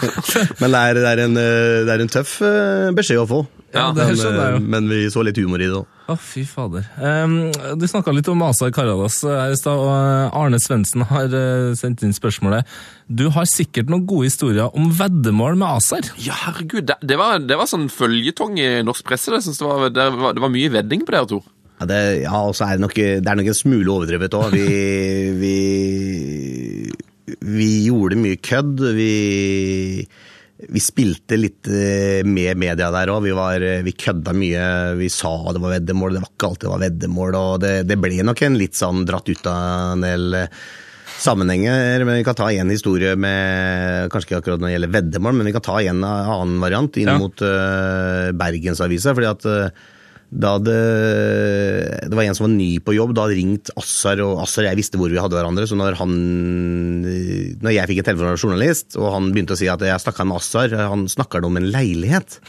[0.60, 3.40] men det er, det, er en, eh, det er en tøff eh, beskjed å få.
[3.72, 4.60] Ja, det men, skjønner jeg jo.
[4.60, 5.88] eh, men vi så litt humor i det òg.
[6.12, 6.84] Å, fy fader.
[6.98, 7.36] Um,
[7.78, 11.32] du snakka litt om Azar Karadas her i stad, og Arne Svendsen har
[11.78, 12.68] sendt inn spørsmålet.
[13.08, 16.12] Du har sikkert noen gode historier om veddemål med Azar?
[16.20, 19.32] Ja, herregud, det, det, var, det var sånn føljetong i norsk presse.
[19.32, 21.40] Det, synes det, var, det, var, det var mye vedding på dere to.
[21.82, 24.54] Ja, det, ja, og så er det nok, det er nok en smule overdrevet òg.
[24.54, 24.66] Vi,
[25.42, 25.56] vi,
[27.42, 28.82] vi gjorde mye kødd.
[28.96, 29.08] Vi,
[30.72, 33.24] vi spilte litt eh, med media der òg.
[33.26, 34.66] Vi, var- vi kødda mye.
[35.00, 37.38] Vi sa det var veddemål, det var ikke alltid det var veddemål.
[37.40, 40.60] Og det, det ble nok en litt sånn dratt ut av en del eh,
[41.22, 42.02] sammenhenger.
[42.06, 45.50] Men vi kan ta én historie med Kanskje ikke akkurat når det gjelder veddemål, men
[45.50, 47.18] vi kan ta en annen variant inn Ja.
[47.20, 49.14] mot uh, Bergensavisa.
[49.14, 49.90] fordi at eh,
[50.32, 50.76] da det,
[52.08, 54.70] det var en som var ny på jobb, da hadde ringt Assar, og Assar og
[54.70, 55.66] jeg visste hvor vi hadde hverandre.
[55.68, 56.14] Så når, han,
[57.60, 60.24] når jeg fikk en telefon en journalist, og han begynte å si at jeg snakka
[60.28, 62.40] med Assar, han snakker om en leilighet.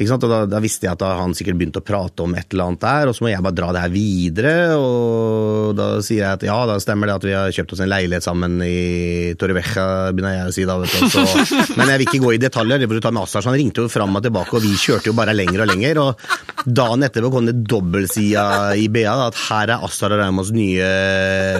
[0.00, 2.80] Og da, da visste jeg at han sikkert begynte å prate om et eller annet
[2.80, 4.52] der, og så må jeg bare dra det her videre.
[4.80, 7.90] Og da sier jeg at ja, da stemmer det at vi har kjøpt oss en
[7.90, 9.84] leilighet sammen i Torrevieja,
[10.14, 10.78] begynner jeg å si da.
[10.80, 11.10] vet du.
[11.12, 11.44] Så,
[11.76, 13.44] men jeg vil ikke gå i detaljer, det får du ta med Assar.
[13.44, 16.00] Så han ringte jo fram og tilbake, og vi kjørte jo bare lenger og lenger.
[16.06, 18.46] Og dagen etterpå kom det dobbeltsida
[18.80, 20.88] i BA da, at her er Assar og Raumas nye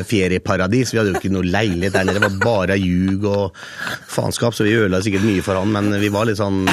[0.09, 0.95] ferieparadis.
[0.95, 3.61] Vi hadde jo ikke noe leilighet der nede, det var bare ljug og
[4.09, 6.65] faenskap, så vi ødela sikkert mye for han, men vi var litt sånn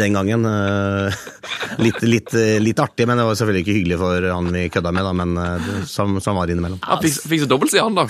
[0.00, 0.46] den gangen.
[0.48, 1.18] eh,
[1.84, 2.32] Litt, litt,
[2.64, 5.36] litt artig, men det var selvfølgelig ikke hyggelig for han vi kødda med, da, men
[5.36, 6.80] som, det- sånn sånn var innimellom.
[6.88, 8.08] Han fikk, fikk så dobbeltside, han, da.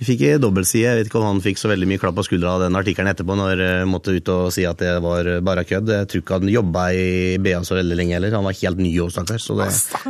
[0.00, 0.86] Vi fikk ei dobbeltside.
[0.86, 3.10] Jeg vet ikke om han fikk så veldig mye klapp på skuldra av den artikkelen
[3.10, 5.90] etterpå, når jeg måtte ut og si at det var bare kødd.
[5.92, 7.10] Jeg tror ikke han jobba i
[7.44, 8.32] BA så veldig lenge heller.
[8.38, 9.42] Han var helt ny òg, stakkar.
[9.44, 9.66] Så det,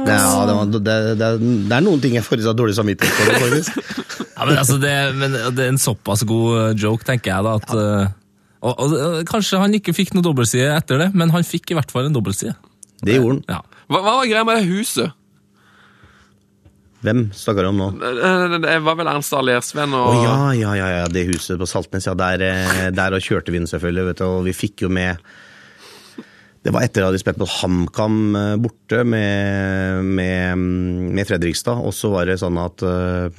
[0.06, 1.32] det, ja, det, var- det, det,
[1.72, 3.80] det er noen ting jeg får dårlig samvittighet for, faktisk.
[4.40, 7.74] Ja, men, altså, det, men det er en såpass god joke, tenker jeg da, at
[7.76, 8.14] eh,
[8.60, 11.78] og, og, eh, Kanskje han ikke fikk noe dobbeltside etter det, men han fikk i
[11.78, 12.56] hvert fall en dobbeltside.
[13.00, 13.44] Det gjorde han.
[13.48, 13.86] Ja.
[13.88, 15.16] Hva, hva var greia med det huset?
[17.00, 17.86] Hvem snakker du om nå?
[17.96, 21.56] Det det var vel Ernst Dahl Lersven Å og ja, ja, ja, ja, det huset
[21.60, 22.12] på Saltnes, ja.
[22.18, 25.22] Der, eh, der kjørte vi den selvfølgelig, vet du, og vi fikk jo med
[26.60, 30.64] Det var etter at de spilte mot HamKam eh, borte med, med,
[31.16, 31.80] med Fredrikstad.
[31.80, 33.32] Og så var det sånn at uh,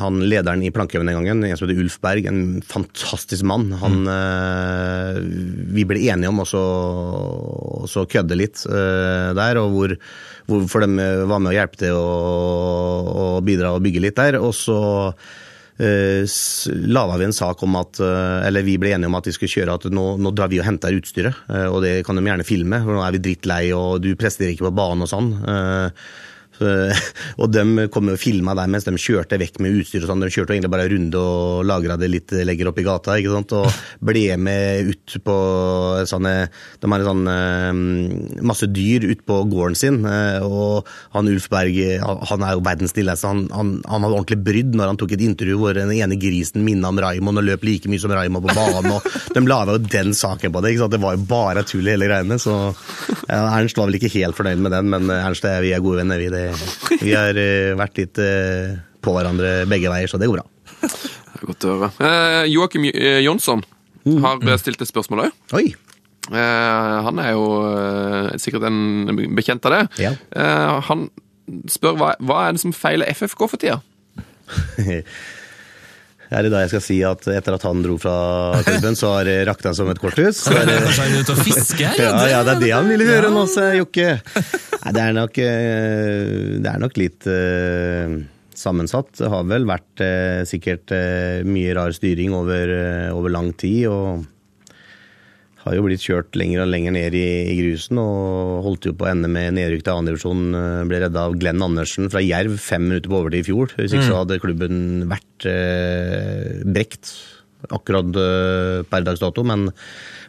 [0.00, 4.08] han lederen i Plankehaugen den gangen, en som heter Ulf Berg, en fantastisk mann, han
[4.08, 5.20] uh,
[5.76, 9.96] Vi ble enige om å så, kødde litt uh, der, og hvor,
[10.48, 14.40] hvorfor de var med å hjelpe til å bidra og bygge litt der.
[14.40, 14.80] Og så
[15.78, 16.24] eh,
[16.92, 19.52] laga vi en sak om at eh, Eller vi ble enige om at vi skulle
[19.52, 21.44] kjøre at nå, nå drar vi og henter utstyret.
[21.48, 24.52] eh, Og det kan de gjerne filme, for nå er vi drittlei og du presterer
[24.52, 25.32] ikke på banen og sånn.
[26.60, 27.02] Eh,
[27.40, 30.20] og de kom og filma der mens de kjørte vekk med utstyr og sånn.
[30.26, 33.16] De kjørte egentlig bare en runde og lagra det litt lenger opp i gata.
[33.16, 33.54] ikke sant?
[33.56, 33.80] Og
[34.10, 35.36] ble med ut på
[36.10, 36.34] sånne
[36.82, 40.00] De har sånn eh, masse dyr ut på gården sin.
[40.06, 40.86] eh, Og
[41.16, 43.28] han Ulf Berg han- er jo verdens snilleste.
[43.30, 46.64] Han, han, han hadde ordentlig brydd når han tok et intervju hvor den ene grisen
[46.66, 48.90] minna om Raymond og løp like mye som Raymond på banen.
[48.96, 50.72] og De laga jo den saken på det.
[50.74, 50.92] ikke sant?
[50.96, 52.38] Det var jo bare tull i hele greiene.
[52.42, 52.56] Så
[53.28, 56.18] Ernst var vel ikke helt fornøyd med den, men Ernst vi er gode venner.
[56.22, 56.51] Vi, det,
[57.02, 60.46] vi har eh, vært litt eh, på hverandre begge veier, så det går bra.
[60.82, 60.90] Det
[61.40, 61.90] er Godt å høre.
[62.06, 63.64] Eh, Joakim eh, Jonsson
[64.22, 65.40] har stilt et spørsmål òg.
[65.58, 65.66] Oi!
[66.30, 69.82] Eh, han er jo eh, sikkert en bekjent av det.
[70.04, 70.12] Ja.
[70.38, 71.08] Eh, han
[71.70, 73.80] spør hva, hva er det som feiler FFK for tida?
[76.32, 78.14] Er det da jeg skal si at etter at han dro fra
[78.64, 80.40] klubben, så har det rakna som et korthus?
[80.46, 81.98] Så er det, Kanskje han er ute og fisker?
[82.00, 84.06] ja, ja, det er det han ville høre nå, sa Jokke.
[84.82, 88.16] Nei, det er nok, eh, det er nok litt eh,
[88.58, 89.12] sammensatt.
[89.20, 93.86] Det har vel vært eh, sikkert eh, mye rar styring over, eh, over lang tid.
[93.92, 94.24] og
[95.62, 99.06] har jo blitt kjørt lenger og lenger ned i, i grusen og holdt jo på
[99.06, 100.44] å ende med nedrykk til andredivisjon.
[100.90, 103.74] Ble redda av Glenn Andersen fra Jerv fem minutter på overtid i fjor.
[103.78, 107.12] Hvis ikke så hadde klubben vært eh, brekt
[107.70, 109.44] akkurat eh, per dags dato.
[109.46, 109.68] Men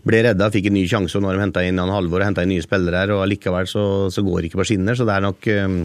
[0.05, 2.27] ble redda, fikk en ny sjanse, og nå har de henta inn Jan Halvor og
[2.29, 4.99] henta inn nye spillere her, og allikevel så, så går det ikke på skinner.
[4.99, 5.79] Så det er nok eh,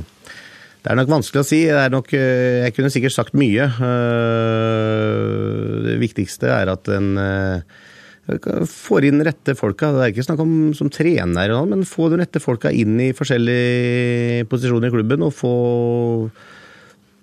[0.78, 1.62] det er nok vanskelig å si.
[1.72, 3.64] Er nok, eh, jeg kunne sikkert sagt mye.
[3.88, 5.26] Eh,
[5.88, 7.78] Det viktigste er at en eh,
[8.68, 9.92] får inn rette folka.
[9.94, 14.46] Det er ikke snakk om som trener, men få de rette folka inn i forskjellige
[14.50, 15.24] posisjoner i klubben.
[15.24, 15.52] Og få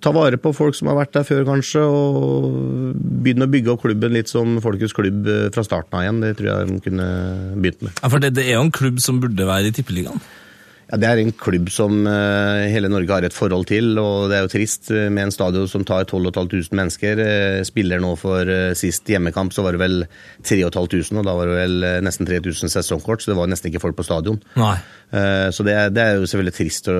[0.05, 1.83] ta vare på folk som har vært der før, kanskje.
[1.85, 2.95] Og
[3.25, 6.23] begynne å bygge opp klubben litt som Folkets klubb eh, fra starten av igjen.
[6.25, 7.11] Det tror jeg de kunne
[7.57, 8.01] begynt med.
[8.01, 10.21] Ja, for det, det er jo en klubb som burde være i Tippeligaen.
[10.85, 14.35] Ja, Det er en klubb som eh, hele Norge har et forhold til, og det
[14.37, 17.21] er jo trist eh, med en stadion som tar 12 500 mennesker.
[17.23, 18.45] Eh, spiller nå for
[18.77, 20.03] sist hjemmekamp, så var det vel
[20.45, 23.97] 3500, og da var det vel nesten 3000 sesongkort, så det var nesten ikke folk
[23.97, 24.37] på stadion.
[24.61, 24.75] Nei.
[25.09, 26.99] Eh, Så det er, det er jo selvfølgelig trist å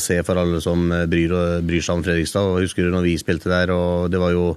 [0.00, 1.36] se for alle som bryr,
[1.68, 2.48] bryr seg om Fredrikstad.
[2.48, 4.54] og Husker du når vi spilte der, og det var jo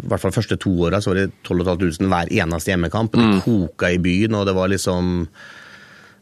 [0.00, 3.16] i hvert fall første to åra så var det 12 500 hver eneste hjemmekamp.
[3.16, 5.26] Det koka i byen, og det var liksom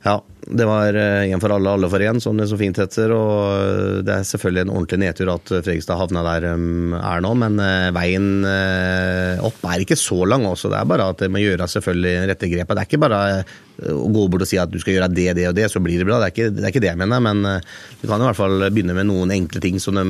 [0.05, 3.13] Ja, det var én for alle, alle for én, som det så fint heter.
[3.13, 6.53] Og eh, det er selvfølgelig en ordentlig nedtur at Fredrikstad havna der de
[7.01, 10.71] er nå, men eh, veien eh, opp er ikke så lang også.
[10.73, 12.79] Det er bare at det må gjøre selvfølgelig rette grepet.
[12.79, 13.57] Det er ikke bare eh,
[13.91, 15.99] å gå bort og si at du skal gjøre det, det og det, så blir
[16.01, 16.21] det bra.
[16.23, 18.39] Det er ikke det, er ikke det jeg mener, men eh, du kan i hvert
[18.39, 20.07] fall begynne med noen enkle ting som de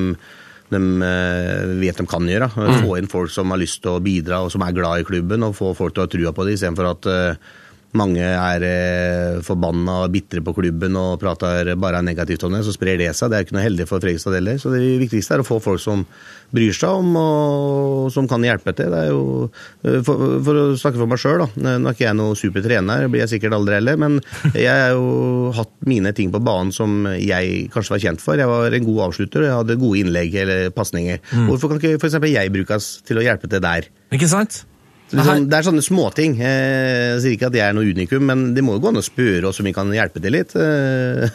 [0.68, 2.51] de eh, vet de kan gjøre.
[2.53, 5.47] Få inn folk som har lyst til å bidra og som er glad i klubben,
[5.47, 7.57] og få folk til å ha trua på det, istedenfor at eh,
[7.97, 12.74] mange er eh, forbanna og bitre på klubben og prater bare negativt om det, så
[12.74, 13.30] sprer det seg.
[13.30, 14.59] Det er ikke noe heldig for Fredrikstad heller.
[14.61, 16.05] Så det viktigste er å få folk som
[16.53, 18.93] bryr seg om og som kan hjelpe til.
[18.93, 19.49] Det er jo,
[19.89, 21.49] eh, for, for å snakke for meg sjøl, da.
[21.78, 24.18] Nå er ikke jeg noen supertrener, trener, blir jeg sikkert aldri heller, men
[24.53, 28.36] jeg har jo hatt mine ting på banen som jeg kanskje var kjent for.
[28.41, 31.22] Jeg var en god avslutter, og jeg hadde gode innlegg eller pasninger.
[31.49, 32.20] Hvorfor kan ikke f.eks.
[32.28, 33.89] jeg brukes til å hjelpe til der?
[34.12, 34.66] Ikke sant?
[35.09, 36.34] Så det, er sånn, det er sånne småting.
[36.36, 39.00] Eh, Jeg sier ikke at jeg er noe unikum, men det må jo gå an
[39.00, 40.52] å spørre oss om vi kan hjelpe til litt.
[40.54, 41.28] Eh,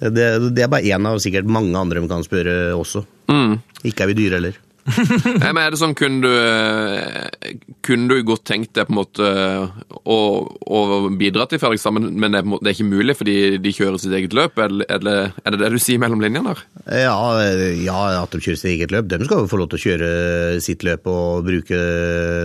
[0.00, 0.24] Det, det,
[0.56, 3.04] det er bare én av sikkert mange andre vi kan spørre også.
[3.86, 4.56] Ikke er vi dyre heller.
[5.40, 7.54] Nei, men er det sånn, kunne du, eh,
[7.84, 9.28] kunne du godt tenkt deg på en måte
[10.04, 10.80] å, å
[11.16, 14.02] bidra til Fredrik sammen, men det, er måte, det er ikke mulig fordi de kjører
[14.02, 14.60] sitt eget løp?
[14.60, 16.64] Er det er det, er det, det du sier mellom linjene der?
[17.08, 17.16] Ja,
[17.80, 19.08] ja, at de kjører sitt eget løp.
[19.10, 20.12] De skal jo få lov til å kjøre
[20.64, 21.82] sitt løp og bruke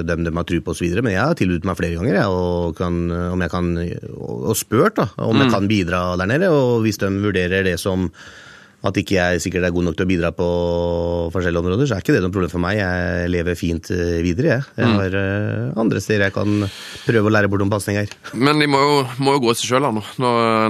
[0.07, 0.99] dem de har tro på osv.
[1.03, 3.01] Men jeg har tilbudt meg flere ganger jeg, og, kan,
[3.33, 3.73] om jeg kan,
[4.19, 6.53] og spurt da, om jeg kan bidra der nede.
[6.55, 8.07] Og hvis de vurderer det som
[8.79, 10.47] at ikke jeg sikkert er god nok til å bidra på
[11.33, 12.79] forskjellige områder, så er ikke det noe problem for meg.
[12.79, 14.67] Jeg lever fint eh, videre, jeg.
[14.79, 15.79] Jeg har mm.
[15.83, 16.63] andre steder jeg kan
[17.03, 18.07] prøve å lære bort om pasninger.
[18.39, 20.13] Men de må jo, må jo gå i seg sjøl når,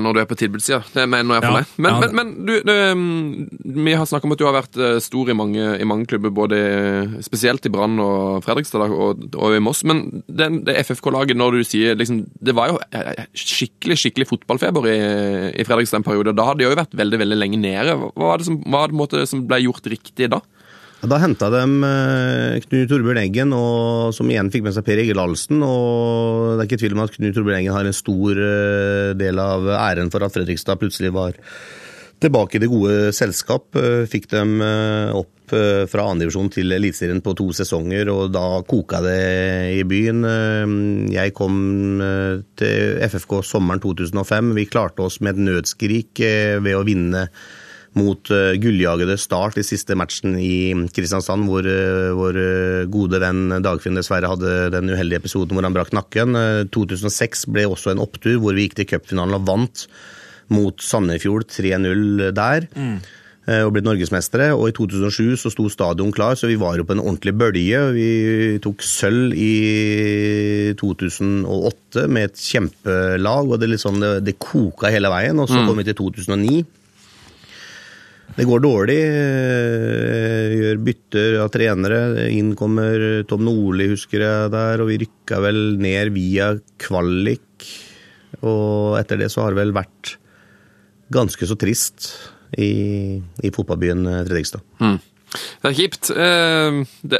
[0.02, 0.82] når du er på tilbudssida.
[0.96, 1.76] Det mener jeg for Ja, deg.
[1.78, 4.82] Men, ja, men, men du, det, mm, vi har snakka om at du har vært
[4.82, 6.60] eh, stor i mange, i mange klubber, både
[7.26, 9.84] spesielt i Brann og Fredrikstad og, og i Moss.
[9.86, 12.80] Men den, det FFK-laget, når du sier liksom, Det var jo
[13.38, 14.98] skikkelig skikkelig fotballfeber i,
[15.62, 16.34] i Fredrikstad en periode.
[16.38, 17.99] Da hadde de jo vært veldig veldig lenge nede.
[18.00, 20.42] Hva var det som, var det måte som ble gjort riktig da?
[21.00, 25.22] Da henta de eh, Knut Torbjørn Eggen, og, som igjen fikk med seg Per Egil
[25.22, 25.62] Ahlsen.
[25.64, 29.40] og Det er ikke tvil om at Knut Torbjørn Eggen har en stor eh, del
[29.40, 31.38] av æren for at Fredrikstad plutselig var
[32.20, 33.72] tilbake i det gode selskap.
[33.80, 39.16] Eh, Fikk dem opp fra andredivisjon til Eliteserien på to sesonger, og da koka det
[39.80, 40.20] i byen.
[41.10, 41.56] Jeg kom
[42.62, 44.52] til FFK sommeren 2005.
[44.60, 46.22] Vi klarte oss med et nødskrik
[46.62, 47.24] ved å vinne
[47.98, 53.60] mot uh, gulljagede Start i siste matchen i Kristiansand, hvor uh, vår uh, gode venn
[53.66, 56.38] Dagfinn dessverre hadde den uheldige episoden hvor han brakk nakken.
[56.38, 59.88] Uh, 2006 ble også en opptur, hvor vi gikk til cupfinalen og vant
[60.54, 62.70] mot Sandefjord 3-0 der.
[62.74, 63.00] Mm.
[63.50, 64.52] Og blitt norgesmestere.
[64.54, 67.80] Og i 2007 så sto stadion klar, så vi var jo på en ordentlig bølge.
[67.96, 68.10] Vi
[68.62, 75.42] tok sølv i 2008 med et kjempelag, og det, liksom, det, det koka hele veien.
[75.42, 76.60] Og så kom vi til 2009.
[78.38, 78.98] Det går dårlig.
[79.04, 82.30] eh, Gjør bytter av trenere.
[82.32, 87.68] Inn kommer Tom Nordli, husker jeg der, og vi rykka vel ned via kvalik.
[88.46, 90.16] Og etter det så har det vel vært
[91.12, 92.12] ganske så trist
[92.58, 94.62] i, i fotballbyen Fredrikstad.
[94.78, 95.06] Fredrikstad.
[95.30, 96.10] Det er kjipt.
[96.14, 97.20] Eh, Det,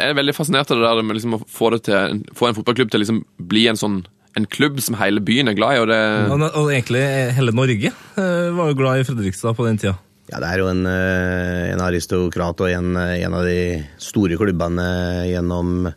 [0.00, 2.90] er veldig fascinert av det der med liksom å få, det til, få en fotballklubb
[2.92, 3.22] til å liksom
[3.52, 4.02] bli en sånn
[4.32, 5.80] en klubb som hele byen er glad i.
[5.82, 6.00] og det...
[6.32, 7.02] Og, og egentlig
[7.36, 9.98] hele Norge eh, var jo glad i Fredrikstad på den tida.
[10.32, 14.38] Ja, det er jo en, eh, en aristokrat og en, eh, en av de store
[14.40, 14.86] klubbene
[15.28, 15.92] gjennom,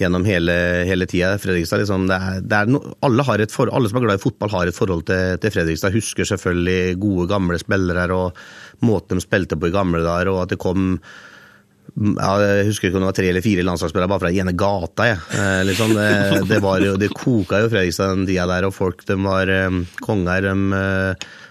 [0.00, 0.54] gjennom hele,
[0.88, 1.34] hele tida.
[1.36, 4.54] Fredrikstad, liksom, det er, det er no, alle, for, alle som er glad i fotball,
[4.56, 5.92] har et forhold til, til Fredrikstad.
[5.92, 8.40] Husker selvfølgelig gode, gamle spillere og
[8.88, 10.96] måten de spilte på i gamle dager, og at det kom
[11.94, 14.56] ja, jeg husker ikke om det var tre eller fire landslagsspillere bare fra den ene
[14.56, 15.04] gata.
[15.12, 15.20] Jeg.
[15.36, 19.20] Eh, liksom, det, det, jo, det koka jo Fredrikstad den tida der, og folk de
[19.20, 19.52] var
[20.00, 20.48] konger.
[20.48, 20.80] De,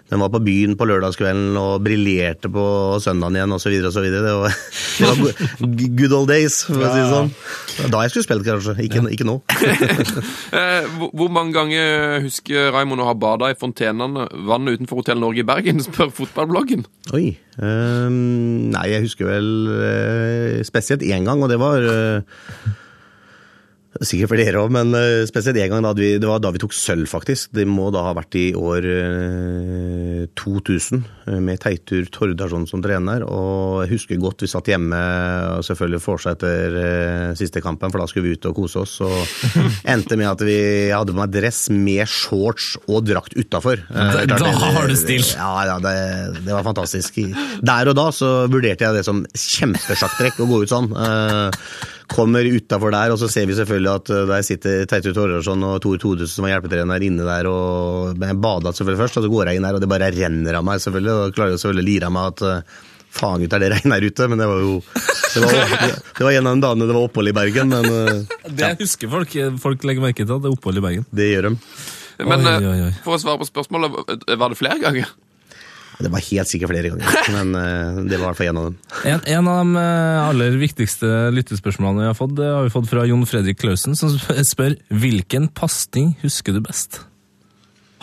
[0.04, 2.64] eh, de var på byen på lørdagskvelden og briljerte på
[3.02, 3.74] søndagen igjen osv.
[3.82, 4.58] Det, var-
[5.00, 7.32] det var good old days, for å si det sånn.
[7.90, 8.76] Da jeg skulle spilt, kanskje.
[8.86, 9.40] Ikke, ikke nå.
[10.54, 15.42] Eh, hvor, mange ganger husker Raymond å ha bada i fontenene vannet utenfor Hotell Norge
[15.42, 16.86] i Bergen, spør fotballbloggen.
[17.18, 17.32] Oi.
[17.58, 22.44] Um, nei, jeg husker vel eh, spesielt én gang, og det var eh,
[24.02, 26.74] Sikkert flere òg, men eh, spesielt en gang da vi, det var da vi tok
[26.74, 27.52] sølv, faktisk.
[27.54, 33.22] Det må da ha vært i år eh, 2000, eh, med Teitur Tordarsson som trener.
[33.28, 34.98] Og jeg husker godt vi satt hjemme
[35.60, 38.96] og selvfølgelig fortsetter etter eh, siste kampen, for da skulle vi ut og kose oss.
[39.06, 39.54] Og
[39.94, 40.58] endte med at vi
[40.90, 43.84] hadde på meg dress med shorts og drakt utafor.
[43.94, 45.22] Da- da har du stil.
[45.38, 45.96] Ja, ja det,
[46.42, 47.22] det var fantastisk.
[47.62, 50.90] Der og da så vurderte jeg det som kjempesjakktrekk å gå ut sånn.
[52.04, 55.64] Eh, Kommer utafor der, og så ser vi selvfølgelig at eh, der sitter Teitur Torrarsson
[55.68, 57.48] og Tor Todesen som var hjelpetrener inne der.
[57.50, 60.60] og Jeg bada selvfølgelig først, og så går jeg inn der, og det bare renner
[60.60, 61.14] av meg, selvfølgelig.
[61.30, 62.78] Og klarer jo selvfølgelig å lire av meg at eh,
[63.14, 64.28] faen gutter, det regner her ute.
[64.32, 64.78] Men det var jo
[65.34, 65.74] Det var,
[66.20, 68.52] det var en av de dagene det var opphold i Bergen, men ja.
[68.54, 69.32] Det husker folk.
[69.64, 71.06] Folk legger merke til at det er opphold i Bergen.
[71.10, 71.58] det gjør de.
[72.30, 72.92] Men Oi, eh, oi, oi.
[73.02, 73.96] for å svare på spørsmålet,
[74.38, 75.10] var det flere ganger?
[76.00, 78.66] Det var helt sikkert flere ganger, men eh, det var i hvert fall en av
[78.70, 78.78] dem.
[79.06, 82.90] En, en av de eh, aller viktigste lyttespørsmålene vi har fått, det har vi fått
[82.90, 87.02] fra Jon Fredrik Klausen, som spør hvilken pasning husker du best?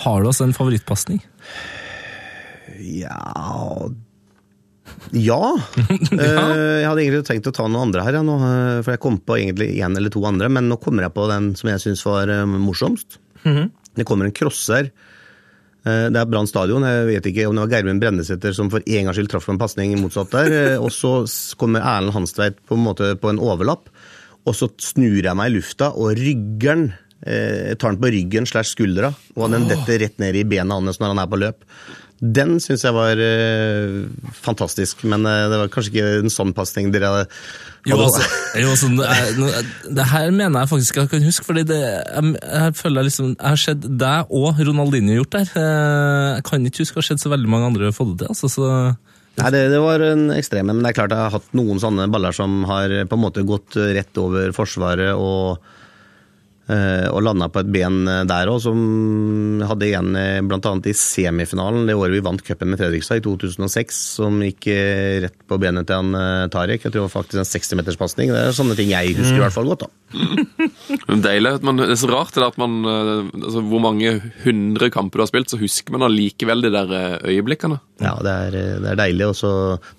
[0.04, 1.18] Har du altså en favorittpasning?
[2.80, 3.90] Ja
[5.12, 5.40] Ja.
[6.10, 8.36] Eh, Jeg hadde egentlig tenkt å ta noen andre her, nå,
[8.84, 10.48] for jeg kom på egentlig én eller to andre.
[10.52, 13.18] Men nå kommer jeg på den som jeg syns var morsomst.
[13.44, 14.90] Det kommer en crosser.
[15.86, 16.82] Eh, Det er Brann stadion.
[16.84, 19.58] Jeg vet ikke om det var Gjermund Brennesæter som for en gangs skyld traff en
[19.60, 20.52] pasning motsatt der.
[20.74, 21.24] Eh, Og så
[21.56, 23.88] kommer Erlend Hanstveit på en måte på en overlapp,
[24.46, 26.92] og så snur jeg meg i lufta og ryggen
[27.26, 30.98] eh, tar han på ryggen slash skuldra, og den detter rett ned i bena hans
[31.00, 31.64] når han er på løp.
[32.20, 34.04] Den syns jeg var eh,
[34.44, 37.28] fantastisk, men eh, det var kanskje ikke en sånn pasning dere hadde
[37.88, 38.24] Jo, altså,
[38.60, 42.32] jo, sånn, det, er, det her mener jeg faktisk jeg kan huske, fordi det, jeg,
[42.44, 45.54] jeg føler jeg liksom, jeg har sett deg og Ronaldinho gjort der.
[45.62, 48.34] Eh, Jeg kan ikke huske å ha sett så veldig mange andre fått det til.
[48.34, 48.68] Altså, så
[49.40, 52.08] Nei, det, det var en ekstrem, men det er klart jeg har hatt noen sånne
[52.12, 55.62] baller som har på en måte gått rett over forsvaret og,
[56.70, 60.44] og landa på et ben der òg, som hadde igjen bl.a.
[60.46, 64.68] blant annet i semifinalen det året vi vant cupen med Fredrikstad i 2006, som gikk
[64.70, 66.84] eh, rett på benet til han eh, Tarek.
[66.84, 68.32] Jeg tror det var faktisk en 60-meterspasning.
[68.34, 69.86] Det er sånne ting jeg husker i hvert fall godt.
[69.86, 70.68] da.
[70.90, 71.52] Det er deilig.
[71.60, 74.12] at man, Det er så rart det at man eh, altså, Hvor mange
[74.44, 77.78] hundre kamper du har spilt, så husker man allikevel de der eh, øyeblikkene.
[78.00, 79.26] Ja, det er, det er deilig.
[79.34, 79.50] Også,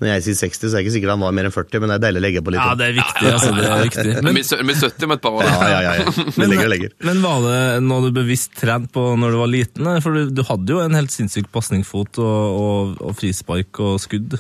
[0.02, 1.92] når jeg sier 60, så er jeg ikke sikkert han var mer enn 40, men
[1.94, 2.64] det er deilig å legge på litt.
[2.66, 3.28] ja, det er viktig.
[3.32, 4.16] Altså, det er viktig.
[4.26, 5.50] Men, Vi sø- 70 om et par år.
[5.50, 6.16] ja, ja, ja, ja.
[6.40, 6.96] Men, legger og legger.
[7.06, 9.92] men var det noe du bevisst trent på når du var liten?
[10.02, 14.40] For du, du hadde jo en helt sinnssyk pasningfot og, og, og frispark og skudd.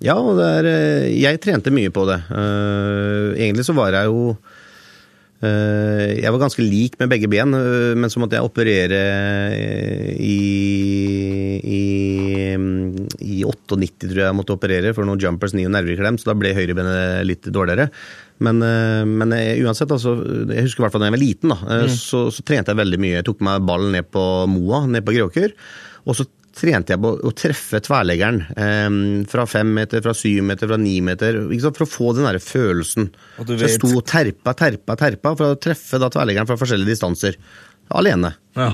[0.00, 2.20] Ja, og det er, eh, jeg trente mye på det.
[2.32, 4.59] Uh, Egentlig så var jeg jo eh,
[5.40, 8.98] Jeg var ganske lik med begge ben, eh, men så måtte jeg operere
[9.56, 10.40] eh, i,
[11.64, 11.84] i,
[13.24, 16.36] i 98, tror jeg jeg måtte operere, for noen jumpers, ni og nerveklem, så da
[16.36, 17.88] ble høyrebenet litt dårligere.
[18.44, 20.16] Men, eh, men eh, uansett, altså,
[20.48, 21.94] jeg husker i hvert fall da jeg var liten, da, mm.
[21.96, 23.18] så, så trente jeg veldig mye.
[23.18, 25.56] Jeg tok med ballen ned på Moa, ned på Gråker.
[26.08, 26.26] Og så
[26.60, 30.98] trente jeg på å treffe tverleggeren Eh, fra fem meter, fra syv meter, fra ni
[31.04, 31.42] meter.
[31.48, 31.80] Ikke sant?
[31.80, 33.10] For å få den der følelsen.
[33.38, 36.58] Og du Så jeg sto og terpa, terpa, terpa for å treffe da tverleggeren fra
[36.60, 37.38] forskjellige distanser.
[37.90, 38.34] Alene.
[38.58, 38.72] Ja.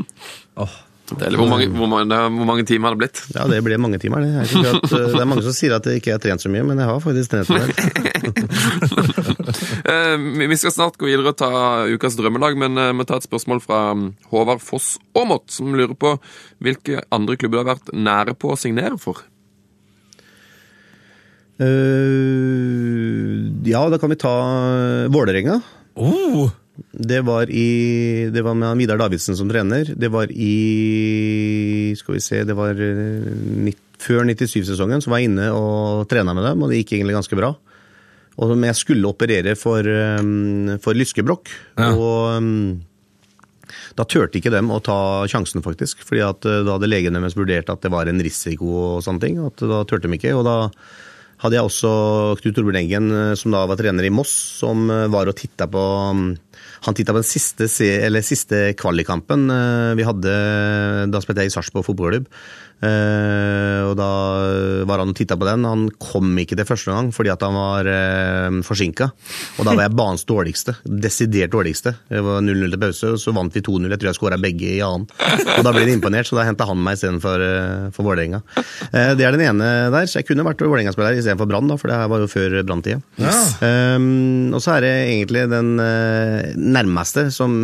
[0.62, 0.76] oh.
[1.08, 1.38] Deilig.
[1.40, 3.20] Hvor mange, hvor, mange, hvor mange timer har det blitt?
[3.32, 4.20] Ja, det ble mange timer.
[4.20, 6.66] Det er, eh, det er mange som sier at jeg ikke har trent så mye,
[6.68, 7.72] men jeg har faktisk trent så del.
[9.88, 11.48] Eh, vi vi skal snart gå videre og ta
[11.88, 15.96] ukas drømmelag, men eh, vi tar et spørsmål fra mm, Håvard Foss Aamodt, som lurer
[15.96, 16.14] på
[16.64, 19.24] hvilke andre klubber du har vært nære på å signere for.
[21.58, 24.30] Uh, ja, da kan vi ta
[25.10, 25.56] Vålerenga.
[25.98, 26.52] Oh.
[26.92, 29.88] Det var, i, det var med Vidar Davidsen som trener.
[29.98, 33.32] Det var i Skal vi se Det var eh,
[33.66, 37.16] nitt- før 97-sesongen, så var jeg inne og trena med dem, og det gikk egentlig
[37.18, 37.50] ganske bra.
[38.38, 41.90] Og jeg skulle operere for, um, for lyskebrokk, Ja.
[41.94, 42.84] og um,
[43.98, 46.04] da turte ikke dem å ta sjansen, faktisk.
[46.06, 49.20] fordi at uh, da hadde legen deres vurdert at det var en risiko og sånne
[49.26, 49.38] ting.
[49.44, 50.36] at Da turte de ikke.
[50.38, 50.70] Og da
[51.42, 51.90] hadde jeg også
[52.40, 54.30] Knut Torbjørn Eggen, uh, som da var trener i Moss,
[54.62, 55.82] som uh, var og titta på
[56.14, 56.36] um,
[56.86, 57.66] Han titta på den siste,
[58.06, 60.32] eller siste kvalikkampen uh, vi hadde
[61.10, 62.30] Da spilte jeg i Sarpsborg fotballklubb.
[62.78, 64.10] Eh, og da
[64.86, 65.66] var han og titta på den.
[65.68, 69.10] Han kom ikke til første gang fordi at han var uh, forsinka.
[69.58, 70.76] Og da var jeg banens dårligste.
[70.84, 71.94] Desidert dårligste.
[72.10, 73.88] Det var 0-0 til pause, og så vant vi 2-0.
[73.90, 75.08] Jeg tror jeg skåra begge i annen.
[75.56, 78.42] Og da ble han imponert, så da henta han meg istedenfor uh, for Vålerenga.
[78.58, 81.98] Eh, det er den ene der, så jeg kunne vært Vålerenga-spiller istedenfor Brann, for det
[81.98, 83.00] her var jo før branntida.
[83.18, 87.54] Um, og så er det egentlig den eh, nærmeste, som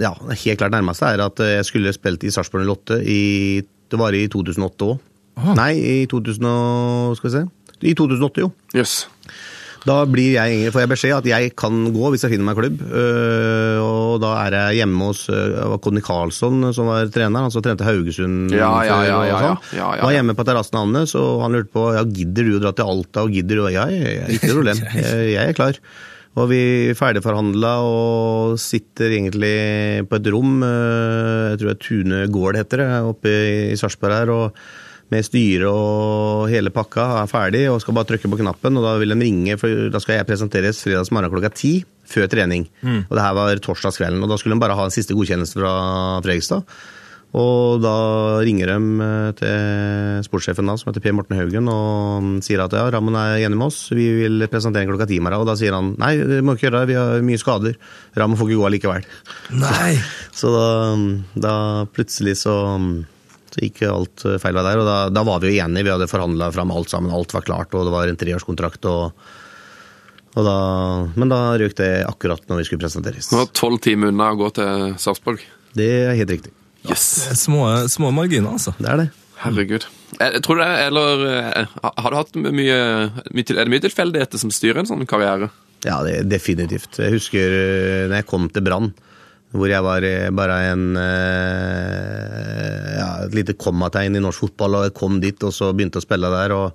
[0.00, 3.22] ja, helt klart nærmeste, er at jeg skulle spilt i Sarpsborg 08 i
[3.92, 5.08] Det var i 2008 òg.
[5.56, 7.42] Nei, i 2000 og, Skal vi se.
[7.82, 8.50] I 2008, jo.
[8.76, 9.02] Yes.
[9.82, 12.82] Da blir jeg, får jeg beskjed at jeg kan gå hvis jeg finner meg klubb.
[12.86, 17.64] øh, Og da er jeg hjemme hos øh, Conny Karlsson som var trener, han som
[17.64, 18.52] trente Haugesund.
[18.54, 19.48] Ja, ja, ja, ja, sånn.
[19.74, 19.80] ja.
[19.80, 22.62] Ja, ja, Var hjemme på terrassen hans, og han lurte på ja, gidder du å
[22.62, 23.24] dra til Alta.
[23.26, 23.66] og gidder du?
[23.74, 24.84] Ja, jeg, ikke noe problem.
[25.34, 25.82] Jeg er klar.
[26.32, 26.62] Og vi
[26.96, 32.80] ferdigforhandla og sitter egentlig på et rom, øh, jeg tror det er Tune gård heter
[32.80, 33.34] det, oppe
[33.72, 34.32] i Sarpsborg her.
[34.32, 34.64] og
[35.12, 38.78] med styre og hele pakka er ferdig og skal bare trykke på knappen.
[38.78, 42.30] og Da vil de ringe, for da skal jeg presenteres fredags morgen klokka ti før
[42.32, 42.64] trening.
[43.10, 46.20] Og Det her var torsdagskvelden, og da skulle de bare ha en siste godkjennelse fra
[46.24, 46.64] Fredrikstad.
[47.32, 47.94] Og da
[48.44, 52.84] ringer de eh, til sportssjefen da, som heter Per Morten Haugen, og sier at ja,
[52.92, 55.40] Ramon er enig med oss, vi vil presentere klokka ti i morgen.
[55.40, 57.78] Og da sier han nei, det må ikke gjøre det, vi har mye skader.
[58.20, 59.08] Ramon får ikke gå allikevel.
[59.62, 59.94] Nei!
[60.42, 60.68] Så da,
[61.48, 61.56] da
[61.92, 62.54] plutselig så,
[63.52, 65.88] så gikk alt feil vei der, og da, da var vi jo enige.
[65.88, 68.88] Vi hadde forhandla fram alt sammen, alt var klart, og det var en treårskontrakt.
[68.92, 69.28] Og,
[70.36, 70.56] og da,
[71.16, 73.32] men da røk det akkurat når vi skulle presenteres.
[73.32, 75.44] Nå var tolv timer unna å gå til Sarpsborg.
[75.76, 76.58] Det er helt riktig.
[76.88, 77.04] Yes.
[77.38, 78.74] Små, små marginer, altså.
[78.78, 79.08] Det er det.
[79.42, 79.86] Herregud.
[80.18, 82.52] Jeg, jeg tror det, eller eh, Har du hatt mye,
[83.34, 85.48] mye Er det mye tilfeldigheter som styrer en sånn karriere?
[85.82, 87.00] Ja, det, definitivt.
[87.02, 88.92] Jeg husker eh, når jeg kom til Brann,
[89.52, 90.84] hvor jeg var eh, bare en
[92.96, 96.06] ja, et lite kommategn i norsk fotball, og jeg kom dit og så begynte å
[96.06, 96.54] spille der.
[96.56, 96.68] og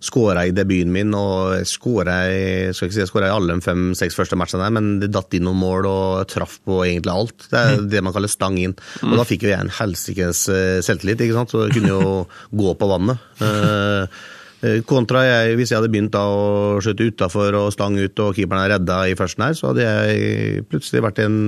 [0.00, 2.42] Skåra i debuten min, og skåra i,
[2.72, 6.26] si i alle de fem-seks første matchene der, men det datt inn noen mål og
[6.32, 7.48] traff på egentlig alt.
[7.52, 8.76] Det er det man kaller stang inn.
[9.04, 12.12] Og da fikk jo jeg en helsikes eh, selvtillit, ikke sant, så jeg kunne jo
[12.64, 13.26] gå på vannet.
[13.44, 14.20] Eh,
[14.60, 18.66] Eh, Kontra jeg, hvis jeg hadde begynt å skjøte utafor og stang ut og keeperen
[18.66, 21.38] er redda i førsten her, så hadde jeg plutselig vært en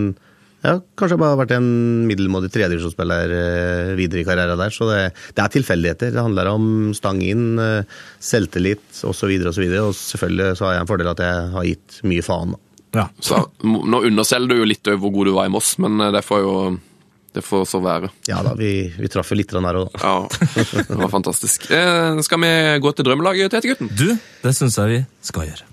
[0.63, 1.71] ja, kanskje jeg bare har vært en
[2.07, 4.75] middelmådig tredjedivisjonsspiller eh, videre i karrieren der.
[4.75, 5.01] Så det,
[5.35, 6.13] det er tilfeldigheter.
[6.15, 9.11] Det handler om stang inn, eh, selvtillit osv.
[9.11, 9.89] Og, så videre, og, så videre.
[9.89, 12.55] og selvfølgelig så har jeg en fordel at jeg har gitt mye faen.
[12.55, 12.63] da.
[12.93, 13.09] Ja.
[13.25, 16.15] Så Nå underselger du jo litt over hvor god du var i Moss, men eh,
[16.15, 16.57] det får jo
[17.33, 18.11] det får så være.
[18.29, 20.01] Ja da, vi, vi traff jo litt der òg, da.
[20.05, 21.65] Ja, Det var fantastisk.
[21.73, 22.53] Eh, skal vi
[22.85, 23.89] gå til drømmelaget, Tete-gutten?
[23.97, 24.11] Du,
[24.45, 25.72] det syns jeg vi skal gjøre.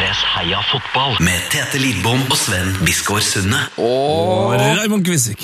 [0.00, 3.58] P3s Heia fotball med Tete Lidbom og Sven Biskår Sunde.
[3.84, 5.42] Og Raymond Kvisvik.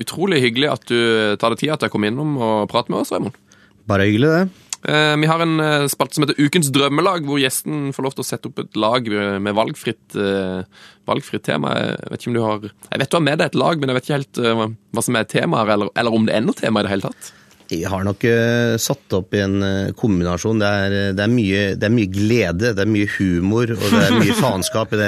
[0.00, 0.96] utrolig hyggelig at du
[1.36, 3.36] tar deg tid til å komme innom og prate med oss, Raymond.
[3.84, 4.64] Bare hyggelig, det.
[4.88, 8.24] Eh, Vi har en eh, spalte som heter Ukens drømmelag, hvor gjesten får lov til
[8.24, 9.12] å sette opp et lag
[9.44, 10.64] med valgfritt, eh,
[11.04, 11.76] valgfritt tema.
[11.76, 13.92] Jeg vet ikke om du har Jeg vet du har med deg et lag, men
[13.92, 14.66] jeg vet ikke helt eh,
[14.96, 17.34] hva som er temaet, eller, eller om det er noe tema i det hele tatt.
[17.82, 20.60] Jeg har nok eh, satt opp i en eh, kombinasjon.
[20.62, 24.02] Det er, det, er mye, det er mye glede, det er mye humor og det
[24.06, 25.00] er mye faenskap i,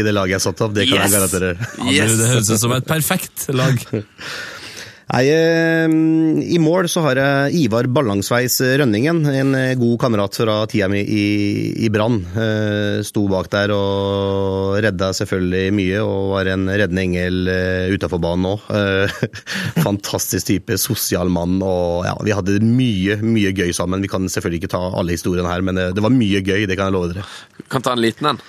[0.00, 0.74] i det laget jeg har satt opp.
[0.76, 1.06] Det kan Yes!
[1.06, 1.70] jeg garantere.
[1.92, 2.18] Yes!
[2.20, 3.80] det høres ut som et perfekt lag.
[5.04, 5.84] Nei, eh,
[6.54, 11.02] I mål så har jeg Ivar Ballangsveis Rønningen, en eh, god kamerat fra tida mi
[11.02, 11.26] i,
[11.84, 12.22] i Brann.
[12.32, 18.22] Eh, sto bak der og redda selvfølgelig mye, og var en reddende engel eh, utafor
[18.24, 18.64] banen òg.
[18.72, 19.12] Eh,
[19.86, 24.04] fantastisk type, sosial mann, og ja, vi hadde mye, mye gøy sammen.
[24.04, 26.88] Vi kan selvfølgelig ikke ta alle historiene her, men det, var mye gøy, det kan
[26.88, 27.28] jeg love dere.
[27.68, 28.44] Kan ta en liten en.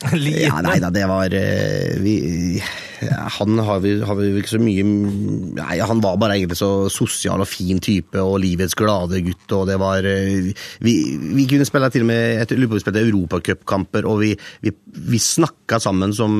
[0.30, 2.16] Ja, nei da, det var eh, vi,
[3.08, 7.40] Han har vi, har vi ikke så mye Nei, han var bare egentlig så sosial
[7.40, 10.50] og fin type og livets glade gutt, og det var eh,
[10.84, 10.94] Vi,
[11.36, 14.34] vi kunne spille til og med Jeg lurer på vi spilte europacupkamper, og vi,
[14.66, 14.74] vi,
[15.14, 16.34] vi snakka sammen som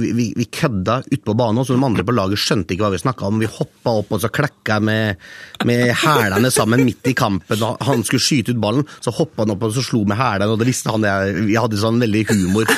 [0.00, 3.28] Vi, vi, kødda utpå banen, så de andre på laget skjønte ikke hva vi snakka
[3.28, 3.38] om.
[3.40, 5.20] Vi hoppa opp og så klekka med,
[5.68, 7.62] med hælene sammen midt i kampen.
[7.62, 10.50] og Han skulle skyte ut ballen, så hoppa han opp og så slo med hælene,
[10.50, 12.70] og det visste han jeg Vi hadde sånn veldig humor,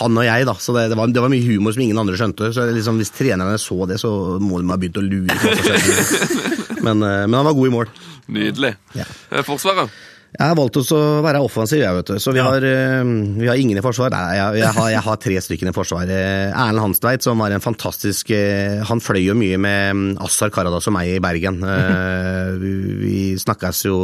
[0.00, 0.56] han og jeg, da.
[0.60, 2.52] Så det, det, var, det var mye humor som ingen andre skjønte.
[2.54, 4.10] Så liksom, hvis trenerne så det, så
[4.42, 5.36] må de ha begynt å lure.
[6.84, 7.88] Men, eh, men han var god i mål.
[8.34, 8.74] Nydelig.
[8.92, 9.06] Ja.
[9.30, 9.92] Eh, Forsvaret?
[10.34, 12.16] Jeg har valgt å være offensiv, jeg, vet du.
[12.18, 13.06] Så vi, har, eh,
[13.38, 14.10] vi har ingen i forsvar.
[14.10, 16.10] Nei, jeg, jeg, har, jeg har tre stykker i forsvar.
[16.10, 20.50] Eh, Erlend Hanstveit, som var en fantastisk eh, Han fløy jo mye med mm, Assar
[20.50, 21.60] Karadas og meg i Bergen.
[21.62, 23.98] Eh, Vi, vi snakkes jo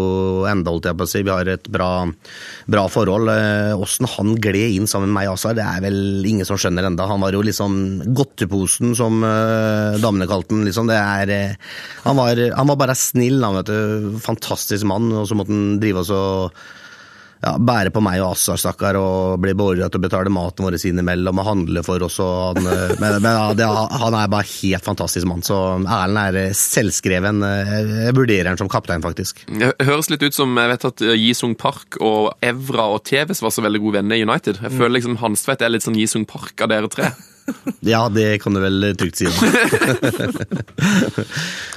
[0.47, 1.25] enda, holdt jeg på å si.
[1.27, 1.91] Vi har et bra,
[2.71, 3.33] bra forhold.
[3.83, 5.99] Åssen han gled inn sammen med meg og Assar, det er vel
[6.31, 7.09] ingen som skjønner enda.
[7.11, 7.75] Han var jo liksom
[8.15, 10.63] godteposen, som damene kalte den.
[10.69, 10.87] Liksom.
[10.95, 11.35] Det er,
[12.07, 14.19] han, var, han var bare snill, han, vet du.
[14.23, 15.11] Fantastisk mann.
[15.19, 16.20] Og så måtte han drive oss og
[17.41, 20.77] ja, bære på meg og Assar, stakkar, og bli beordra til å betale maten vår
[20.91, 22.19] innimellom og handle for oss.
[22.21, 23.69] Han, eh, men men ja, det,
[24.03, 25.41] han er bare helt fantastisk mann.
[25.47, 27.41] Så Erlend er eh, selvskreven.
[27.47, 27.73] Eh,
[28.11, 29.41] Jeg vurderer han som kaptein, faktisk.
[29.49, 33.57] Det høres litt ut som jeg vet at Jisung Park og Evra og Teves var
[33.57, 34.61] så veldig gode venner i United.
[34.61, 37.09] Jeg føler liksom Hanstveit er litt sånn Jisung Park av dere tre.
[37.87, 39.29] Ja, det kan du vel trygt si.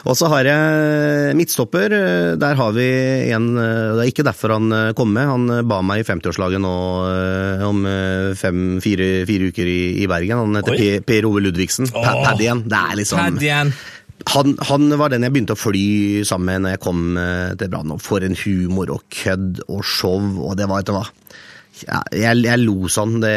[0.08, 1.96] og så har jeg midtstopper.
[2.40, 2.88] Der har vi
[3.34, 5.30] en Det er ikke derfor han kom med.
[5.30, 6.76] Han ba meg i 50-årslaget nå
[7.08, 10.46] eh, om eh, fem, fire, fire uker i, i Bergen.
[10.46, 10.94] Han heter Oi.
[11.06, 11.90] Per, Ove Ludvigsen.
[11.94, 12.32] Oh.
[12.34, 12.64] Igjen.
[12.70, 13.74] Det er liksom Pad
[14.30, 17.72] han, han var den jeg begynte å fly sammen med når jeg kom eh, til
[17.74, 17.96] Brann.
[18.00, 21.04] For en humor og kødd og show, og det var, vet du hva.
[21.88, 23.20] Ja, jeg, jeg lo sånn.
[23.24, 23.34] Det,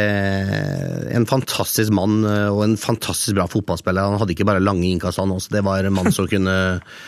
[1.17, 4.13] en fantastisk mann eh, og en fantastisk bra fotballspiller.
[4.13, 5.55] Han hadde ikke bare lange innkast, han også.
[5.57, 6.57] Det var en mann som kunne,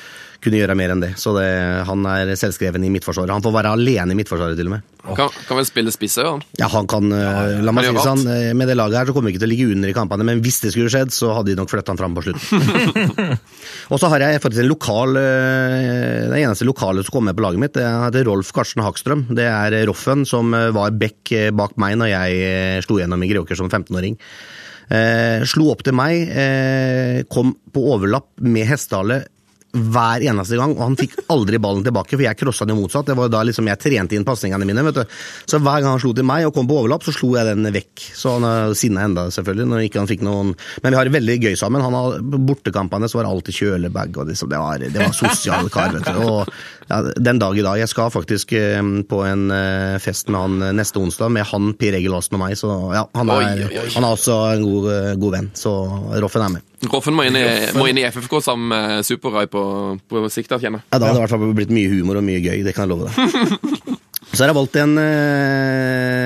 [0.44, 1.12] kunne gjøre mer enn det.
[1.20, 1.48] Så det,
[1.88, 3.34] han er selvskreven i Midtforsvaret.
[3.36, 4.94] Han får være alene i Midtforsvaret, til og med.
[5.16, 6.42] Kan, kan vel spille spiss òg, han.
[6.60, 9.14] Ja, han kan, eh, La meg si det sånn, eh, med det laget her så
[9.16, 11.32] kommer vi ikke til å ligge under i kampene, men hvis det skulle skjedd, så
[11.36, 12.66] hadde de nok flyttet han fram på slutten.
[13.88, 17.44] og så har jeg faktisk en lokal Den Det eneste lokale som kommer med på
[17.46, 19.26] laget mitt, det heter Rolf Karsten Hakstrøm.
[19.34, 23.24] Det er Roffen som eh, var back eh, bak meg når jeg eh, slo gjennom
[23.24, 24.18] i Greåker som 15-åring.
[24.88, 29.22] Eh, slo opp til meg, eh, kom på overlapp med hestehale
[29.76, 33.10] hver eneste gang, og han fikk aldri ballen tilbake, for jeg crossa den motsatt.
[33.10, 34.84] Det var da liksom jeg trente inn pasningene mine.
[34.86, 35.16] vet du.
[35.44, 37.68] Så hver gang han slo til meg og kom på overlapp, så slo jeg den
[37.74, 38.06] vekk.
[38.16, 41.14] Så han er sinna enda, selvfølgelig, når ikke han fikk noen Men vi har det
[41.18, 41.84] veldig gøy sammen.
[41.84, 45.68] Han har Bortekampene så var det alltid kjølebag, og liksom, det, var, det var sosial
[45.72, 46.22] kar, vet du.
[46.24, 50.40] Og ja, den dag i dag Jeg skal faktisk eh, på en eh, fest med
[50.40, 53.44] han eh, neste onsdag, med han, Per Egil Aasen og meg, så ja, han er,
[53.44, 53.88] Oi, oi, oi.
[53.96, 54.88] Han er også en god,
[55.20, 55.50] god venn.
[55.58, 55.72] Så
[56.24, 56.62] Roffen er med.
[56.88, 57.44] Roffen må inn i,
[57.76, 59.62] må inn i FFK sammen med Super-Rai på,
[60.08, 60.88] på sikt, kjenner jeg.
[60.88, 62.86] Ja, Da hadde det i hvert fall blitt mye humor og mye gøy, det kan
[62.86, 63.14] jeg love deg.
[64.32, 66.16] Så har jeg valgt en eh,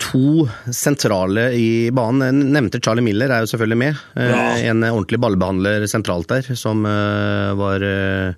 [0.00, 2.24] To sentrale i banen.
[2.24, 4.00] Jeg nevnte Charlie Miller, er jo selvfølgelig med.
[4.16, 4.40] Ja.
[4.72, 6.82] En ordentlig ballbehandler sentralt der, som
[7.60, 8.32] var eh,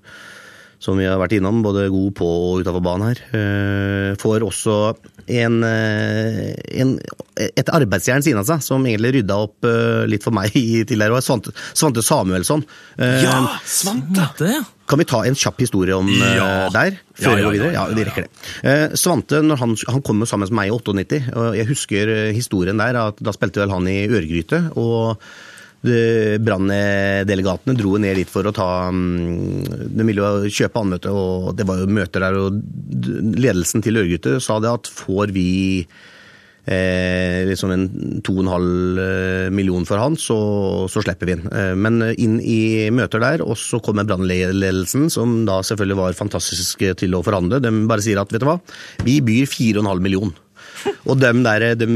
[0.83, 3.21] som vi har vært innom, både god på og utafor banen her.
[3.39, 4.77] Eh, Får også
[5.31, 6.49] en, eh,
[6.83, 6.97] en,
[7.39, 11.21] et arbeidsjern siden av seg, som egentlig rydda opp eh, litt for meg i tidligere
[11.21, 11.23] år.
[11.23, 12.65] Svante, Svante Samuelsson.
[12.99, 14.27] Ja, Svante!
[14.51, 14.65] Ja.
[14.91, 16.67] kan vi ta en kjapp historie om Ja.
[16.75, 16.99] der?
[17.15, 17.73] Ja, Før vi ja, går videre?
[17.79, 18.33] ja, vi rekker det.
[18.67, 22.13] Eh, Svante når han, han kom jo sammen med meg i 98, og jeg husker
[22.35, 22.99] historien der.
[23.07, 24.65] at Da spilte vel han i Ørgryte.
[24.75, 25.23] og
[25.83, 31.67] Brann-delegatene dro ned dit for å ta mm, De ville jo kjøpe anmøte, og det
[31.67, 32.39] var jo møter der.
[32.39, 32.51] og
[33.43, 35.51] Ledelsen til Ørgryte sa det at får vi
[36.65, 37.89] eh, liksom en
[38.23, 40.39] 2,5 eh, million for han, så,
[40.93, 41.51] så slipper vi den.
[41.51, 46.87] Eh, men inn i møter der, og så kommer brannledelsen, som da selvfølgelig var fantastisk
[47.01, 47.63] til å forhandle.
[47.63, 48.61] De bare sier at vet du hva,
[49.07, 50.35] vi byr 4,5 million.
[51.07, 51.87] Og dem der, de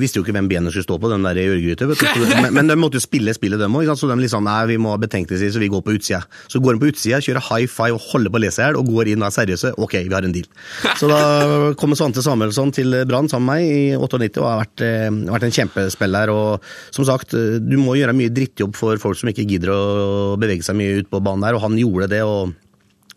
[0.00, 1.86] visste jo ikke hvem benet skulle stå på, dem der Ørgryte.
[1.88, 3.86] de- men de måtte jo spille spillet, dem òg.
[3.96, 6.22] Så de liksom nei, vi må ha betenkningstid, så vi går på utsida.
[6.48, 8.76] Så går de på utsida, kjører high five og holder på å lese i hjel,
[8.80, 9.72] og går inn og er seriøse.
[9.78, 10.46] Ok, vi har en deal.
[10.98, 14.82] Så da kommer Svante Samuelsson til Brann sammen med meg i 98 og har vært,
[14.82, 16.28] eh, vært en kjempespiller.
[16.34, 20.36] Og som sagt, eh, du må gjøre mye drittjobb for folk som ikke gidder å
[20.38, 22.22] bevege seg mye ut på banen der, og han gjorde det.
[22.22, 22.52] og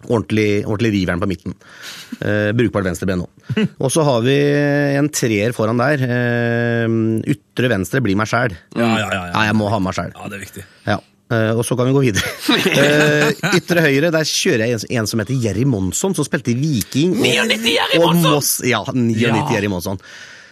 [0.08, 1.56] Ordentlig, ordentlig riveren på midten.
[2.24, 3.28] Eh, brukbart venstreben nå.
[3.84, 4.38] Og så har vi
[4.96, 6.04] en treer foran der.
[6.08, 6.88] Eh,
[7.36, 8.56] ytre venstre blir meg sjæl.
[8.80, 9.46] Ja, ja, ja, ja.
[9.50, 10.14] jeg må ha meg sjæl.
[10.16, 10.68] ja, det er viktig.
[10.88, 11.00] Ja.
[11.30, 12.26] Uh, og så kan vi gå videre.
[12.50, 16.58] Uh, ytre høyre, der kjører jeg en, en som heter Jerry Monsson, som spilte i
[16.58, 17.12] Viking.
[17.22, 18.34] 99 Jerry og Monsson!
[18.34, 19.44] Moss, ja, 99 Ja.
[19.54, 20.02] Jerry Monsson.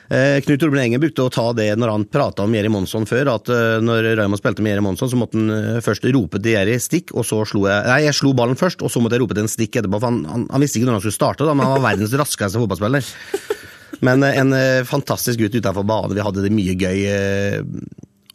[0.08, 3.34] Eh, Knut Torbjørn Engen brukte å ta det når han prata om Jerry Monsson før,
[3.34, 6.56] at eh, når Raymond spilte med Jerry Monsson, så måtte han eh, først rope til
[6.56, 9.26] Jerry stikk, og så slo jeg Nei, jeg slo ballen først, og så måtte jeg
[9.26, 11.48] rope til en stikk etterpå, for han, han, han visste ikke når han skulle starte,
[11.48, 13.14] da, men han var verdens raskeste fotballspiller.
[14.06, 14.54] Men en
[14.86, 17.00] fantastisk gutt utenfor banen, vi hadde det mye gøy.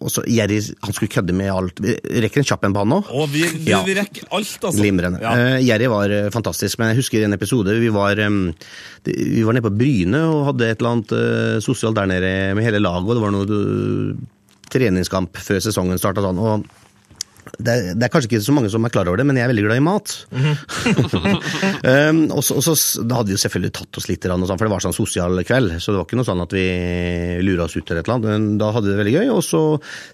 [0.02, 1.80] Eh, og så Jerry, han skulle kødde med alt.
[1.82, 1.94] Vi
[2.26, 2.98] rekker en kjapp en på han nå?
[3.14, 3.80] Og vi, vi, Ja.
[3.86, 4.74] vi rekker alt, altså.
[4.82, 5.22] Glimrende.
[5.22, 5.32] Ja.
[5.38, 7.78] Uh, Jerry var eh, fantastisk, men jeg husker en episode.
[7.80, 8.52] Vi var, um,
[9.06, 12.66] vi var nede på Bryne og hadde et eller annet uh, sosialt der nede med
[12.66, 13.06] hele laget.
[13.08, 14.14] og Det var noe uh,
[14.72, 16.38] treningskamp før sesongen starta sånn.
[16.42, 16.66] og
[17.58, 19.44] det, er- det er kanskje ikke så mange som er klar over det, men jeg
[19.44, 20.12] er veldig glad i mat.
[20.32, 24.72] um, og så, og så, da hadde vi selvfølgelig tatt oss litt, sånn, for det
[24.72, 25.74] var sånn sosial kveld.
[25.82, 26.64] Så det var ikke noe sånn at vi
[27.42, 28.28] lura oss ut eller et eller annet.
[28.30, 29.32] Men da hadde vi det veldig gøy.
[29.34, 29.62] Og så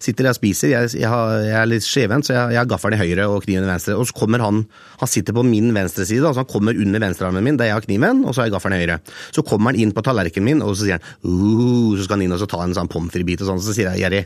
[0.01, 0.72] sitter jeg og spiser.
[0.72, 3.45] Jeg, jeg, har, jeg er litt skjevhendt, så jeg, jeg har gaffelen i høyre og
[3.45, 3.97] kniven i venstre.
[4.01, 4.64] Og så kommer han
[4.99, 7.85] Han sitter på min venstre side, altså han kommer under venstrearmen min, der jeg har
[7.85, 8.97] kniven, og så har jeg gaffelen i høyre.
[9.31, 12.24] Så kommer han inn på tallerkenen min, og så sier han uh, Så skal han
[12.26, 13.62] inn og så ta en sånn pommes frites-bit og sånn.
[13.62, 14.24] Så sier jeg Jerry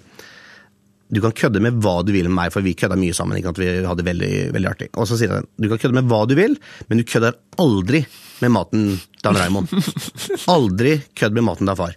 [1.12, 3.36] du kan kødde med hva du vil med meg, for vi kødda mye sammen.
[3.36, 3.60] ikke sant?
[3.60, 4.88] Vi hadde veldig, veldig artig.
[4.96, 6.56] Og så sier han du kan kødde med hva du vil,
[6.88, 8.06] men du kødder aldri
[8.42, 8.86] med maten
[9.22, 9.70] til Raymond.
[10.54, 11.92] Aldri kødd med maten til far.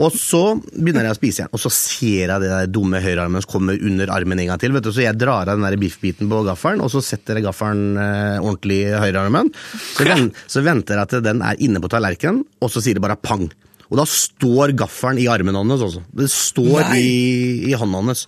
[0.00, 0.42] Og så
[0.72, 3.76] begynner jeg å spise igjen, og så ser jeg det der dumme høyrearmen som kommer
[3.90, 4.72] under armen en gang til.
[4.72, 7.48] vet du, Så jeg drar av den der biffbiten på gaffelen, og så setter jeg
[7.50, 9.52] gaffelen eh, ordentlig i høyrearmen.
[9.96, 13.04] Så, ven, så venter jeg til den er inne på tallerkenen, og så sier det
[13.04, 13.50] bare pang.
[13.90, 16.04] Og da står gaffelen i armen hans også.
[16.14, 18.24] Det står i, i hånda hans.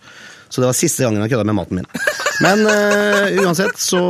[0.52, 1.86] Så det var siste gangen jeg kødda med maten min.
[2.44, 4.02] Men uh, uansett så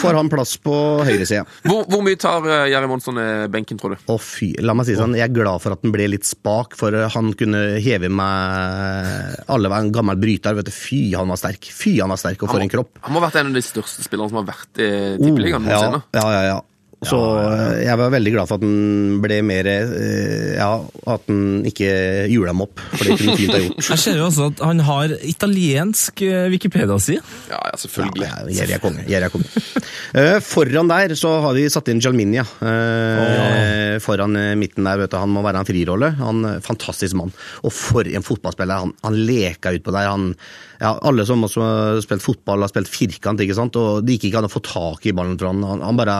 [0.00, 0.74] får han plass på
[1.06, 1.44] høyresida.
[1.66, 4.02] Hvor, hvor mye tar uh, Jerry Monsson i benken, tror du?
[4.10, 6.74] Å fy, la meg si sånn, jeg er glad for at den ble litt spak,
[6.78, 10.74] for han kunne heve meg Alle var en gammel bryter, vet du.
[10.74, 11.70] Fy, han var sterk.
[11.70, 12.98] Fy, han var sterk, og for en kropp.
[13.06, 14.92] Han må ha vært en av de største spillerne som har vært i
[15.22, 16.06] Tippeligaen ja, noensinne.
[16.18, 16.62] ja, ja, ja.
[17.08, 20.70] Så eh, jeg var veldig glad for at han ble mer eh, Ja,
[21.14, 21.90] at han ikke
[22.30, 23.82] hjula dem opp, for det kunne fint ha gjort.
[23.94, 27.22] Jeg ser jo også at han har italiensk eh, Wikipedia-side.
[27.50, 28.28] Ja, ja, selvfølgelig.
[28.28, 29.06] Ja, Jerry er konge.
[29.10, 29.64] Jerry er konge.
[30.14, 32.44] Eh, foran der så har vi satt inn Jalminia.
[32.44, 33.96] Oh.
[34.04, 35.18] Foran midten der, vet du.
[35.20, 36.12] Han må være en frirolle.
[36.20, 37.34] Han, fantastisk mann.
[37.64, 38.84] Og for en fotballspiller.
[38.84, 40.10] Han, han leka utpå der.
[40.12, 40.32] Han,
[40.84, 43.76] ja, alle som har spilt fotball, har spilt firkant, ikke sant.
[43.80, 45.64] Og det gikk ikke an å få tak i ballen, fra han.
[45.80, 46.18] Han, bare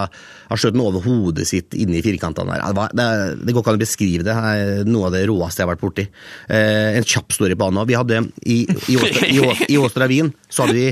[0.48, 2.56] han skjøt den over hodet sitt inni firkantene.
[2.64, 3.08] Det, det,
[3.44, 4.32] det går ikke an å beskrive det.
[4.32, 6.06] Det er noe av det råeste jeg har vært borti.
[6.48, 7.90] Eh, en kjapp story på han òg.
[7.92, 8.58] Vi hadde i,
[8.88, 10.88] i, Åstra- Wien, så hadde vi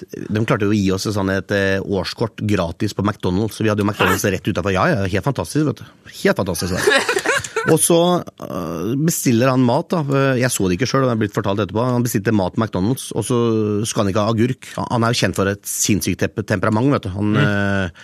[0.00, 3.58] de klarte jo å gi oss sånn et eh, årskort gratis på McDonald's.
[3.58, 4.72] Så vi hadde jo McDonald's rett utafor.
[4.72, 6.14] Ja, ja, helt fantastisk, vet du.
[6.22, 6.78] Helt fantastisk.
[6.78, 7.29] Der.
[7.68, 7.98] Og så
[8.46, 9.90] øh, bestiller han mat.
[9.92, 10.22] da.
[10.38, 11.84] Jeg så det ikke sjøl, det er blitt fortalt etterpå.
[11.84, 13.42] Han bestilte mat på McDonald's, og så
[13.88, 14.72] skal han ikke ha agurk.
[14.80, 17.12] Han er jo kjent for et sinnssykt temperament, vet du.
[17.14, 18.00] Han mm.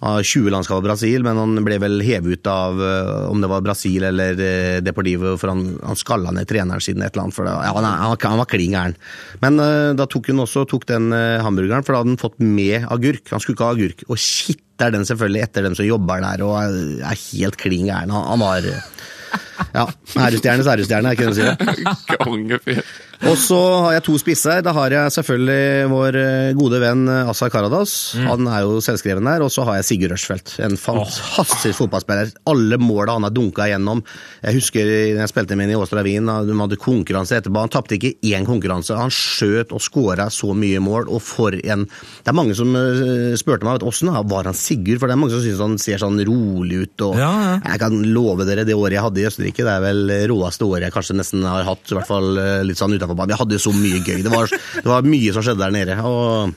[0.00, 3.50] har 20 landskap i Brasil, men han ble vel hevet ut av øh, om det
[3.52, 4.40] var Brasil eller
[4.84, 7.36] Deportivo, for han, han skalla ned treneren sin et eller annet.
[7.36, 9.00] For det, ja, han, han, han var klin gæren.
[9.44, 9.60] Men
[9.98, 13.28] da tok hun også tok den hamburgeren, for da hadde han fått med agurk.
[13.34, 14.06] Han skulle ikke ha agurk.
[14.08, 14.20] Og
[14.76, 18.10] skitter den selvfølgelig etter dem som jobber der og er, helt klin gæren.
[18.10, 18.60] Han, var
[19.74, 19.86] ja,
[20.20, 21.56] ærestjerne, er ikke det å si det.
[22.20, 22.82] Kongefyr.
[23.30, 23.56] Og så
[23.86, 24.60] har jeg to spisser.
[24.64, 27.92] Da har jeg selvfølgelig vår eh, gode venn eh, Asa Karadas.
[28.26, 29.44] Han er jo selvskreven der.
[29.46, 30.56] Og så har jeg Sigurd Rushfeldt.
[30.66, 32.34] En fantastisk fotballspiller.
[32.52, 34.02] Alle måla han har dunka igjennom.
[34.44, 37.62] Jeg husker da jeg spilte med ham i Åstra Wien, de hadde konkurranse etterpå.
[37.64, 38.98] Han tapte ikke én konkurranse.
[39.00, 43.32] Han skjøt og skåra så mye mål, og for en Det er mange som eh,
[43.40, 46.20] spurte meg åssen var han Sigurd, for det er mange som syns han ser sånn
[46.26, 47.06] rolig ut.
[47.08, 47.56] og Ja, ja.
[47.64, 50.88] Jeg kan love dere det året jeg hadde i Østerrike, det er vel råeste året
[50.88, 51.84] jeg kanskje nesten har hatt.
[51.90, 52.30] I hvert fall
[52.66, 53.32] litt sånn utenfor banen.
[53.34, 54.20] Vi hadde jo så mye gøy.
[54.26, 55.98] Det var, det var mye som skjedde der nede.
[56.02, 56.54] og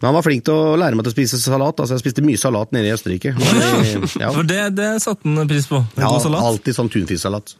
[0.00, 1.78] men han var flink til å lære meg til å spise salat.
[1.80, 3.30] altså Jeg spiste mye salat nede i Østerrike.
[3.38, 5.78] Og, ja, For det, det satte han pris på.
[6.00, 7.54] ja, alltid sånn tunfisksalat.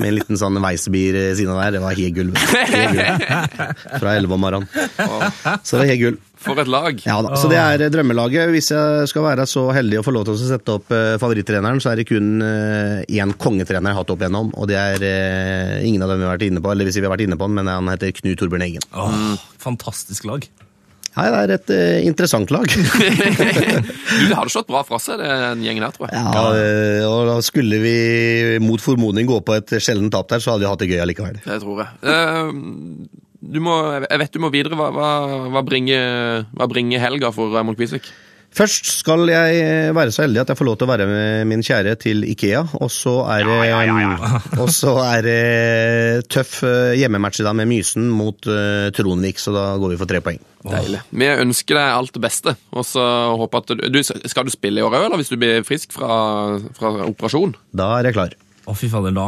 [0.00, 1.76] Med en liten sånn Weissbier siden av der.
[1.76, 2.34] Det var helt gull.
[4.02, 4.68] Fra elleve om morgenen.
[5.62, 6.18] Så det var helt gull.
[6.42, 6.98] For et lag.
[7.06, 8.50] Ja da, Så det er eh, drømmelaget.
[8.52, 11.80] Hvis jeg skal være så heldig å få lov til å sette opp eh, favorittreneren,
[11.82, 15.06] så er det kun eh, én kongetrener jeg har hatt opp igjennom, og det er
[15.06, 16.72] eh, ingen av dem vi har vært inne på.
[16.72, 18.86] Eller hvis vi har vært inne på den, men han heter Knut Torbjørn Eggen.
[18.96, 20.46] Oh, fantastisk lag.
[21.12, 22.64] Nei, det er et uh, interessant lag.
[24.12, 26.20] Du, det hadde slått bra fra seg, den gjengen her, tror jeg.
[26.20, 27.94] Ja, og da skulle vi
[28.60, 31.40] mot formodning gå på et sjeldent tap der, så hadde vi hatt det gøy allikevel.
[31.44, 31.92] Det tror jeg.
[32.02, 34.78] Du må, jeg vet du må videre.
[34.78, 35.08] Hva, hva,
[35.52, 38.06] hva, bringer, hva bringer helga for Raymond Kvisvik?
[38.52, 41.62] Først skal jeg være så heldig at jeg får lov til å være med min
[41.64, 47.46] kjære til Ikea, og så er det og så er det tøff eh, hjemmematch i
[47.46, 50.42] dag med Mysen mot uh, Tronvik, så da går vi for tre poeng.
[50.68, 51.00] Deilig.
[51.16, 53.08] Vi ønsker deg alt det beste, og så
[53.40, 55.96] håper at du, du Skal du spille i år òg, eller hvis du blir frisk
[55.96, 56.12] fra,
[56.76, 57.56] fra operasjon?
[57.72, 58.36] Da er jeg klar.
[58.62, 59.24] Å, fy fader, da,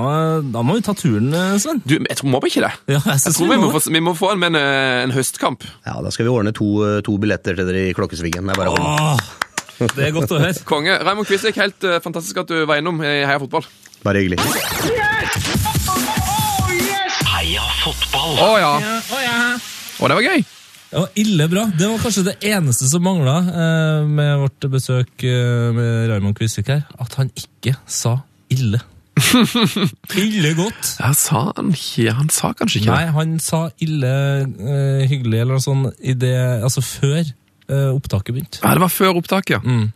[0.54, 1.80] da må vi ta turen, eh, Sven.
[1.82, 2.74] Du, jeg tror må vi ikke det.
[2.94, 4.60] Ja, jeg Jeg tror vi må få, vi må få en, med en,
[5.08, 5.66] en høstkamp.
[5.86, 8.46] Ja, Da skal vi ordne to, eh, to billetter til dere i Klokkesvingen.
[8.46, 8.78] Det er bare å.
[8.78, 10.54] Åh, det er godt å høre.
[10.70, 11.00] Konge.
[11.02, 13.66] Raymond Kvisvik, helt uh, fantastisk at du var innom i Heia Fotball.
[14.06, 14.38] Bare hyggelig.
[17.34, 18.38] Heia fotball!
[18.38, 18.72] Å ja.
[19.98, 20.44] Og det var gøy.
[20.94, 21.66] Det var ille bra.
[21.74, 26.70] Det var kanskje det eneste som mangla eh, med vårt besøk eh, med Raymond Kvisvik
[26.70, 26.84] her.
[27.02, 28.20] At han ikke sa
[28.54, 28.78] ille.
[30.24, 30.88] ille godt.
[30.98, 31.70] Ja, sa han
[32.18, 34.14] Han sa kanskje ikke Nei, han sa ille
[34.48, 36.34] uh, hyggelig eller noe sånt i det,
[36.64, 38.62] altså før uh, opptaket begynte.
[38.62, 39.62] Ja, det var før opptaket.
[39.62, 39.92] Mm.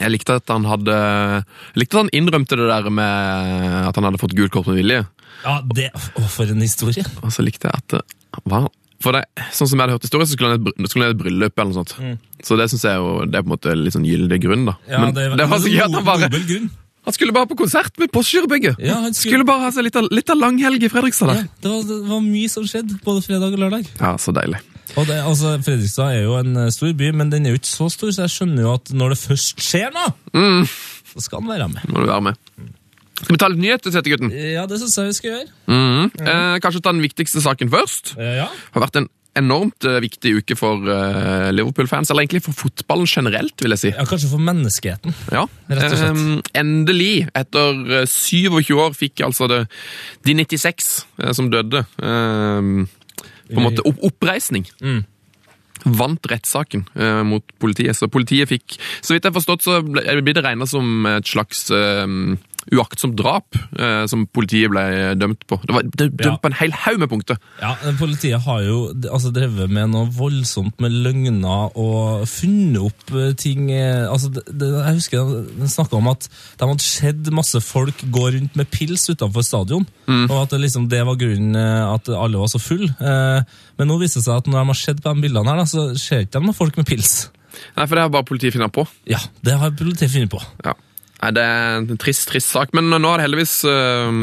[0.00, 4.08] Jeg likte at han hadde Jeg likte at han innrømte det der med at han
[4.08, 5.02] hadde fått gult kort med vilje.
[5.42, 7.04] Ja, det, å, for en historie.
[7.24, 8.66] Og så likte jeg at hva?
[9.02, 11.72] For det, sånn som jeg hadde hørt historien, så skulle han i et bryllup eller
[11.72, 12.20] noe sånt.
[12.46, 14.76] Så det syns jeg jo det er på en måte litt sånn gyldig grunn, da.
[14.86, 16.30] Ja, Men det, det var så gøy at han bare.
[17.04, 18.76] Han skulle bare på konsert med Postgirobygget!
[18.78, 21.42] Ja, han skulle- skulle bare ha seg litt av, litt av langhelg i Fredrikstad Ja,
[21.62, 23.88] det, var, det var mye som skjedde, både fredag og lørdag.
[24.00, 24.60] Ja, så deilig.
[24.92, 27.88] Det, altså, Fredrikstad er jo en eh, stor by, men den er jo ikke så
[27.90, 30.66] stor, så jeg skjønner jo at når det først skjer noe, Mm.
[31.12, 31.82] så skal han være med.
[31.88, 32.34] Må du være med.
[33.22, 34.30] Skal vi ta litt nyheter, Tete-gutten?
[34.34, 35.48] Ja, det syns jeg vi skal gjøre.
[35.68, 36.26] Mhm.
[36.26, 38.14] eh, kanskje ta den viktigste saken først.
[38.18, 38.46] Eh, Ja.
[38.46, 39.08] Det har vært en
[39.38, 43.92] enormt eh, viktig uke for eh, Liverpool-fans, eller egentlig for fotballen generelt, vil jeg si.
[43.94, 45.14] Ja, Kanskje for menneskeheten.
[45.32, 46.10] Ja, Rett og slett.
[46.10, 49.62] Ehm, endelig, etter eh, 27 år, fikk altså det,
[50.28, 50.92] de 96
[51.22, 54.68] eh, som døde, på en måte oppreisning.
[54.84, 55.02] Mm.
[55.98, 57.96] Vant rettssaken eh, mot politiet.
[57.98, 61.66] Så politiet fikk Så vidt jeg har forstått, så blir det regna som et slags
[61.74, 62.36] ehm,
[62.70, 64.84] uaktsomt drap eh, som politiet ble
[65.18, 65.58] dømt på.
[65.66, 66.36] Det var det, dømt Ja.
[66.42, 67.38] på en hel haug med punkter.
[67.60, 68.76] Ja, Politiet har jo
[69.10, 74.44] altså, drevet med noe voldsomt med løgner og funnet opp eh, ting eh, altså, det,
[74.52, 78.70] det, Jeg husker de snakka om at de hadde sett masse folk gå rundt med
[78.70, 79.86] pils utenfor stadion.
[80.06, 82.92] Og at det, liksom, det var grunnen eh, at alle var så fulle.
[83.00, 83.42] Eh,
[83.78, 85.66] men nå viser det seg at når de har sett på de bildene, her, da,
[85.68, 87.12] så ser ikke de noen folk med pils.
[87.76, 88.86] Nei, for det har bare politiet funnet på.
[89.08, 90.40] Ja, det har politiet funnet på.
[90.64, 90.72] Ja.
[91.22, 94.16] Nei, Det er en trist, trist sak, men nå har det heldigvis eh,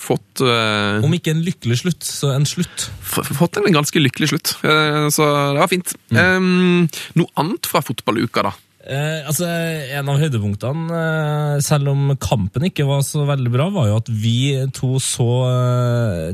[0.00, 2.88] fått eh, Om ikke en lykkelig slutt, så en slutt.
[3.36, 4.54] fått en ganske lykkelig slutt.
[4.64, 5.92] Eh, Så det var fint.
[6.10, 6.40] Eh,
[7.20, 8.54] noe annet fra fotballuka, da?
[8.86, 9.46] Eh, altså,
[9.98, 14.08] En av høydepunktene, eh, selv om kampen ikke var så veldig bra, var jo at
[14.08, 14.36] vi
[14.72, 15.26] to så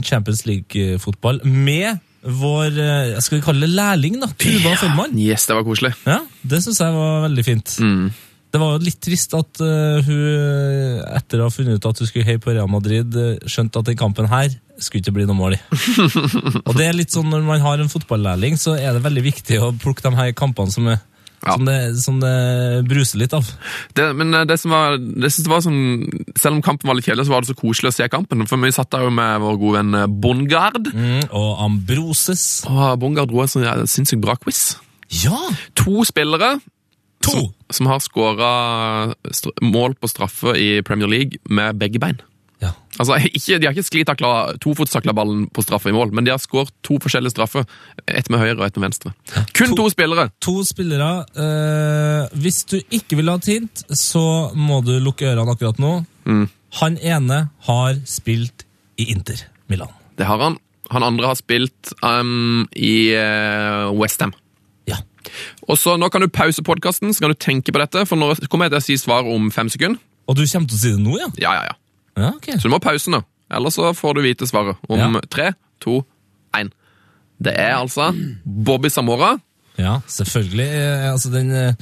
[0.04, 2.76] Champions League-fotball med vår
[3.18, 5.16] skal vi kalle det lærling, da, Tuva Feldmann.
[5.18, 5.90] Yes, det var koselig.
[6.06, 7.72] Ja, Det syns jeg var veldig fint.
[8.52, 12.02] Det var jo litt trist at uh, hun, eh, etter å ha funnet ut at
[12.02, 15.24] hun skulle heie på Real Madrid, eh, skjønte at den kampen her skulle ikke bli
[15.28, 15.60] noe mål i.
[16.66, 19.60] Og det er litt sånn Når man har en fotballærling, så er det veldig viktig
[19.62, 20.98] å plukke de her kampene som, er,
[21.46, 21.54] Ja.
[21.54, 22.32] som, det, som det
[22.90, 23.48] bruser litt av.
[23.96, 25.80] Det, men det som var, det synes jeg var sånn,
[26.36, 28.44] selv om kampen var litt kjedelig, så var det så koselig å se kampen.
[28.50, 30.92] For vi satt der jo med vår gode venn Bongard.
[30.92, 32.44] Mm, og Ambroses.
[32.68, 34.74] Og Bongard dro en sånn sinnssykt bra quiz.
[35.22, 35.40] Ja!
[35.84, 36.56] To spillere
[37.22, 37.30] To!
[37.30, 38.52] som, som har skåra
[39.62, 42.20] mål på straffe i Premier League med begge bein.
[42.62, 42.70] Ja.
[42.98, 44.32] Altså, ikke, De har ikke sklitakla
[44.62, 47.66] tofotstakla ballen på straffe i mål, men de har skåret to forskjellige straffer.
[48.06, 49.14] Ett med høyre og ett med venstre.
[49.56, 50.28] Kun to, spillere!
[50.44, 51.24] To spillere.
[51.34, 55.94] Eh, hvis du ikke vil ha et hint, så må du lukke ørene akkurat nå.
[56.82, 58.66] Han ene har spilt
[59.00, 59.42] i Inter
[59.72, 59.90] Milan.
[60.16, 60.60] Det har han.
[60.92, 64.34] Han andre har spilt um, i uh, Westham.
[65.24, 65.32] Ja.
[65.68, 68.32] Og så Nå kan du pause podkasten, så kan du tenke på dette, for nå
[68.50, 69.98] kommer jeg til å si svar om fem sekunder.
[70.28, 71.28] Og du kommer til å si det nå, ja?
[71.38, 71.74] Ja, ja, ja.
[72.22, 72.58] Ja, okay.
[72.60, 73.22] Så du må pause nå.
[73.52, 75.20] Ellers så får du vite svaret om Ja.
[75.30, 76.04] tre, to,
[76.56, 76.70] én.
[77.42, 78.12] Det er altså
[78.46, 79.38] Bobby Samora.
[79.80, 80.66] Ja, selvfølgelig.
[80.68, 81.74] Eh, altså den, eh,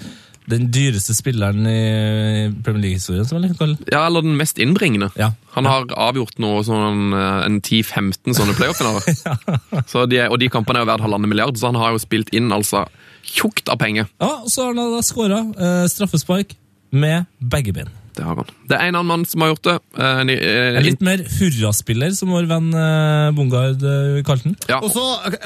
[0.48, 3.78] den dyreste spilleren i Premier League-historien, som jeg liker å kalle.
[3.92, 5.10] Ja, eller den mest innbringende.
[5.18, 5.32] Ja.
[5.56, 9.84] Han har avgjort noe sånn eh, en 10-15 sånne playoff-finaler.
[9.90, 12.30] Så de, og de kampene er jo verdt halvannen milliard, så han har jo spilt
[12.34, 12.86] inn altså
[13.24, 14.06] tjukt av penger.
[14.20, 16.56] Ja, og så har han da skåra eh, straffespark
[16.92, 17.88] med begge bein.
[18.10, 18.48] Det har han.
[18.68, 19.74] Det er en annen mann som har gjort det.
[19.96, 24.56] Eh, en, eh, En litt mer hurraspiller, som vår venn eh, Bongard eh, kalte den.
[24.68, 24.80] ja.
[24.82, 25.04] Og så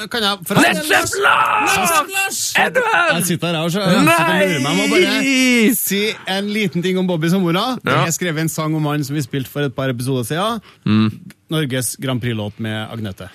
[0.09, 1.13] kan jeg for Lars!
[1.21, 2.41] Lars!
[2.57, 3.13] Er du her?
[3.19, 4.79] Jeg sitter her og så- jeg lurer meg.
[4.81, 7.77] Jeg bare si en liten ting om Bobby Samora.
[7.85, 8.01] Ja.
[8.09, 11.21] Jeg skrev en sang om han som vi spilte for et par episoder siden.
[11.53, 13.29] Norges Grand Prix-låt med Agnete.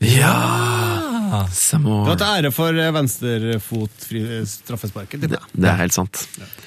[0.00, 1.13] Ja!
[1.42, 5.26] Det Du har til ære for eh, venstrefotfri straffesparket.
[5.26, 5.40] Det.
[5.52, 6.22] Det er helt sant.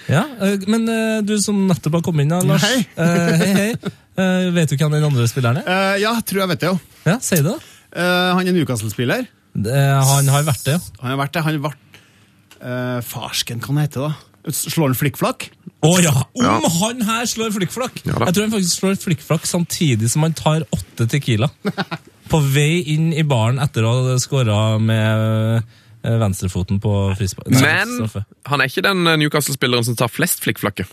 [0.09, 2.63] Ja, eh, Men eh, du som nettopp har kommet inn, da, Lars.
[2.67, 2.83] Hei.
[2.99, 3.71] uh, hei, hei.
[4.17, 5.67] Uh, vet du hvem den andre spilleren er?
[5.67, 6.77] Uh, ja, tror jeg vet det jo.
[7.07, 7.57] Ja, Si det, da.
[7.97, 9.27] Eh, han er Newcastle-spiller.
[9.57, 9.73] Det-
[10.11, 10.79] Han har vært det, ja.
[11.01, 11.43] Han har vært det.
[11.47, 14.15] Han ble uh, Farsken, hva det hete da?
[14.53, 15.49] Slår han flikkflakk?
[15.83, 16.13] Å ja!
[16.37, 16.53] Om Ja.
[16.81, 17.97] han her slår flikkflakk!
[18.07, 21.49] Ja jeg tror han faktisk slår flikkflakk samtidig som han tar åtte Tequila.
[22.31, 25.61] På vei inn i baren etter å ha skåra med
[26.03, 27.51] eh, venstrefoten på frispark.
[27.55, 28.25] Men straffe.
[28.51, 30.89] han er ikke den eh, Newcastle-spilleren som tar flest flikkflakker.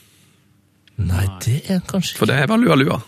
[1.02, 2.22] Nei, det er han kanskje ikke.
[2.22, 3.00] For det var Lua Lua.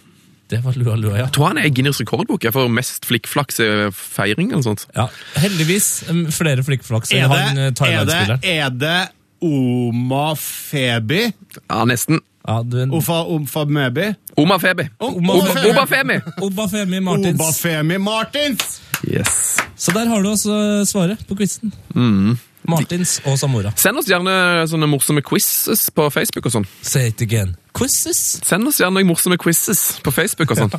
[0.46, 1.24] Det var lua, lua, ja.
[1.24, 4.84] Jeg tror han er Guinness rekordbok jeg, for mest flikkflaks i feiring eller sånt.
[4.94, 5.08] ja.
[5.42, 8.44] Heldigvis um, flere flikkflaks enn han det, er Thailand-spilleren.
[8.46, 9.00] er det
[9.42, 11.24] Oma Febi?
[11.66, 12.22] Ja, nesten.
[12.48, 14.14] Ja, du, Ofa, Ofa Mebi?
[14.36, 14.82] Oma Feby.
[15.00, 15.70] Oba- Feby.
[15.70, 16.20] Oba Femi.
[16.42, 17.40] Obafemi Martins.
[17.40, 18.82] Obafemi Martins!
[19.08, 19.56] Yes.
[19.76, 21.72] Så der har du altså svaret på quizen.
[21.94, 22.38] Mm.
[22.70, 23.72] Martins og Samora.
[23.78, 26.66] Send oss gjerne sånne morsomme quizzes på Facebook og sånn.
[26.82, 27.54] Say it again.
[27.76, 28.20] Quizzes.
[28.46, 30.76] Send oss gjerne morsomme quizzes på Facebook og sånn.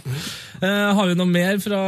[0.57, 1.79] Eh, har vi noe mer fra,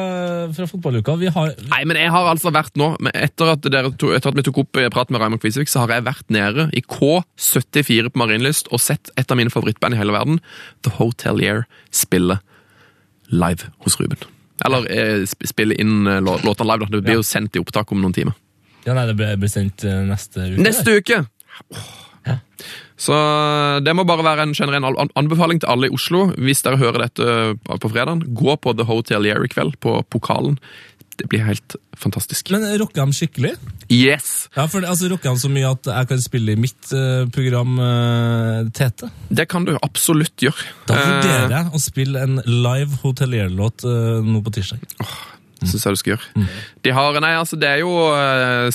[0.54, 1.16] fra fotballuka?
[1.18, 3.66] Vi har Nei, men jeg har altså vært nå, etter at,
[3.98, 6.30] to, etter at vi tok opp praten prat med Raymond Kvisvik, så har jeg vært
[6.34, 10.38] nede i K74 på Marienlyst og sett et av mine favorittband i hele verden,
[10.86, 12.38] The Hotelier, spille
[13.34, 14.22] live hos Ruben.
[14.66, 16.92] Eller eh, spille inn eh, låtene live, da.
[16.98, 18.38] Det blir jo sendt i opptak om noen timer.
[18.86, 20.64] Ja, nei, Det blir ble sendt eh, neste uke.
[20.64, 21.24] Neste uke!
[23.00, 23.16] Så
[23.86, 26.26] det må bare være en generell an- anbefaling til alle i Oslo.
[26.36, 30.58] Hvis dere hører dette på fredag, gå på The Hotelier i kveld, på Pokalen.
[31.20, 32.52] Det blir helt fantastisk.
[32.52, 33.54] Men rocker de skikkelig?
[33.92, 34.50] Yes!
[34.56, 37.26] Ja, for det- altså rocker de så mye at jeg kan spille i mitt eh,
[37.32, 39.10] program eh, Tete?
[39.32, 40.68] Det kan du absolutt gjøre.
[40.88, 43.84] Da Eh, vurderer jeg å spille en live hotelierlåt
[44.28, 44.80] nå på tirsdag.
[45.64, 46.48] Syns jeg du skal gjøre.
[46.86, 48.70] De har, nei, altså Det er jo eh,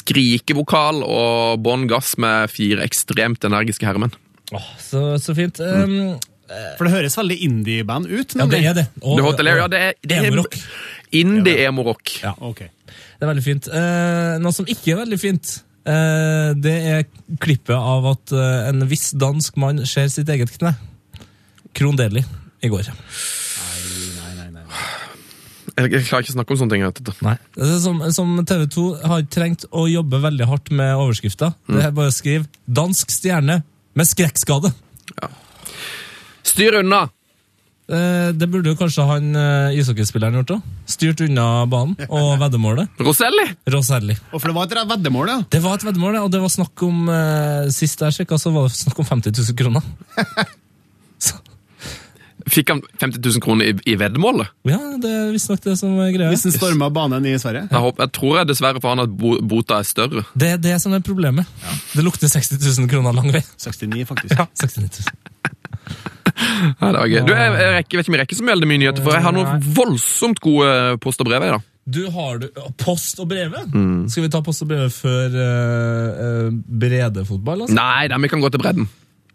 [0.00, 4.14] skrikevokal og bånn gass med fire ekstremt energiske herremenn.
[4.56, 5.60] Åh, så, så fint.
[5.62, 6.18] Um,
[6.78, 8.34] For det høres veldig indie-band ut.
[8.34, 8.86] ja, det er det.
[9.02, 10.60] Og, Det ja, det er, det er Emo-rock.
[11.20, 12.14] Indie-emo-rock.
[12.24, 12.34] Ja.
[12.40, 12.72] okay.
[12.86, 13.68] Det er veldig fint.
[13.70, 17.06] Uh, noe som ikke er veldig fint, Uh, det er
[17.40, 20.74] klippet av at uh, en viss dansk mann ser sitt eget kne.
[21.76, 22.20] Kron Deli
[22.60, 22.90] i går.
[25.80, 26.84] Jeg, jeg klarer ikke å snakke om sånne ting.
[26.84, 27.12] Vet du.
[27.24, 27.36] Nei.
[27.56, 31.54] Det Som, som TV 2 har trengt å jobbe veldig hardt med overskrifter.
[31.70, 33.62] Det er bare å skrive 'Dansk stjerne
[33.96, 34.74] med skrekkskade'.
[35.16, 35.32] Ja.
[36.46, 37.08] Styr unna!
[37.90, 40.66] Eh, det burde jo kanskje han eh, ishockeyspilleren gjort òg.
[40.90, 43.00] Styrt unna banen og veddemålet.
[43.02, 43.48] Roselli!
[43.74, 44.14] Roselli.
[44.30, 45.38] Og for det var et veddemål, ja.
[45.50, 48.54] Det var et veddemål, ja, og det var snakk om eh, Sist jeg sjekka, så
[48.54, 49.90] var det snakk om 50 000 kroner.
[52.50, 54.50] Fikk han 50 000 kroner i, i veddemålet?
[54.68, 56.30] ja, det er visstnok det som er greia.
[56.32, 57.68] Hvis han storma banen i Sverige.
[57.70, 60.24] Jeg, håper, jeg tror jeg dessverre for han at bo, bota er større.
[60.34, 61.48] Det er det som er problemet.
[61.94, 63.42] Det lukter 60 000 kroner lang vei.
[63.56, 64.36] 69, faktisk.
[64.38, 65.26] Ja, 69 000.
[66.40, 67.18] Ja, det var gøy.
[67.26, 69.24] Du, jeg, jeg, rekker, vet ikke om jeg rekker så veldig mye nyheter, for jeg
[69.26, 70.70] har noen voldsomt gode
[71.04, 71.44] post og brev.
[71.44, 71.70] Jeg, da.
[71.90, 72.46] Du, har du
[72.78, 73.72] Post og brevet?
[74.12, 77.64] Skal vi ta post og brevet før uh, uh, bredefotball?
[77.66, 77.76] Altså?
[77.76, 78.88] Nei, da, vi kan gå til bredden.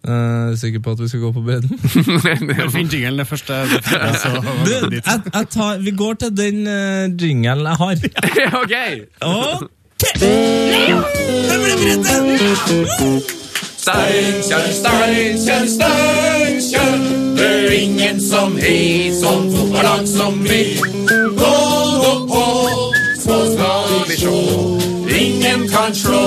[0.07, 1.79] Uh, er du sikker på at vi skal gå på bredden?
[2.75, 3.53] Finn jingelen det første.
[3.53, 4.29] det første, så
[4.65, 5.01] Du, jeg,
[5.33, 7.95] jeg tar, vi går til den uh, jingelen jeg har.
[8.61, 8.75] ok!
[9.21, 11.01] Ja,
[11.49, 13.45] det ble bredde!
[13.85, 16.95] Steinkjer, Steinkjer, Steinkjer.
[17.37, 20.63] Det er ingen som har sånn fotballag som vi.
[21.37, 21.51] Gå
[22.01, 22.45] nå på,
[23.21, 24.39] så skal vi sjå.
[25.21, 26.25] Ingen kan slå.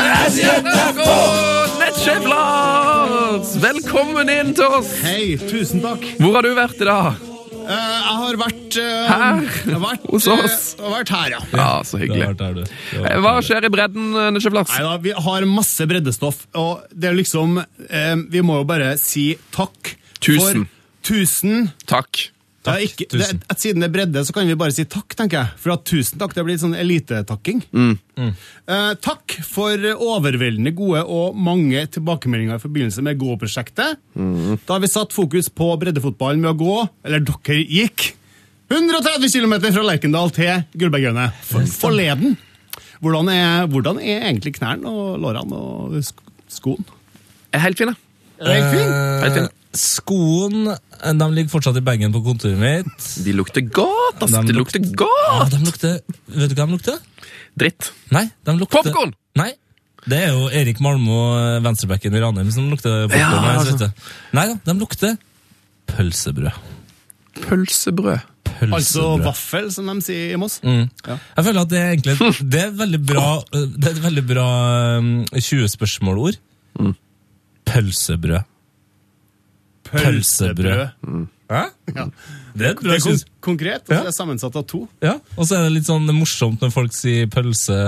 [0.00, 1.63] Jeg sier FK!
[2.04, 4.90] Nettsjef velkommen inn til oss.
[5.00, 6.02] Hei, tusen takk.
[6.20, 7.14] Hvor har du vært i dag?
[7.64, 9.38] Eh, jeg har vært eh, Her?
[9.46, 10.42] Jeg har vært, Hos oss?
[10.44, 11.38] eh, jeg har vært her, ja.
[11.54, 12.26] Ja, så Det har hyggelig.
[12.26, 12.60] vært der, du.
[12.66, 14.74] Det har vært Hva skjer i bredden, Nettsjef Lars?
[14.76, 17.56] Neida, vi har masse breddestoff, og det er liksom
[17.88, 19.94] eh, Vi må jo bare si takk.
[20.20, 20.66] Tusen.
[20.68, 21.70] For tusen.
[21.88, 22.26] Takk.
[22.64, 23.40] Ja, ikke, det, tusen.
[23.52, 25.52] at siden det er bredde, så kan vi bare si takk, tenker jeg.
[25.60, 27.60] For at tusen takk, det blir sånn elitetakking.
[28.16, 34.00] Eh, takk for overveldende gode og mange tilbakemeldinger i forbindelse med Gå-prosjektet.
[34.16, 38.14] Da har vi satt fokus på breddefotballen med å gå, eller dere gikk,
[38.72, 42.38] 130 km fra Lerkendal til Gullbergøyene for, forleden.
[43.04, 45.98] Hvordan er, hvordan er egentlig knærne og lårene og
[46.48, 46.86] skoen?
[47.52, 47.92] Er helt fine.
[48.40, 48.94] Er helt fin.
[49.20, 49.52] Helt fine.
[49.74, 53.08] Skoen de ligger fortsatt i bagen på kontoret mitt.
[53.24, 54.40] De lukter godt, altså.
[54.44, 55.50] De De lukter- lukter Ja, godt.
[55.50, 56.98] de lukter Vet du hva de lukter?
[57.58, 57.90] Dritt.
[58.14, 59.14] Nei, de lukter Popcorn!
[59.36, 59.52] Nei.
[60.06, 61.16] Det er jo Erik Malmo,
[61.64, 63.18] venstrebacken i Ranheim, som lukter popkorn.
[63.18, 63.90] Ja, altså.
[64.36, 65.14] Nei da, de lukter
[65.90, 66.52] pølsebrød.
[67.40, 68.20] Pølsebrød.
[68.44, 68.74] Pølsebrød.
[68.76, 70.60] Altså vaffel, som de sier i Moss.
[70.62, 70.84] Mm.
[71.08, 71.16] Ja.
[71.36, 74.46] Jeg føler at det er egentlig Det er veldig bra Det er et veldig bra
[75.00, 76.38] um, 20-spørsmålord.
[76.78, 76.92] Mm.
[77.66, 78.44] Pølsebrød.
[79.94, 80.82] Pølsebrød.
[81.50, 81.62] Hæ?
[81.94, 82.06] Ja.
[82.54, 84.84] Det er Det er kon konkret, og så er det sammensatt av to.
[85.04, 87.78] Ja, og så er det litt sånn morsomt når folk sier pølse,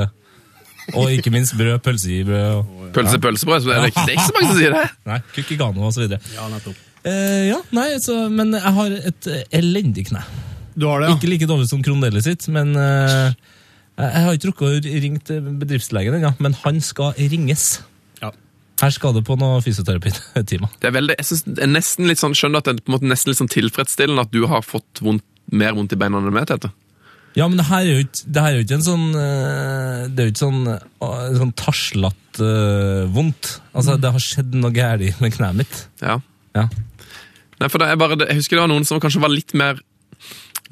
[0.94, 2.50] og ikke minst brød, pølse i brød.
[2.60, 3.64] Og, Pølse, pølsebrød.
[3.64, 4.84] Så det, er ikke, det er ikke så mange som sier det.
[5.10, 6.20] nei, kukkigano og så videre.
[6.36, 6.84] Ja, nettopp.
[7.06, 10.22] Eh, ja, nei, så, men jeg har et elendig kne.
[10.76, 11.16] Du har det, ja?
[11.16, 13.34] Ikke like dårlig som Krondelli sitt, men eh,
[13.96, 17.78] jeg har ikke rukket å ringe bedriftslegen ennå, men han skal ringes.
[18.76, 20.72] Her skal det på noe fysioterapitimer.
[20.80, 22.96] Det er veldig, jeg synes er nesten litt sånn, skjønner at det er på en
[22.98, 26.34] måte nesten litt sånn tilfredsstillende at du har fått vondt, mer vondt i beina enn
[26.34, 26.72] meg, Tete.
[27.36, 30.04] Ja, men det her er jo ikke, det her er jo ikke en sånn eh,
[30.08, 33.50] Det er jo ikke sånn, eh, sånn taslete uh, vondt.
[33.76, 35.82] Altså, det har skjedd noe galt med kneet mitt.
[36.00, 36.16] Ja.
[36.56, 36.64] Ja.
[37.60, 39.80] Nei, for det er bare, jeg husker det var noen som kanskje var litt mer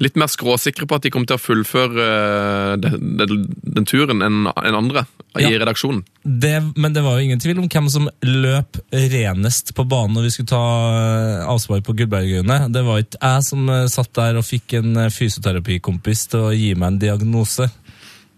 [0.03, 3.45] litt mer skråsikre på at de kom til å fullføre eh, den, den,
[3.77, 5.05] den turen enn en andre
[5.39, 5.49] i Ja.
[5.59, 6.01] redaksjonen.
[6.23, 10.27] Det, men det var jo ingen tvil om hvem som løp renest på banen når
[10.27, 10.61] vi skulle ta
[10.99, 12.59] eh, avspark på Gullbergøyene.
[12.75, 16.73] Det var ikke jeg som eh, satt der og fikk en fysioterapikompis til å gi
[16.75, 17.69] meg en diagnose.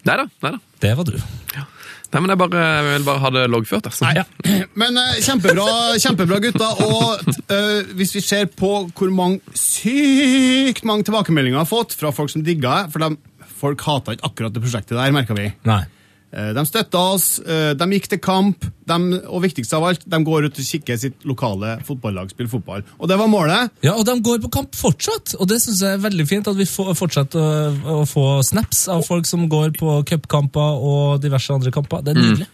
[0.05, 0.61] Neida, neida.
[0.81, 1.17] Det var du.
[2.13, 3.89] Nei, men jeg, bare, jeg vil bare ha det loggført.
[3.89, 4.07] Altså.
[4.07, 4.23] Nei.
[4.81, 5.67] Men uh, kjempebra,
[5.99, 6.69] kjempebra gutta.
[6.85, 12.13] Og uh, hvis vi ser på hvor mange sykt mange tilbakemeldinger jeg har fått fra
[12.15, 13.17] folk som digga det For de,
[13.57, 15.49] folk hata ikke akkurat det prosjektet der, merka vi.
[15.67, 15.83] Nei.
[16.33, 18.97] Eh, De støtta oss, eh, de gikk til kamp, de,
[19.27, 22.83] og viktigst av alt, de går ut og kikker sitt lokale fotballag spille fotball.
[22.99, 23.71] Og det var målet.
[23.85, 26.59] Ja, og de går på kamp fortsatt, og det synes jeg er veldig fint at
[26.59, 31.71] vi fortsetter å, å få snaps av folk som går på cupkamper og diverse andre
[31.71, 32.03] kamper.
[32.03, 32.47] Det er nydelig.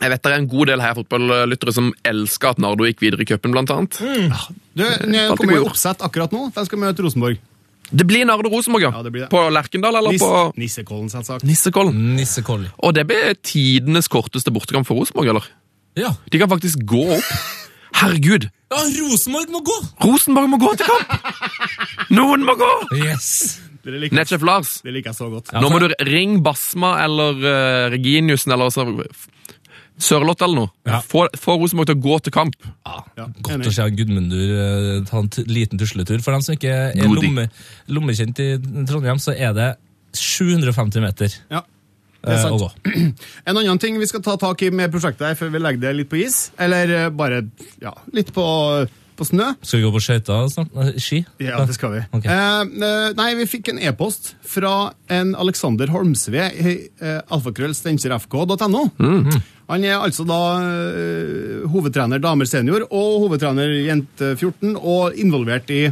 [0.00, 3.20] Jeg vet det er en god del her fotballyttere som elsker at Nardo gikk videre
[3.20, 3.98] i cupen, blant annet.
[4.72, 6.46] Du, Nå kommer jo oppsett akkurat nå.
[6.54, 7.36] De skal møte Rosenborg.
[7.90, 8.92] Det blir Nardo Rosenborg, ja.
[8.94, 9.30] Ja, det blir det.
[9.32, 11.46] På Lerkendal eller Nis på Nissekollen, selvsagt.
[11.46, 11.96] Nissekollen.
[12.16, 12.68] Nissekollen.
[12.78, 15.48] Og det blir tidenes korteste bortekamp for Rosenborg, eller?
[15.98, 16.14] Ja.
[16.30, 17.32] De kan faktisk gå opp.
[18.00, 18.46] Herregud!
[18.70, 19.78] ja, Rosenborg må gå!
[20.06, 21.34] Rosenborg må gå til kamp!
[22.14, 22.70] Noen må gå!
[23.00, 23.58] Yes!
[23.80, 25.50] Det liker, Lars, det liker jeg så godt.
[25.54, 28.84] Ja, nå må du ringe Basma eller uh, Reginiussen eller så,
[30.00, 30.72] Sørloth eller noe.
[30.88, 31.00] Ja.
[31.04, 31.26] Få,
[31.60, 32.56] Rosenborg til å gå til kamp.
[32.88, 33.68] Ja, Godt enig.
[33.68, 36.22] å se Gudmundur eh, ta en t liten tusletur.
[36.24, 37.48] For dem som ikke er lomme,
[37.92, 38.48] lommekjent i
[38.88, 39.68] Trondheim, så er det
[40.16, 41.60] 750 meter Ja,
[42.24, 42.88] det er eh, sant.
[43.48, 45.94] En annen ting vi skal ta tak i med prosjektet her før vi legger det
[46.00, 47.44] litt på is, eller eh, bare
[47.82, 48.46] ja, litt på,
[49.20, 49.52] på snø.
[49.60, 50.74] Skal vi gå på skøyter snart?
[51.00, 51.22] Ski?
[51.44, 52.02] Ja, det skal vi.
[52.16, 52.32] Okay.
[52.32, 54.74] Eh, eh, nei, vi fikk en e-post fra
[55.12, 58.84] en Alexander Holmsve i eh, alfakrøll.steinkjerfk.no.
[59.70, 65.84] Han er altså da eh, hovedtrener damer senior og hovedtrener jente 14, og involvert i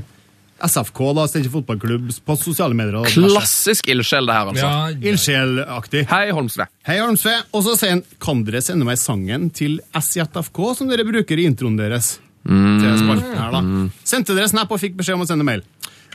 [0.59, 2.97] SFK, da, Steinkjer fotballklubb, på sosiale medier.
[2.99, 3.07] og.
[3.15, 4.67] Klassisk ildsjel, det her, altså.
[4.67, 6.07] Ja, Ildsjelaktig.
[6.11, 6.67] Hei, Holmsve.
[6.89, 7.37] Hei, Holmsve.
[7.55, 11.47] Og så sier han kan dere sende meg sangen til SJFK som dere bruker i
[11.47, 12.17] introen deres.
[12.47, 13.62] Til spalten her da.
[14.09, 15.65] Sendte dere snap og fikk beskjed om å sende mail.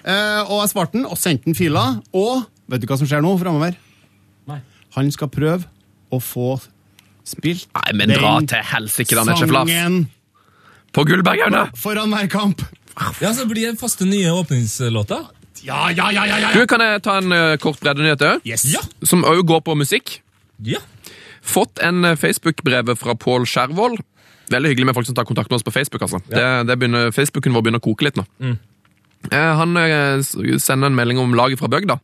[0.04, 1.84] Eh, og jeg svarte den og sendte den fila.
[2.16, 3.78] Og vet du hva som skjer nå framover?
[4.94, 5.66] Han skal prøve
[6.14, 6.60] å få
[7.26, 10.04] spilt Nei, men dra til helsike, da, sangen
[10.94, 11.70] På Gullbergerne!
[11.80, 12.62] foran hver kamp.
[13.24, 15.24] ja, så blir det faste nye åpningslåter.
[15.64, 16.52] Ja, ja, ja, ja, ja.
[16.54, 18.44] Du, Kan jeg ta en eh, kort breddenyhet òg?
[18.46, 18.68] Yes.
[18.70, 18.84] Ja.
[19.08, 20.20] Som òg går på musikk.
[20.62, 20.82] Ja.
[21.42, 24.04] Fått en eh, Facebook-brev fra Pål Skjervold.
[24.52, 26.02] Veldig hyggelig med folk som tar kontakt med oss på Facebook.
[26.02, 26.20] altså.
[26.30, 28.26] Det, det begynner, Facebooken vår begynner å koke litt nå.
[29.32, 30.20] Eh, han eh,
[30.60, 32.00] sender en melding om laget fra bygda.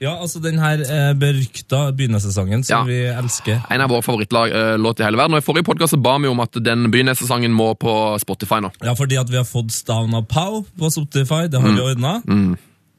[0.00, 2.82] ja, altså den her eh, berykta begynnersesongen som Ja.
[2.86, 3.60] vi elsker.
[3.70, 5.34] En av våre favorittlåt i hele verden.
[5.34, 8.70] Og I forrige podkast ba vi om at den begynnersesongen må på Spotify nå.
[8.82, 12.20] Ja, fordi at vi har fått Stavn av Pau på Spotify, det har vi ordna.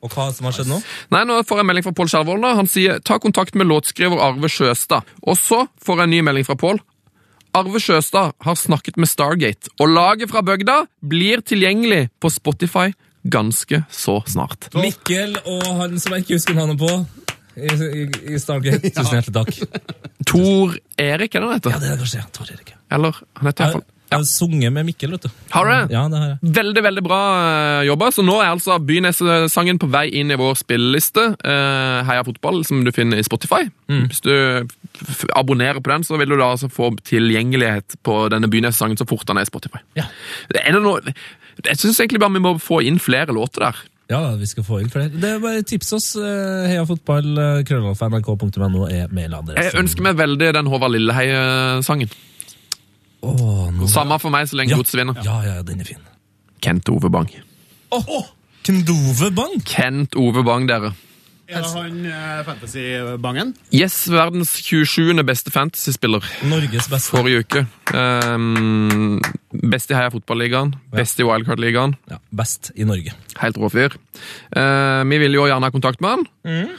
[0.01, 0.77] Og hva som har skjedd nå?
[1.11, 2.45] Nei, nå får jeg en melding fra Pål Skjervold.
[2.55, 5.03] Han sier ta kontakt med låtskriver Arve Sjøstad.
[5.27, 6.79] Og så får jeg en ny melding fra Pål.
[7.57, 12.91] Arve Sjøstad har snakket med Stargate, og laget fra bygda blir tilgjengelig på Spotify
[13.29, 14.69] ganske så snart.
[14.77, 16.91] Mikkel og han som jeg ikke husker navnet på
[17.59, 18.03] i, i,
[18.35, 18.93] i Stargate.
[18.93, 19.95] Tusen hjertelig takk.
[20.29, 21.73] Tor Erik, er det han heter?
[21.73, 22.75] Ja, det er kanskje Tor Erik.
[22.93, 25.29] Eller han heter iallfall jeg har sunget med Mikkel, vet du.
[25.53, 25.93] Har du?
[25.93, 26.51] Ja, det har jeg.
[26.55, 28.07] Veldig veldig bra eh, jobba.
[28.15, 31.27] Så nå er altså Byneset-sangen på vei inn i vår spilleliste.
[31.45, 33.67] eh, Heia fotball, som du finner i Spotify.
[33.89, 34.33] Hvis du
[35.37, 39.27] abonnerer på den, så vil du da altså få tilgjengelighet på denne Byneset-sangen så fort
[39.29, 39.79] den er i Spotify.
[39.97, 40.07] Ja.
[40.57, 41.01] Er det noe,
[41.65, 43.79] jeg syns egentlig bare vi må få inn flere låter der.
[44.09, 45.11] Ja, vi skal få inn flere.
[45.13, 46.07] Det er bare Tips oss.
[46.17, 47.29] eh, Heia fotball,
[47.69, 49.67] krøllalfa.nrk.no er mailadressen.
[49.69, 52.09] Jeg ønsker meg veldig den Håvard Lilleheie-sangen.
[53.23, 53.87] Nå...
[53.91, 54.79] Samme for meg så lenge Ja.
[54.79, 55.19] Godset vinner.
[55.25, 56.01] Ja, ja, den er fin.
[56.63, 57.29] Kent Ove Bang.
[57.91, 58.25] Oh, oh.
[58.63, 58.89] Kent
[60.19, 60.93] Ove Bang, dere.
[61.49, 63.55] Er det han eh, fantasy-bangen?
[63.73, 65.17] Yes, verdens 27.
[65.25, 66.25] beste fantasy-spiller.
[66.45, 67.09] Norges beste.
[67.09, 67.63] forrige uke.
[67.89, 69.17] Um,
[69.71, 71.95] best i Heia Fotballigaen, best i Wildcard-ligaen.
[72.11, 73.15] Ja, best i Norge.
[73.41, 73.97] Helt rå fyr.
[74.53, 76.69] Uh, vi ville jo gjerne ha kontakt med han.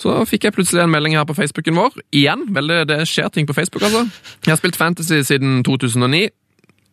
[0.00, 1.96] Så fikk jeg plutselig en melding her på Facebooken vår.
[2.16, 4.06] Igjen, veldig, det skjer ting på Facebook, altså.
[4.46, 6.22] Jeg har spilt Fantasy siden 2009.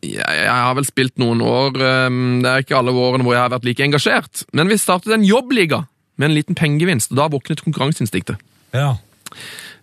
[0.04, 1.78] Jeg, jeg har vel spilt noen år.
[2.12, 4.44] um, det er ikke alle årene hvor jeg har vært like engasjert.
[4.58, 5.86] Men vi startet en jobbliga
[6.18, 8.44] med en liten pengegevinst, og da våknet konkurranseinstinktet.
[8.76, 8.98] Ja.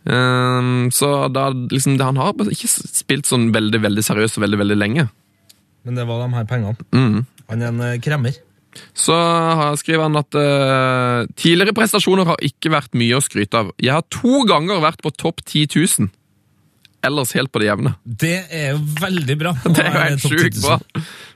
[0.04, 4.76] Um, så da liksom, Han har ikke spilt sånn veldig veldig seriøst og veldig veldig
[4.76, 5.06] lenge.
[5.84, 6.76] Men det var de her pengene.
[6.92, 7.22] Mm.
[7.48, 8.36] Han er en eh, kremmer.
[8.94, 9.14] Så
[9.80, 13.72] skriver han at eh, tidligere prestasjoner har ikke vært mye å skryte av.
[13.82, 16.12] Jeg har to ganger vært på topp 10 000.
[17.04, 17.94] Ellers helt på det jevne.
[18.04, 19.52] Det er jo veldig bra.
[19.76, 20.78] Det er jo helt sjukt bra.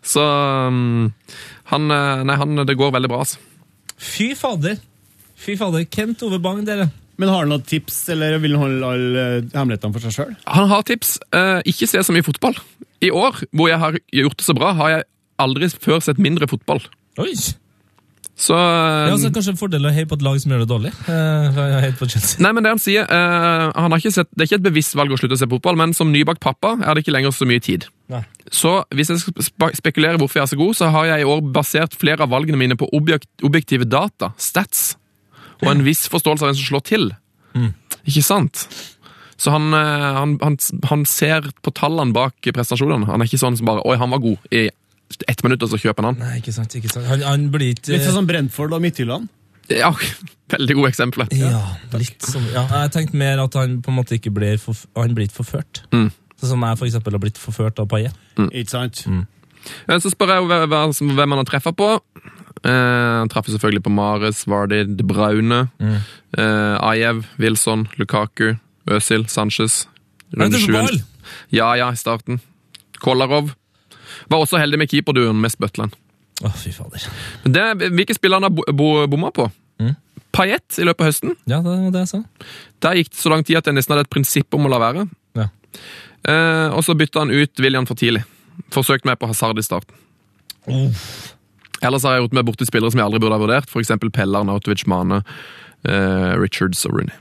[0.05, 1.10] Så um,
[1.73, 3.43] han, eh, Nei, han, det går veldig bra, altså.
[3.98, 4.78] Fy fader.
[5.39, 5.85] Fy fader.
[5.93, 6.89] Kent Ove Bang, dere.
[7.19, 10.35] Men har han noen tips, eller vil han holde alle eh, hemmelighetene for seg sjøl?
[10.55, 11.16] Han har tips.
[11.35, 12.56] Eh, ikke se så mye fotball.
[13.05, 15.09] I år, hvor jeg har gjort det så bra, har jeg
[15.43, 16.81] aldri før sett mindre fotball.
[17.19, 17.32] Oi!
[18.39, 20.93] Så Ja, altså, Kanskje en fordel å heie på et lag som gjør det dårlig.
[21.11, 22.39] Eh, heier på Chelsea.
[22.45, 24.95] Nei, men Det han sier, uh, han har ikke sett, det er ikke et bevisst
[24.95, 27.49] valg å slutte å se fotball, men som nybakt pappa er det ikke lenger så
[27.51, 27.89] mye tid.
[28.15, 28.23] Nei.
[28.55, 31.43] Så hvis jeg skal spekulere hvorfor jeg er så god, så har jeg i år
[31.57, 34.93] basert flere av valgene mine på objekt, objektive data, stats,
[35.59, 37.11] og en viss forståelse av hvem som slår til.
[38.07, 38.69] Ikke sant?
[39.39, 40.57] Så han, eh, han, han,
[40.90, 43.07] han ser på tallene bak prestasjonene.
[43.11, 44.47] Han er ikke sånn som bare Oi, han var god.
[44.51, 44.69] I
[45.28, 46.22] ett minutt, og så kjøper han han.
[46.28, 46.74] Nei, ikke sant.
[46.78, 47.06] ikke sant.
[47.09, 49.28] Han, han blir ikke Litt sånn som Brentford og Midtjylland.
[49.72, 49.90] Ja,
[50.55, 51.28] veldig gode eksempler.
[51.36, 51.62] Ja,
[51.97, 52.47] litt sånn.
[52.55, 55.40] Ja, jeg tenkte mer at han på en måte ikke blir, forf han blir ikke
[55.43, 55.82] forført.
[55.93, 56.10] Mm.
[56.39, 58.14] Sånn som jeg for eksempel har blitt forført av Paillet.
[58.52, 59.02] Ikke sant?
[59.09, 61.89] Eh, Så spør jeg hva- hvem han har treffa på.
[62.64, 68.55] Eh, han traff selvfølgelig på Mares, Vardy, De Braune, eh, Ajev, Wilson, Lukaku,
[68.89, 69.86] Øzil, Sanchez.
[70.32, 70.86] Runde det så sjuen.
[70.86, 70.98] ball?
[71.51, 72.40] Ja, ja, i starten.
[73.01, 73.52] Kolarov.
[74.27, 75.95] Var også heldig med keeperduen med Spøtland.
[76.43, 77.07] Å, fy fader.
[77.45, 77.65] Men det,
[77.95, 79.49] hvilke spillere han har bo- bo- bomma på?
[79.82, 79.95] Mm.
[80.35, 81.36] Payet i løpet av høsten.
[81.51, 82.20] Ja, det var det jeg sa.
[82.85, 84.78] Der gikk det så lang tid at jeg nesten hadde et prinsipp om å la
[84.82, 85.07] være.
[85.39, 85.49] Ja.
[86.28, 88.23] Eh, og så bytta han ut William for tidlig.
[88.74, 89.95] Forsøkt meg på hasard i starten.
[91.82, 93.93] Ellers har jeg gjort meg borti spillere som jeg aldri burde ha vurdert, f.eks.
[94.15, 95.20] Pellar, Nautovic, Mane,
[95.86, 97.15] eh, Richards og Rooney.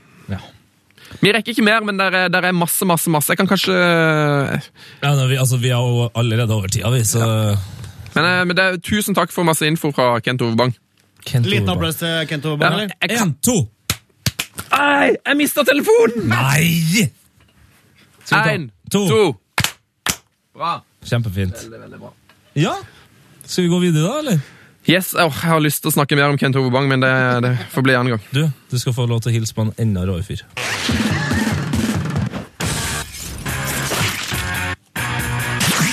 [1.20, 3.32] Vi rekker ikke mer, men der er, der er masse, masse, masse.
[3.32, 7.24] Jeg kan kanskje Ja, da, vi, altså, vi er jo allerede over tida, vi, så
[8.14, 10.74] Men, eh, men det er, tusen takk for masse info fra Kent Ove Bang.
[11.24, 11.76] Kent Liten Overbang.
[11.76, 12.94] applaus til Kent Overbang, eller?
[13.02, 13.28] jeg kan...
[13.28, 13.56] En, to!
[14.74, 16.28] Ei, jeg mista telefonen!
[16.28, 17.08] Nei!
[18.28, 19.06] Én, to.
[19.08, 19.72] to.
[20.54, 20.78] Bra.
[21.06, 21.54] Kjempefint.
[21.62, 22.10] Veldig, veldig bra.
[22.58, 22.74] Ja?
[23.46, 24.40] Skal vi gå videre da, eller?
[24.88, 27.12] Yes, oh, Jeg har lyst til å snakke mer om Kent Ove Bang, men det,
[27.44, 28.22] det får bli en annen gang.
[28.32, 30.40] Du, du skal få lov til å hilse på en enda råere fyr.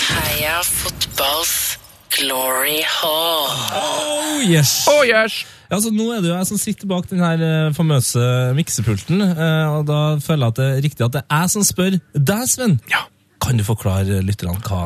[0.05, 1.76] Heia fotballs
[2.15, 3.51] glory hall.
[3.76, 4.85] Oh, yes!
[4.88, 5.41] Oh, yes.
[5.67, 8.23] Ja, så Nå er det jo jeg som sitter bak den her eh, famøse
[8.55, 11.67] miksepulten, eh, og da føler jeg at det er riktig at det er jeg som
[11.67, 12.80] spør deg, Sven.
[12.88, 13.09] Ja.
[13.43, 14.85] Kan du forklare lytterne hva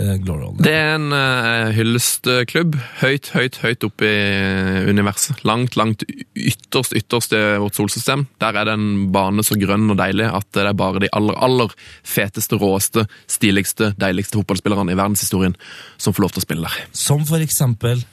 [0.00, 0.62] eh, er?
[0.64, 5.44] Det er en uh, hyllestklubb høyt, høyt, høyt oppe i universet.
[5.48, 6.04] Langt, langt
[6.34, 8.26] ytterst, ytterst i vårt solsystem.
[8.42, 11.36] Der er det en bane så grønn og deilig at det er bare de aller,
[11.38, 15.56] aller feteste, råeste, stiligste, deiligste fotballspillerne i verdenshistorien
[16.00, 16.90] som får lov til å spille der.
[16.96, 18.04] Som for eksempel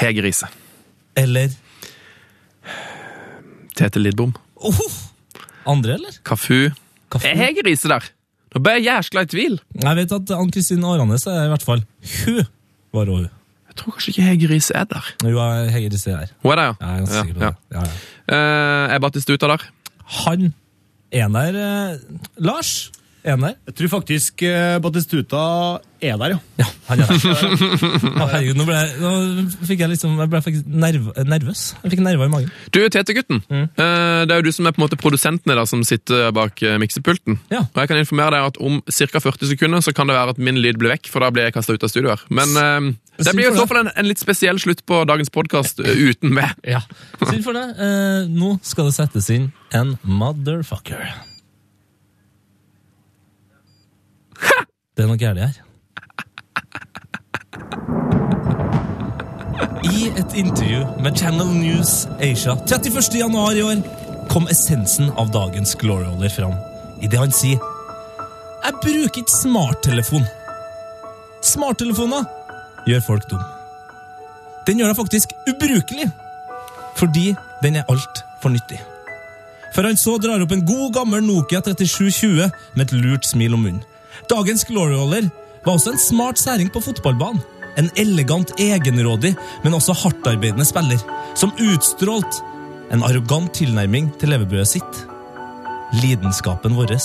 [0.00, 0.50] Hege Riise.
[1.18, 1.52] Eller
[3.76, 4.34] Tete Lidbom.
[4.56, 4.80] oh,
[5.70, 6.16] Andre, eller?
[6.24, 6.70] Kafu.
[7.10, 7.26] Kafu.
[7.26, 8.10] Er Hege Riise der?
[8.50, 9.58] Nå ble jeg jæskla i tvil.
[9.82, 11.84] Jeg vet at Ann-Kristin Aranes er i hvert fall
[12.24, 12.40] Hun
[12.96, 13.28] var hun.
[13.70, 15.10] Jeg tror kanskje ikke Hege Riise er der.
[15.22, 16.32] Jo, er Riise er der.
[16.42, 16.74] Hun er der, ja?
[16.80, 17.50] Jeg er ganske sikker på ja.
[17.50, 17.56] det.
[17.76, 18.88] Ja, ja.
[18.88, 19.68] Uh, er Battistuta der?
[20.24, 20.52] Han
[21.12, 22.90] er der Uh, Lars
[23.20, 23.56] er han der?
[23.68, 25.40] Jeg tror faktisk eh, Batistuta
[26.00, 26.38] er der, ja.
[26.62, 27.24] Ja, han er der.
[28.22, 29.10] Å, herregud, nå ble jeg, nå
[29.68, 31.64] fikk jeg liksom Jeg ble faktisk nerv, nervøs.
[31.82, 32.54] Jeg fikk nerver i magen.
[32.72, 33.42] Du, Tete-gutten.
[33.50, 33.66] Mm.
[33.68, 36.64] Eh, det er jo du som er på en måte produsenten der, som sitter bak
[36.64, 37.36] eh, miksepulten.
[37.52, 37.66] Ja.
[37.68, 39.24] Og jeg kan informere deg at om ca.
[39.28, 41.58] 40 sekunder så kan det være at min lyd blir vekk, for da blir jeg
[41.58, 42.26] kasta ut av studio her.
[42.32, 45.32] Men eh, det blir jo i så fall en, en litt spesiell slutt på dagens
[45.34, 46.56] podkast uten meg.
[46.64, 46.80] Ja.
[47.20, 47.66] Synd for det.
[47.76, 51.28] Eh, nå skal det settes inn en motherfucker.
[54.96, 55.58] Det er noe galt her.
[59.90, 63.14] I et intervju med Channel News Asia 31.
[63.18, 63.80] januar i år
[64.30, 66.70] kom essensen av dagens gloryholder fram fram
[67.04, 67.58] idet han sier
[68.60, 70.26] Jeg bruker ikke smarttelefon.
[71.42, 72.26] Smarttelefoner
[72.86, 73.40] gjør folk dum.
[74.68, 76.10] Den gjør deg faktisk ubrukelig
[77.00, 77.30] fordi
[77.62, 78.80] den er altfor nyttig.
[79.74, 83.64] For han så drar opp en god gammel Nokia 3720 med et lurt smil om
[83.64, 83.84] munnen.
[84.28, 85.30] Dagens Glory-holder
[85.64, 87.40] var også en smart særing på fotballbanen.
[87.78, 91.00] En elegant, egenrådig, men også hardtarbeidende spiller,
[91.38, 92.42] som utstrålte
[92.92, 95.02] en arrogant tilnærming til levebrødet sitt.
[96.02, 96.96] Lidenskapen vår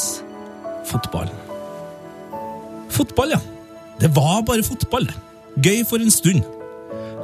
[0.85, 1.37] fotballen.
[2.89, 3.39] Fotball, ja.
[3.99, 5.07] Det var bare fotball.
[5.63, 6.43] Gøy for en stund.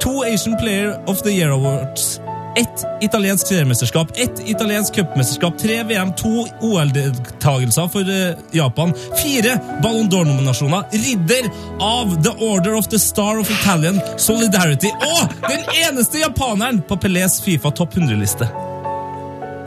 [0.02, 2.22] To Asian Player of the Year Awards.
[2.56, 10.10] Ett italiensk seriemesterskap, ett italiensk cupmesterskap, tre VM, to OL-deltakelser for eh, Japan, fire Ballon
[10.10, 11.48] d'Or-nominasjoner, ridder
[11.80, 17.40] av The Order of the Star of Italian Solidarity og den eneste japaneren på Pelés
[17.44, 18.50] Fifa topp 100-liste.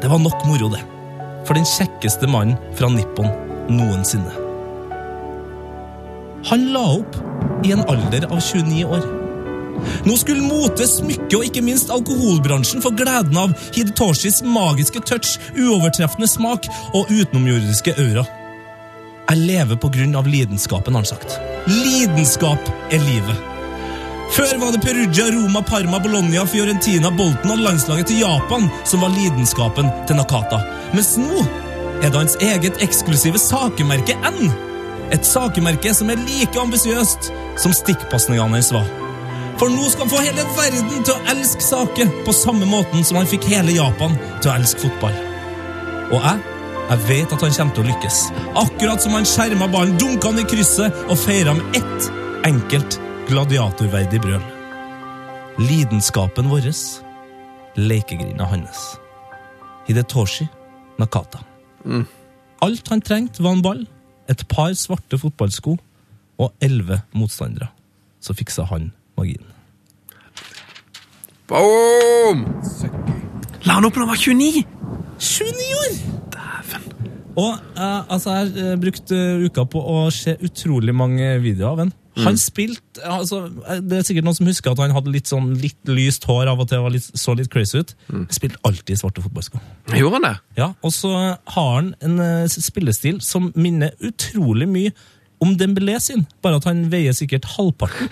[0.02, 0.85] Det var nok moro, det.
[1.48, 3.32] For den kjekkeste mannen fra Nippon
[3.73, 4.40] noensinne.
[6.51, 7.20] Han la opp
[7.65, 9.23] i en alder av 29 år.
[10.05, 16.28] Nå skulle mote, smykke og ikke minst alkoholbransjen få gleden av Hidetoshis magiske touch, uovertreffende
[16.30, 18.26] smak og utenomjordiske aura.
[19.24, 21.38] Jeg lever på grunn av lidenskapen, har han sagt.
[21.70, 23.51] Lidenskap er livet.
[24.34, 29.12] Før var det Perugia, Roma, Parma, Bologna, Fiorentina, Bolten og landslaget til Japan som var
[29.14, 30.59] lidenskapen til Nakata.
[30.96, 31.44] Mens nå
[32.01, 34.51] er det hans eget eksklusive sakemerke N.
[35.14, 37.30] Et sakemerke som er like ambisiøst
[37.62, 39.03] som stikkpasningene hans var.
[39.59, 43.20] For nå skal han få hele verden til å elske saker på samme måten som
[43.20, 45.14] han fikk hele Japan til å elske fotball.
[46.10, 46.51] Og jeg
[46.85, 48.16] Jeg vet at han kommer til å lykkes.
[48.60, 52.09] Akkurat som han skjerma ballen, dunka han i krysset og feira med ett
[52.44, 52.98] enkelt
[53.31, 54.43] gladiatorverdig brøl.
[55.64, 56.68] Lidenskapen vår,
[57.81, 58.98] lekegrinda hans.
[59.89, 60.44] Hidetoshi
[61.01, 61.40] Nakata.
[62.60, 63.81] Alt han trengte, var en ball,
[64.28, 65.78] et par svarte fotballsko
[66.36, 67.70] og elleve motstandere.
[68.20, 69.45] Så fiksa han magien.
[71.51, 72.47] Boom!
[73.65, 74.65] La han opp når han var 29!
[75.19, 75.95] 29 år!
[77.35, 81.73] Og eh, altså, jeg har eh, brukt eh, uka på å se utrolig mange videoer
[81.73, 81.95] av han.
[82.23, 85.49] Han spilte altså, eh, Det er sikkert noen som husker at han hadde litt sånn
[85.59, 87.95] litt lyst hår av og til og litt, så litt crazy ut.
[88.12, 89.62] Han spilte alltid i svarte fotballsko.
[89.99, 90.35] Gjorde han det?
[90.61, 94.95] Ja, Og så har han en uh, spillestil som minner utrolig mye
[95.44, 98.10] om Dembélé sin, bare at han veier sikkert halvparten.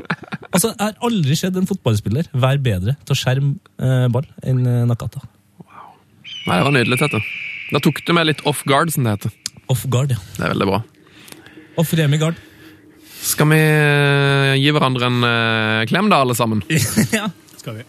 [0.53, 4.63] Altså, Jeg har aldri sett en fotballspiller være bedre til å skjerme eh, ball enn
[4.91, 5.25] Nakata.
[5.65, 5.95] Wow.
[6.47, 7.23] Nei, det var nydelig, Tete.
[7.73, 9.37] Da tok du meg litt off guard, som det heter.
[9.73, 10.21] Off guard, ja.
[10.37, 10.83] Det er veldig bra.
[11.81, 12.37] Off Remi guard.
[13.23, 16.61] Skal vi eh, gi hverandre en eh, klem, da, alle sammen?
[17.17, 17.29] ja.
[17.57, 17.87] Skal vi.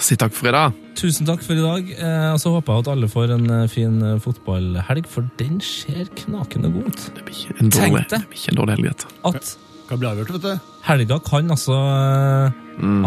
[0.00, 0.76] Si takk for i dag.
[0.96, 1.90] Tusen takk for i dag.
[1.96, 5.60] Eh, og så håper jeg at alle får en eh, fin eh, fotballhelg, for den
[5.64, 7.04] ser knakende god ut.
[7.16, 8.22] Det blir ikke en dårlig, det.
[8.30, 9.12] blir ikke en dårlig helg, dette.
[9.30, 9.52] At
[9.90, 10.66] Hva blir avgjort, vet du?
[10.86, 12.60] helga kan altså eh,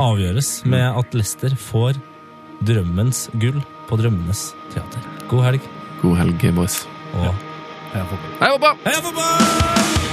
[0.04, 1.98] avgjøres med at Lester får
[2.64, 3.58] drømmens gull
[3.90, 5.10] på Drømmenes teater.
[5.32, 5.70] God helg.
[6.04, 6.84] God helg, boys.
[7.18, 7.32] Og
[7.94, 8.34] Heia fotball.
[8.42, 8.76] Hei, hoppa!
[8.88, 10.13] Heia fotball!